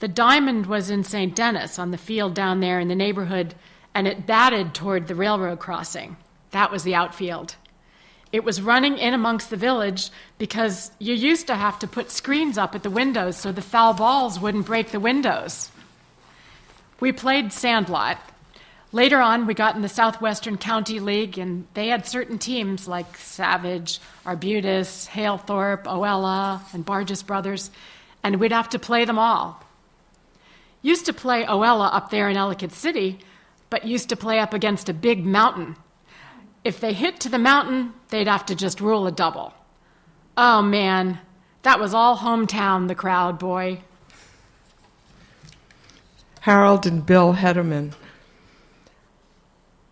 The 0.00 0.08
diamond 0.08 0.66
was 0.66 0.90
in 0.90 1.04
St. 1.04 1.36
Denis 1.36 1.78
on 1.78 1.92
the 1.92 1.96
field 1.96 2.34
down 2.34 2.58
there 2.58 2.80
in 2.80 2.88
the 2.88 2.96
neighborhood, 2.96 3.54
and 3.94 4.08
it 4.08 4.26
batted 4.26 4.74
toward 4.74 5.06
the 5.06 5.14
railroad 5.14 5.60
crossing. 5.60 6.16
That 6.50 6.70
was 6.70 6.82
the 6.82 6.94
outfield. 6.94 7.56
It 8.32 8.42
was 8.42 8.60
running 8.60 8.98
in 8.98 9.14
amongst 9.14 9.50
the 9.50 9.56
village 9.56 10.10
because 10.38 10.90
you 10.98 11.14
used 11.14 11.46
to 11.46 11.54
have 11.54 11.78
to 11.78 11.86
put 11.86 12.10
screens 12.10 12.58
up 12.58 12.74
at 12.74 12.82
the 12.82 12.90
windows 12.90 13.36
so 13.36 13.52
the 13.52 13.62
foul 13.62 13.94
balls 13.94 14.40
wouldn't 14.40 14.66
break 14.66 14.90
the 14.90 14.98
windows. 14.98 15.70
We 16.98 17.12
played 17.12 17.52
Sandlot. 17.52 18.18
Later 18.90 19.20
on, 19.20 19.46
we 19.46 19.54
got 19.54 19.76
in 19.76 19.82
the 19.82 19.88
Southwestern 19.88 20.56
County 20.56 21.00
League, 21.00 21.38
and 21.38 21.66
they 21.74 21.88
had 21.88 22.06
certain 22.06 22.38
teams 22.38 22.86
like 22.86 23.16
Savage, 23.16 24.00
Arbutus, 24.24 25.08
Halethorpe, 25.08 25.84
Oella, 25.84 26.60
and 26.72 26.84
Barges 26.84 27.22
Brothers, 27.22 27.70
and 28.22 28.36
we'd 28.36 28.52
have 28.52 28.68
to 28.70 28.78
play 28.78 29.04
them 29.04 29.18
all. 29.18 29.60
Used 30.82 31.06
to 31.06 31.12
play 31.12 31.44
Oella 31.44 31.92
up 31.92 32.10
there 32.10 32.28
in 32.28 32.36
Ellicott 32.36 32.72
City, 32.72 33.18
but 33.70 33.86
used 33.86 34.08
to 34.08 34.16
play 34.16 34.38
up 34.38 34.54
against 34.54 34.88
a 34.88 34.94
big 34.94 35.24
mountain 35.24 35.76
if 36.64 36.80
they 36.80 36.94
hit 36.94 37.20
to 37.20 37.28
the 37.28 37.38
mountain, 37.38 37.92
they'd 38.08 38.26
have 38.26 38.46
to 38.46 38.54
just 38.54 38.80
rule 38.80 39.06
a 39.06 39.12
double. 39.12 39.52
Oh 40.36 40.62
man, 40.62 41.20
that 41.62 41.78
was 41.78 41.94
all 41.94 42.16
hometown, 42.16 42.88
the 42.88 42.94
crowd, 42.94 43.38
boy. 43.38 43.82
Harold 46.40 46.86
and 46.86 47.04
Bill 47.04 47.34
Hedeman, 47.34 47.92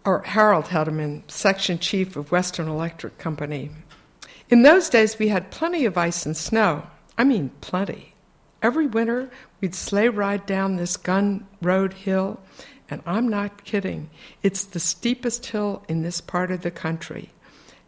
or 0.05 0.23
Harold 0.23 0.67
Hedeman, 0.67 1.31
section 1.31 1.79
chief 1.79 2.17
of 2.17 2.33
Western 2.33 2.69
Electric 2.69 3.19
Company. 3.19 3.71
In 4.51 4.63
those 4.63 4.91
days, 4.91 5.19
we 5.19 5.29
had 5.29 5.51
plenty 5.51 5.85
of 5.85 5.97
ice 5.97 6.27
and 6.27 6.37
snow. 6.37 6.87
I 7.17 7.25
mean, 7.25 7.51
plenty. 7.61 8.15
Every 8.63 8.87
winter, 8.87 9.31
we'd 9.61 9.75
sleigh 9.75 10.09
ride 10.09 10.45
down 10.45 10.77
this 10.77 10.97
gun 10.97 11.47
road 11.63 11.95
hill 11.95 12.39
and 12.93 13.03
I'm 13.07 13.29
not 13.29 13.65
kidding. 13.65 14.11
It's 14.43 14.65
the 14.65 14.79
steepest 14.79 15.47
hill 15.47 15.83
in 15.89 16.03
this 16.03 16.21
part 16.21 16.51
of 16.51 16.61
the 16.61 16.71
country. 16.71 17.31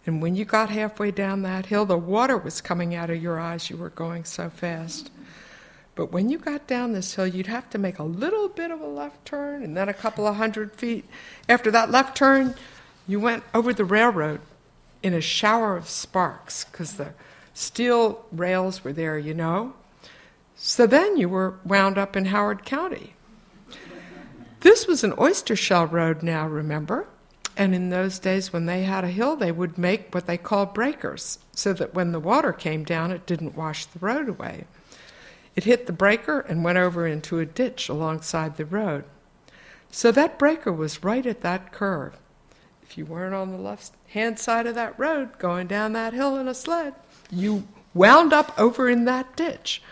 And 0.07 0.21
when 0.21 0.35
you 0.35 0.45
got 0.45 0.71
halfway 0.71 1.11
down 1.11 1.43
that 1.43 1.67
hill, 1.67 1.85
the 1.85 1.99
water 1.99 2.37
was 2.39 2.61
coming 2.61 2.95
out 2.95 3.11
of 3.11 3.23
your 3.23 3.39
eyes. 3.39 3.69
You 3.69 3.77
were 3.77 3.91
going 3.91 4.25
so 4.25 4.51
fast. 4.51 5.11
But 5.95 6.11
when 6.11 6.29
you 6.29 6.39
got 6.39 6.67
down 6.67 6.93
this 6.93 7.15
hill, 7.15 7.27
you'd 7.27 7.47
have 7.47 7.71
to 7.71 7.79
make 7.79 7.99
a 7.99 8.05
little 8.05 8.49
bit 8.49 8.71
of 8.71 8.81
a 8.81 8.87
left 8.87 9.25
turn 9.25 9.63
and 9.63 9.77
then 9.77 9.89
a 9.89 9.95
couple 9.95 10.27
of 10.27 10.37
hundred 10.37 10.73
feet. 10.73 11.05
After 11.49 11.71
that 11.71 11.91
left 11.91 12.17
turn, 12.17 12.55
you 13.07 13.21
went 13.21 13.45
over 13.53 13.73
the 13.73 13.85
railroad 13.85 14.41
in 15.03 15.15
a 15.15 15.21
shower 15.21 15.77
of 15.77 15.89
sparks 15.89 16.65
because 16.65 16.95
the 16.95 17.13
steel 17.53 18.25
rails 18.33 18.83
were 18.83 18.93
there, 18.93 19.19
you 19.19 19.35
know. 19.35 19.75
So 20.57 20.87
then 20.87 21.17
you 21.17 21.29
were 21.29 21.55
wound 21.65 21.99
up 21.99 22.17
in 22.17 22.27
Howard 22.27 22.65
County. 22.65 23.15
This 24.65 24.87
was 24.87 25.05
an 25.05 25.13
oyster 25.19 25.57
shell 25.57 25.87
road 25.87 26.23
now, 26.23 26.49
remember? 26.49 27.07
And 27.55 27.75
in 27.75 27.91
those 27.91 28.19
days, 28.19 28.51
when 28.51 28.65
they 28.65 28.85
had 28.85 29.05
a 29.05 29.11
hill, 29.11 29.37
they 29.37 29.53
would 29.53 29.77
make 29.77 30.15
what 30.15 30.25
they 30.25 30.39
called 30.39 30.73
breakers 30.73 31.39
so 31.53 31.75
that 31.75 31.93
when 31.93 32.13
the 32.13 32.19
water 32.19 32.51
came 32.51 32.83
down, 32.83 33.11
it 33.11 33.27
didn't 33.27 33.59
wash 33.59 33.85
the 33.85 33.99
road 33.99 34.27
away. 34.27 34.65
It 35.55 35.65
hit 35.65 35.87
the 35.87 35.93
breaker 35.93 36.41
and 36.41 36.65
went 36.65 36.79
over 36.79 37.07
into 37.07 37.39
a 37.41 37.45
ditch 37.45 37.91
alongside 37.91 38.57
the 38.57 38.65
road. 38.65 39.05
So 39.91 40.11
that 40.13 40.39
breaker 40.39 40.73
was 40.73 41.05
right 41.05 41.27
at 41.27 41.43
that 41.43 41.71
curve. 41.71 42.17
If 42.83 42.97
you 42.97 43.05
weren't 43.05 43.35
on 43.35 43.51
the 43.51 43.59
left 43.59 43.93
hand 44.09 44.39
side 44.39 44.67
of 44.67 44.75
that 44.77 44.99
road 44.99 45.39
going 45.39 45.67
down 45.67 45.93
that 45.93 46.15
hill 46.15 46.39
in 46.39 46.49
a 46.49 46.55
sled, 46.55 46.95
you 47.31 47.65
wound 47.93 48.33
up 48.33 48.59
over 48.59 48.89
in 48.89 49.05
that 49.05 49.37
ditch. 49.37 49.83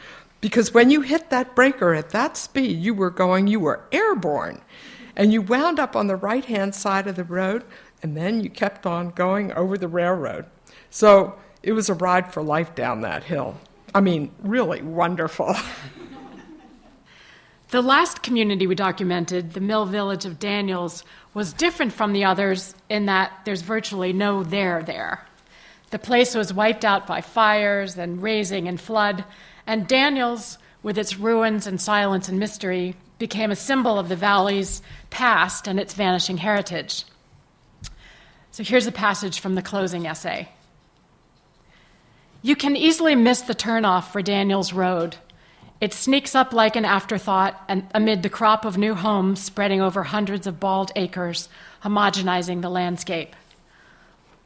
Because 0.42 0.74
when 0.74 0.90
you 0.90 1.00
hit 1.00 1.30
that 1.30 1.54
breaker 1.54 1.94
at 1.94 2.10
that 2.10 2.36
speed, 2.36 2.78
you 2.82 2.92
were 2.92 3.10
going, 3.10 3.46
you 3.46 3.60
were 3.60 3.84
airborne. 3.92 4.60
And 5.16 5.32
you 5.32 5.40
wound 5.40 5.78
up 5.78 5.96
on 5.96 6.08
the 6.08 6.16
right 6.16 6.44
hand 6.44 6.74
side 6.74 7.06
of 7.06 7.16
the 7.16 7.24
road, 7.24 7.64
and 8.02 8.14
then 8.14 8.42
you 8.42 8.50
kept 8.50 8.84
on 8.84 9.10
going 9.10 9.52
over 9.52 9.78
the 9.78 9.88
railroad. 9.88 10.44
So 10.90 11.38
it 11.62 11.72
was 11.72 11.88
a 11.88 11.94
ride 11.94 12.32
for 12.32 12.42
life 12.42 12.74
down 12.74 13.00
that 13.02 13.24
hill. 13.24 13.58
I 13.94 14.00
mean, 14.00 14.32
really 14.42 14.82
wonderful. 14.82 15.54
The 17.72 17.80
last 17.80 18.22
community 18.22 18.66
we 18.66 18.74
documented, 18.74 19.54
the 19.54 19.60
mill 19.60 19.86
village 19.86 20.26
of 20.26 20.38
Daniels, 20.38 21.04
was 21.32 21.54
different 21.54 21.94
from 21.94 22.12
the 22.12 22.22
others 22.22 22.74
in 22.90 23.06
that 23.06 23.32
there's 23.46 23.62
virtually 23.62 24.12
no 24.12 24.42
there 24.42 24.82
there. 24.82 25.26
The 25.88 25.98
place 25.98 26.34
was 26.34 26.52
wiped 26.52 26.84
out 26.84 27.06
by 27.06 27.22
fires 27.22 27.96
and 27.96 28.22
razing 28.22 28.68
and 28.68 28.78
flood, 28.78 29.24
and 29.66 29.86
Daniels, 29.86 30.58
with 30.82 30.98
its 30.98 31.18
ruins 31.18 31.66
and 31.66 31.80
silence 31.80 32.28
and 32.28 32.38
mystery, 32.38 32.96
became 33.18 33.50
a 33.50 33.56
symbol 33.56 33.98
of 33.98 34.08
the 34.08 34.16
valley's 34.16 34.82
past 35.10 35.68
and 35.68 35.78
its 35.78 35.94
vanishing 35.94 36.38
heritage. 36.38 37.04
So 38.50 38.62
here's 38.62 38.86
a 38.86 38.92
passage 38.92 39.40
from 39.40 39.54
the 39.54 39.62
closing 39.62 40.06
essay. 40.06 40.48
You 42.42 42.56
can 42.56 42.76
easily 42.76 43.14
miss 43.14 43.42
the 43.42 43.54
turnoff 43.54 44.10
for 44.10 44.20
Daniels 44.20 44.72
Road. 44.72 45.16
It 45.80 45.94
sneaks 45.94 46.34
up 46.34 46.52
like 46.52 46.76
an 46.76 46.84
afterthought 46.84 47.60
and 47.68 47.86
amid 47.94 48.22
the 48.22 48.28
crop 48.28 48.64
of 48.64 48.76
new 48.76 48.94
homes 48.94 49.40
spreading 49.40 49.80
over 49.80 50.02
hundreds 50.02 50.46
of 50.46 50.60
bald 50.60 50.90
acres, 50.96 51.48
homogenizing 51.82 52.60
the 52.60 52.68
landscape. 52.68 53.34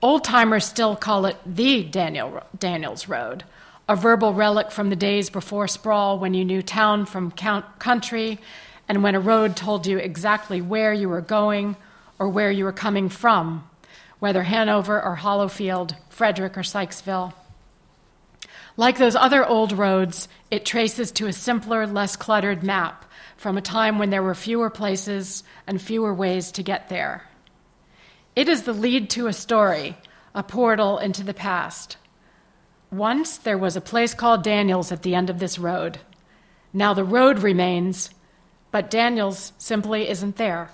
Old 0.03 0.25
timers 0.25 0.67
still 0.67 0.95
call 0.95 1.25
it 1.27 1.37
the 1.47 1.83
Daniel, 1.83 2.43
Daniels 2.59 3.09
Road, 3.09 3.45
a 3.89 3.97
verbal 3.97 4.35
relic 4.35 4.71
from 4.71 4.91
the 4.91 4.97
days 4.97 5.31
before 5.31 5.69
sprawl 5.69 6.19
when 6.19 6.35
you 6.35 6.45
knew 6.45 6.63
town 6.63 7.07
from 7.07 7.31
country 7.31 8.39
and 8.89 9.03
when 9.03 9.15
a 9.15 9.21
road 9.21 9.57
told 9.57 9.87
you 9.87 9.99
exactly 9.99 10.61
where 10.61 10.93
you 10.93 11.09
were 11.09 11.21
going 11.21 11.77
or 12.19 12.29
where 12.29 12.51
you 12.51 12.65
were 12.65 12.73
coming 12.73 13.09
from, 13.09 13.69
whether 14.19 14.43
Hanover 14.43 15.01
or 15.01 15.17
Hollofield, 15.17 15.95
Frederick 16.09 16.57
or 16.57 16.63
Sykesville. 16.63 17.33
Like 18.77 18.99
those 18.99 19.17
other 19.17 19.45
old 19.47 19.73
roads, 19.73 20.29
it 20.51 20.67
traces 20.67 21.13
to 21.13 21.27
a 21.27 21.33
simpler, 21.33 21.87
less 21.87 22.17
cluttered 22.17 22.63
map 22.63 23.05
from 23.37 23.57
a 23.57 23.63
time 23.63 23.99
when 23.99 24.11
there 24.11 24.23
were 24.23 24.35
fewer 24.35 24.71
places 24.71 25.45
and 25.67 25.81
fewer 25.81 26.13
ways 26.13 26.53
to 26.53 26.63
get 26.63 26.89
there. 26.89 27.25
It 28.35 28.49
is 28.49 28.63
the 28.63 28.73
lead 28.73 29.11
to 29.11 29.29
a 29.29 29.33
story, 29.33 29.97
a 30.35 30.43
portal 30.43 30.99
into 30.99 31.23
the 31.23 31.35
past. 31.35 31.97
Once 32.91 33.37
there 33.39 33.59
was 33.59 33.77
a 33.77 33.81
place 33.81 34.15
called 34.15 34.43
Daniels 34.43 34.93
at 34.93 35.03
the 35.03 35.15
end 35.15 35.29
of 35.29 35.39
this 35.39 35.59
road. 35.59 35.99
Now 36.73 36.95
the 36.95 37.05
road 37.05 37.41
remains, 37.41 38.11
but 38.71 38.91
Daniels 38.91 39.53
simply 39.59 40.09
isn't 40.09 40.37
there. 40.37 40.71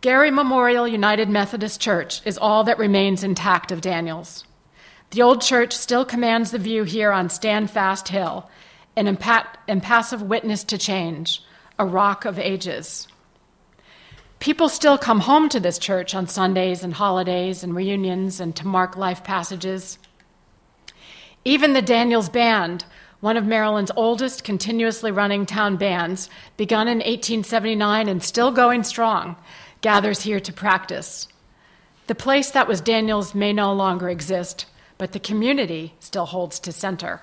Gary 0.00 0.30
Memorial 0.30 0.86
United 0.86 1.28
Methodist 1.28 1.80
Church 1.80 2.20
is 2.24 2.38
all 2.38 2.64
that 2.64 2.78
remains 2.78 3.24
intact 3.24 3.72
of 3.72 3.80
Daniels. 3.80 4.44
The 5.10 5.22
old 5.22 5.40
church 5.40 5.72
still 5.72 6.04
commands 6.04 6.50
the 6.50 6.58
view 6.58 6.84
here 6.84 7.12
on 7.12 7.28
Standfast 7.28 8.08
Hill, 8.08 8.48
an 8.96 9.06
impassive 9.06 10.22
witness 10.22 10.64
to 10.64 10.78
change, 10.78 11.42
a 11.78 11.84
rock 11.86 12.24
of 12.24 12.38
ages. 12.38 13.08
People 14.38 14.68
still 14.68 14.98
come 14.98 15.20
home 15.20 15.48
to 15.48 15.60
this 15.60 15.78
church 15.78 16.14
on 16.14 16.28
Sundays 16.28 16.84
and 16.84 16.94
holidays 16.94 17.62
and 17.62 17.74
reunions 17.74 18.38
and 18.38 18.54
to 18.56 18.66
mark 18.66 18.96
life 18.96 19.24
passages. 19.24 19.98
Even 21.46 21.74
the 21.74 21.80
Daniels 21.80 22.28
Band, 22.28 22.84
one 23.20 23.36
of 23.36 23.46
Maryland's 23.46 23.92
oldest 23.94 24.42
continuously 24.42 25.12
running 25.12 25.46
town 25.46 25.76
bands, 25.76 26.28
begun 26.56 26.88
in 26.88 26.98
1879 26.98 28.08
and 28.08 28.20
still 28.20 28.50
going 28.50 28.82
strong, 28.82 29.36
gathers 29.80 30.22
here 30.22 30.40
to 30.40 30.52
practice. 30.52 31.28
The 32.08 32.16
place 32.16 32.50
that 32.50 32.66
was 32.66 32.80
Daniel's 32.80 33.32
may 33.32 33.52
no 33.52 33.72
longer 33.72 34.10
exist, 34.10 34.66
but 34.98 35.12
the 35.12 35.20
community 35.20 35.94
still 36.00 36.26
holds 36.26 36.58
to 36.58 36.72
center. 36.72 37.20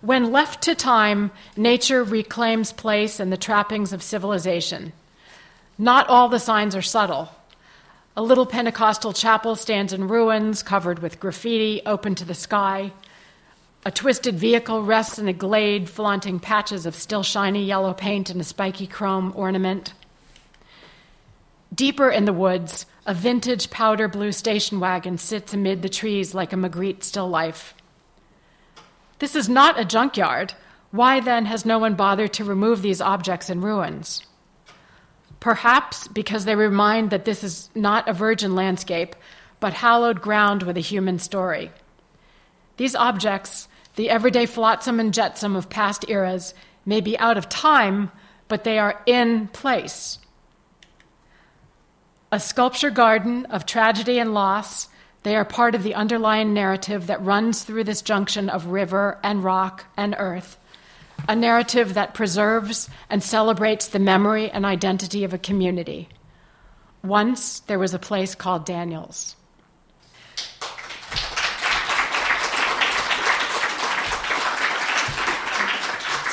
When 0.00 0.32
left 0.32 0.62
to 0.62 0.74
time, 0.74 1.30
nature 1.56 2.02
reclaims 2.02 2.72
place 2.72 3.20
in 3.20 3.30
the 3.30 3.36
trappings 3.36 3.92
of 3.92 4.02
civilization. 4.02 4.92
Not 5.78 6.08
all 6.08 6.28
the 6.28 6.40
signs 6.40 6.74
are 6.74 6.82
subtle. 6.82 7.28
A 8.16 8.22
little 8.22 8.46
Pentecostal 8.46 9.12
chapel 9.12 9.56
stands 9.56 9.92
in 9.92 10.06
ruins, 10.06 10.62
covered 10.62 11.00
with 11.00 11.18
graffiti, 11.18 11.82
open 11.84 12.14
to 12.14 12.24
the 12.24 12.34
sky. 12.34 12.92
A 13.84 13.90
twisted 13.90 14.36
vehicle 14.38 14.84
rests 14.84 15.18
in 15.18 15.26
a 15.26 15.32
glade, 15.32 15.90
flaunting 15.90 16.38
patches 16.38 16.86
of 16.86 16.94
still 16.94 17.24
shiny 17.24 17.64
yellow 17.64 17.92
paint 17.92 18.30
and 18.30 18.40
a 18.40 18.44
spiky 18.44 18.86
chrome 18.86 19.32
ornament. 19.34 19.94
Deeper 21.74 22.08
in 22.08 22.24
the 22.24 22.32
woods, 22.32 22.86
a 23.04 23.12
vintage 23.12 23.68
powder 23.70 24.06
blue 24.06 24.30
station 24.30 24.78
wagon 24.78 25.18
sits 25.18 25.52
amid 25.52 25.82
the 25.82 25.88
trees 25.88 26.34
like 26.34 26.52
a 26.52 26.56
Magritte 26.56 27.02
still 27.02 27.28
life. 27.28 27.74
This 29.18 29.34
is 29.34 29.48
not 29.48 29.78
a 29.78 29.84
junkyard. 29.84 30.54
Why 30.92 31.18
then 31.18 31.46
has 31.46 31.66
no 31.66 31.80
one 31.80 31.96
bothered 31.96 32.32
to 32.34 32.44
remove 32.44 32.80
these 32.80 33.00
objects 33.00 33.50
in 33.50 33.60
ruins? 33.60 34.24
Perhaps 35.44 36.08
because 36.08 36.46
they 36.46 36.56
remind 36.56 37.10
that 37.10 37.26
this 37.26 37.44
is 37.44 37.68
not 37.74 38.08
a 38.08 38.14
virgin 38.14 38.54
landscape, 38.54 39.14
but 39.60 39.74
hallowed 39.74 40.22
ground 40.22 40.62
with 40.62 40.78
a 40.78 40.80
human 40.80 41.18
story. 41.18 41.70
These 42.78 42.96
objects, 42.96 43.68
the 43.96 44.08
everyday 44.08 44.46
flotsam 44.46 44.98
and 44.98 45.12
jetsam 45.12 45.54
of 45.54 45.68
past 45.68 46.06
eras, 46.08 46.54
may 46.86 47.02
be 47.02 47.18
out 47.18 47.36
of 47.36 47.50
time, 47.50 48.10
but 48.48 48.64
they 48.64 48.78
are 48.78 49.02
in 49.04 49.48
place. 49.48 50.18
A 52.32 52.40
sculpture 52.40 52.88
garden 52.88 53.44
of 53.50 53.66
tragedy 53.66 54.18
and 54.18 54.32
loss, 54.32 54.88
they 55.24 55.36
are 55.36 55.44
part 55.44 55.74
of 55.74 55.82
the 55.82 55.94
underlying 55.94 56.54
narrative 56.54 57.08
that 57.08 57.22
runs 57.22 57.64
through 57.64 57.84
this 57.84 58.00
junction 58.00 58.48
of 58.48 58.68
river 58.68 59.18
and 59.22 59.44
rock 59.44 59.84
and 59.94 60.16
earth 60.18 60.56
a 61.28 61.36
narrative 61.36 61.94
that 61.94 62.14
preserves 62.14 62.88
and 63.08 63.22
celebrates 63.22 63.88
the 63.88 63.98
memory 63.98 64.50
and 64.50 64.64
identity 64.64 65.24
of 65.24 65.32
a 65.32 65.38
community. 65.38 66.08
Once 67.02 67.60
there 67.60 67.78
was 67.78 67.94
a 67.94 67.98
place 67.98 68.34
called 68.34 68.64
Daniels. 68.64 69.36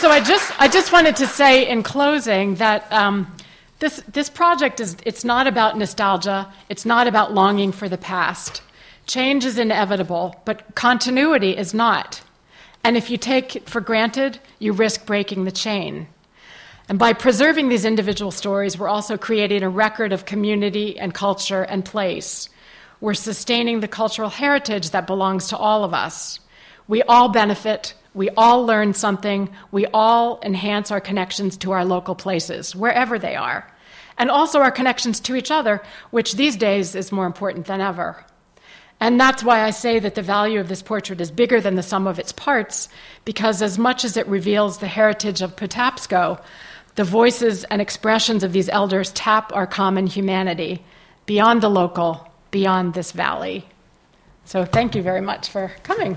So 0.01 0.09
I 0.09 0.19
just, 0.19 0.59
I 0.59 0.67
just 0.67 0.91
wanted 0.91 1.15
to 1.17 1.27
say 1.27 1.69
in 1.69 1.83
closing 1.83 2.55
that 2.55 2.91
um, 2.91 3.31
this, 3.77 4.01
this 4.11 4.31
project 4.31 4.79
is 4.79 4.97
it's 5.05 5.23
not 5.23 5.45
about 5.45 5.77
nostalgia, 5.77 6.51
it's 6.69 6.87
not 6.87 7.05
about 7.05 7.35
longing 7.35 7.71
for 7.71 7.87
the 7.87 7.99
past. 7.99 8.63
Change 9.05 9.45
is 9.45 9.59
inevitable, 9.59 10.41
but 10.43 10.73
continuity 10.73 11.55
is 11.55 11.75
not. 11.75 12.21
And 12.83 12.97
if 12.97 13.09
you 13.09 13.17
take 13.17 13.55
it 13.55 13.69
for 13.69 13.81
granted, 13.81 14.39
you 14.59 14.73
risk 14.73 15.05
breaking 15.05 15.43
the 15.45 15.51
chain. 15.51 16.07
And 16.89 16.97
by 16.99 17.13
preserving 17.13 17.69
these 17.69 17.85
individual 17.85 18.31
stories, 18.31 18.77
we're 18.77 18.89
also 18.89 19.17
creating 19.17 19.63
a 19.63 19.69
record 19.69 20.11
of 20.11 20.25
community 20.25 20.99
and 20.99 21.13
culture 21.13 21.63
and 21.63 21.85
place. 21.85 22.49
We're 22.99 23.13
sustaining 23.13 23.79
the 23.79 23.87
cultural 23.87 24.29
heritage 24.29 24.89
that 24.89 25.07
belongs 25.07 25.47
to 25.47 25.57
all 25.57 25.83
of 25.83 25.93
us. 25.93 26.39
We 26.87 27.01
all 27.03 27.29
benefit, 27.29 27.93
we 28.13 28.29
all 28.31 28.65
learn 28.65 28.93
something, 28.93 29.49
we 29.71 29.85
all 29.93 30.39
enhance 30.43 30.91
our 30.91 30.99
connections 30.99 31.55
to 31.57 31.71
our 31.71 31.85
local 31.85 32.15
places, 32.15 32.75
wherever 32.75 33.17
they 33.17 33.35
are, 33.35 33.71
and 34.17 34.29
also 34.29 34.59
our 34.59 34.71
connections 34.71 35.19
to 35.21 35.35
each 35.35 35.49
other, 35.49 35.81
which 36.09 36.33
these 36.33 36.57
days 36.57 36.93
is 36.95 37.11
more 37.11 37.25
important 37.25 37.67
than 37.67 37.79
ever. 37.79 38.25
And 39.01 39.19
that's 39.19 39.43
why 39.43 39.63
I 39.63 39.71
say 39.71 39.97
that 39.97 40.13
the 40.13 40.21
value 40.21 40.59
of 40.59 40.69
this 40.69 40.83
portrait 40.83 41.19
is 41.19 41.31
bigger 41.31 41.59
than 41.59 41.73
the 41.73 41.81
sum 41.81 42.05
of 42.05 42.19
its 42.19 42.31
parts, 42.31 42.87
because 43.25 43.63
as 43.63 43.79
much 43.79 44.05
as 44.05 44.15
it 44.15 44.27
reveals 44.27 44.77
the 44.77 44.87
heritage 44.87 45.41
of 45.41 45.55
Patapsco, 45.55 46.39
the 46.95 47.03
voices 47.03 47.63
and 47.65 47.81
expressions 47.81 48.43
of 48.43 48.53
these 48.53 48.69
elders 48.69 49.11
tap 49.13 49.51
our 49.53 49.65
common 49.65 50.05
humanity 50.05 50.83
beyond 51.25 51.61
the 51.61 51.69
local, 51.69 52.31
beyond 52.51 52.93
this 52.93 53.11
valley. 53.11 53.65
So 54.45 54.65
thank 54.65 54.93
you 54.95 55.01
very 55.01 55.21
much 55.21 55.49
for 55.49 55.71
coming. 55.81 56.15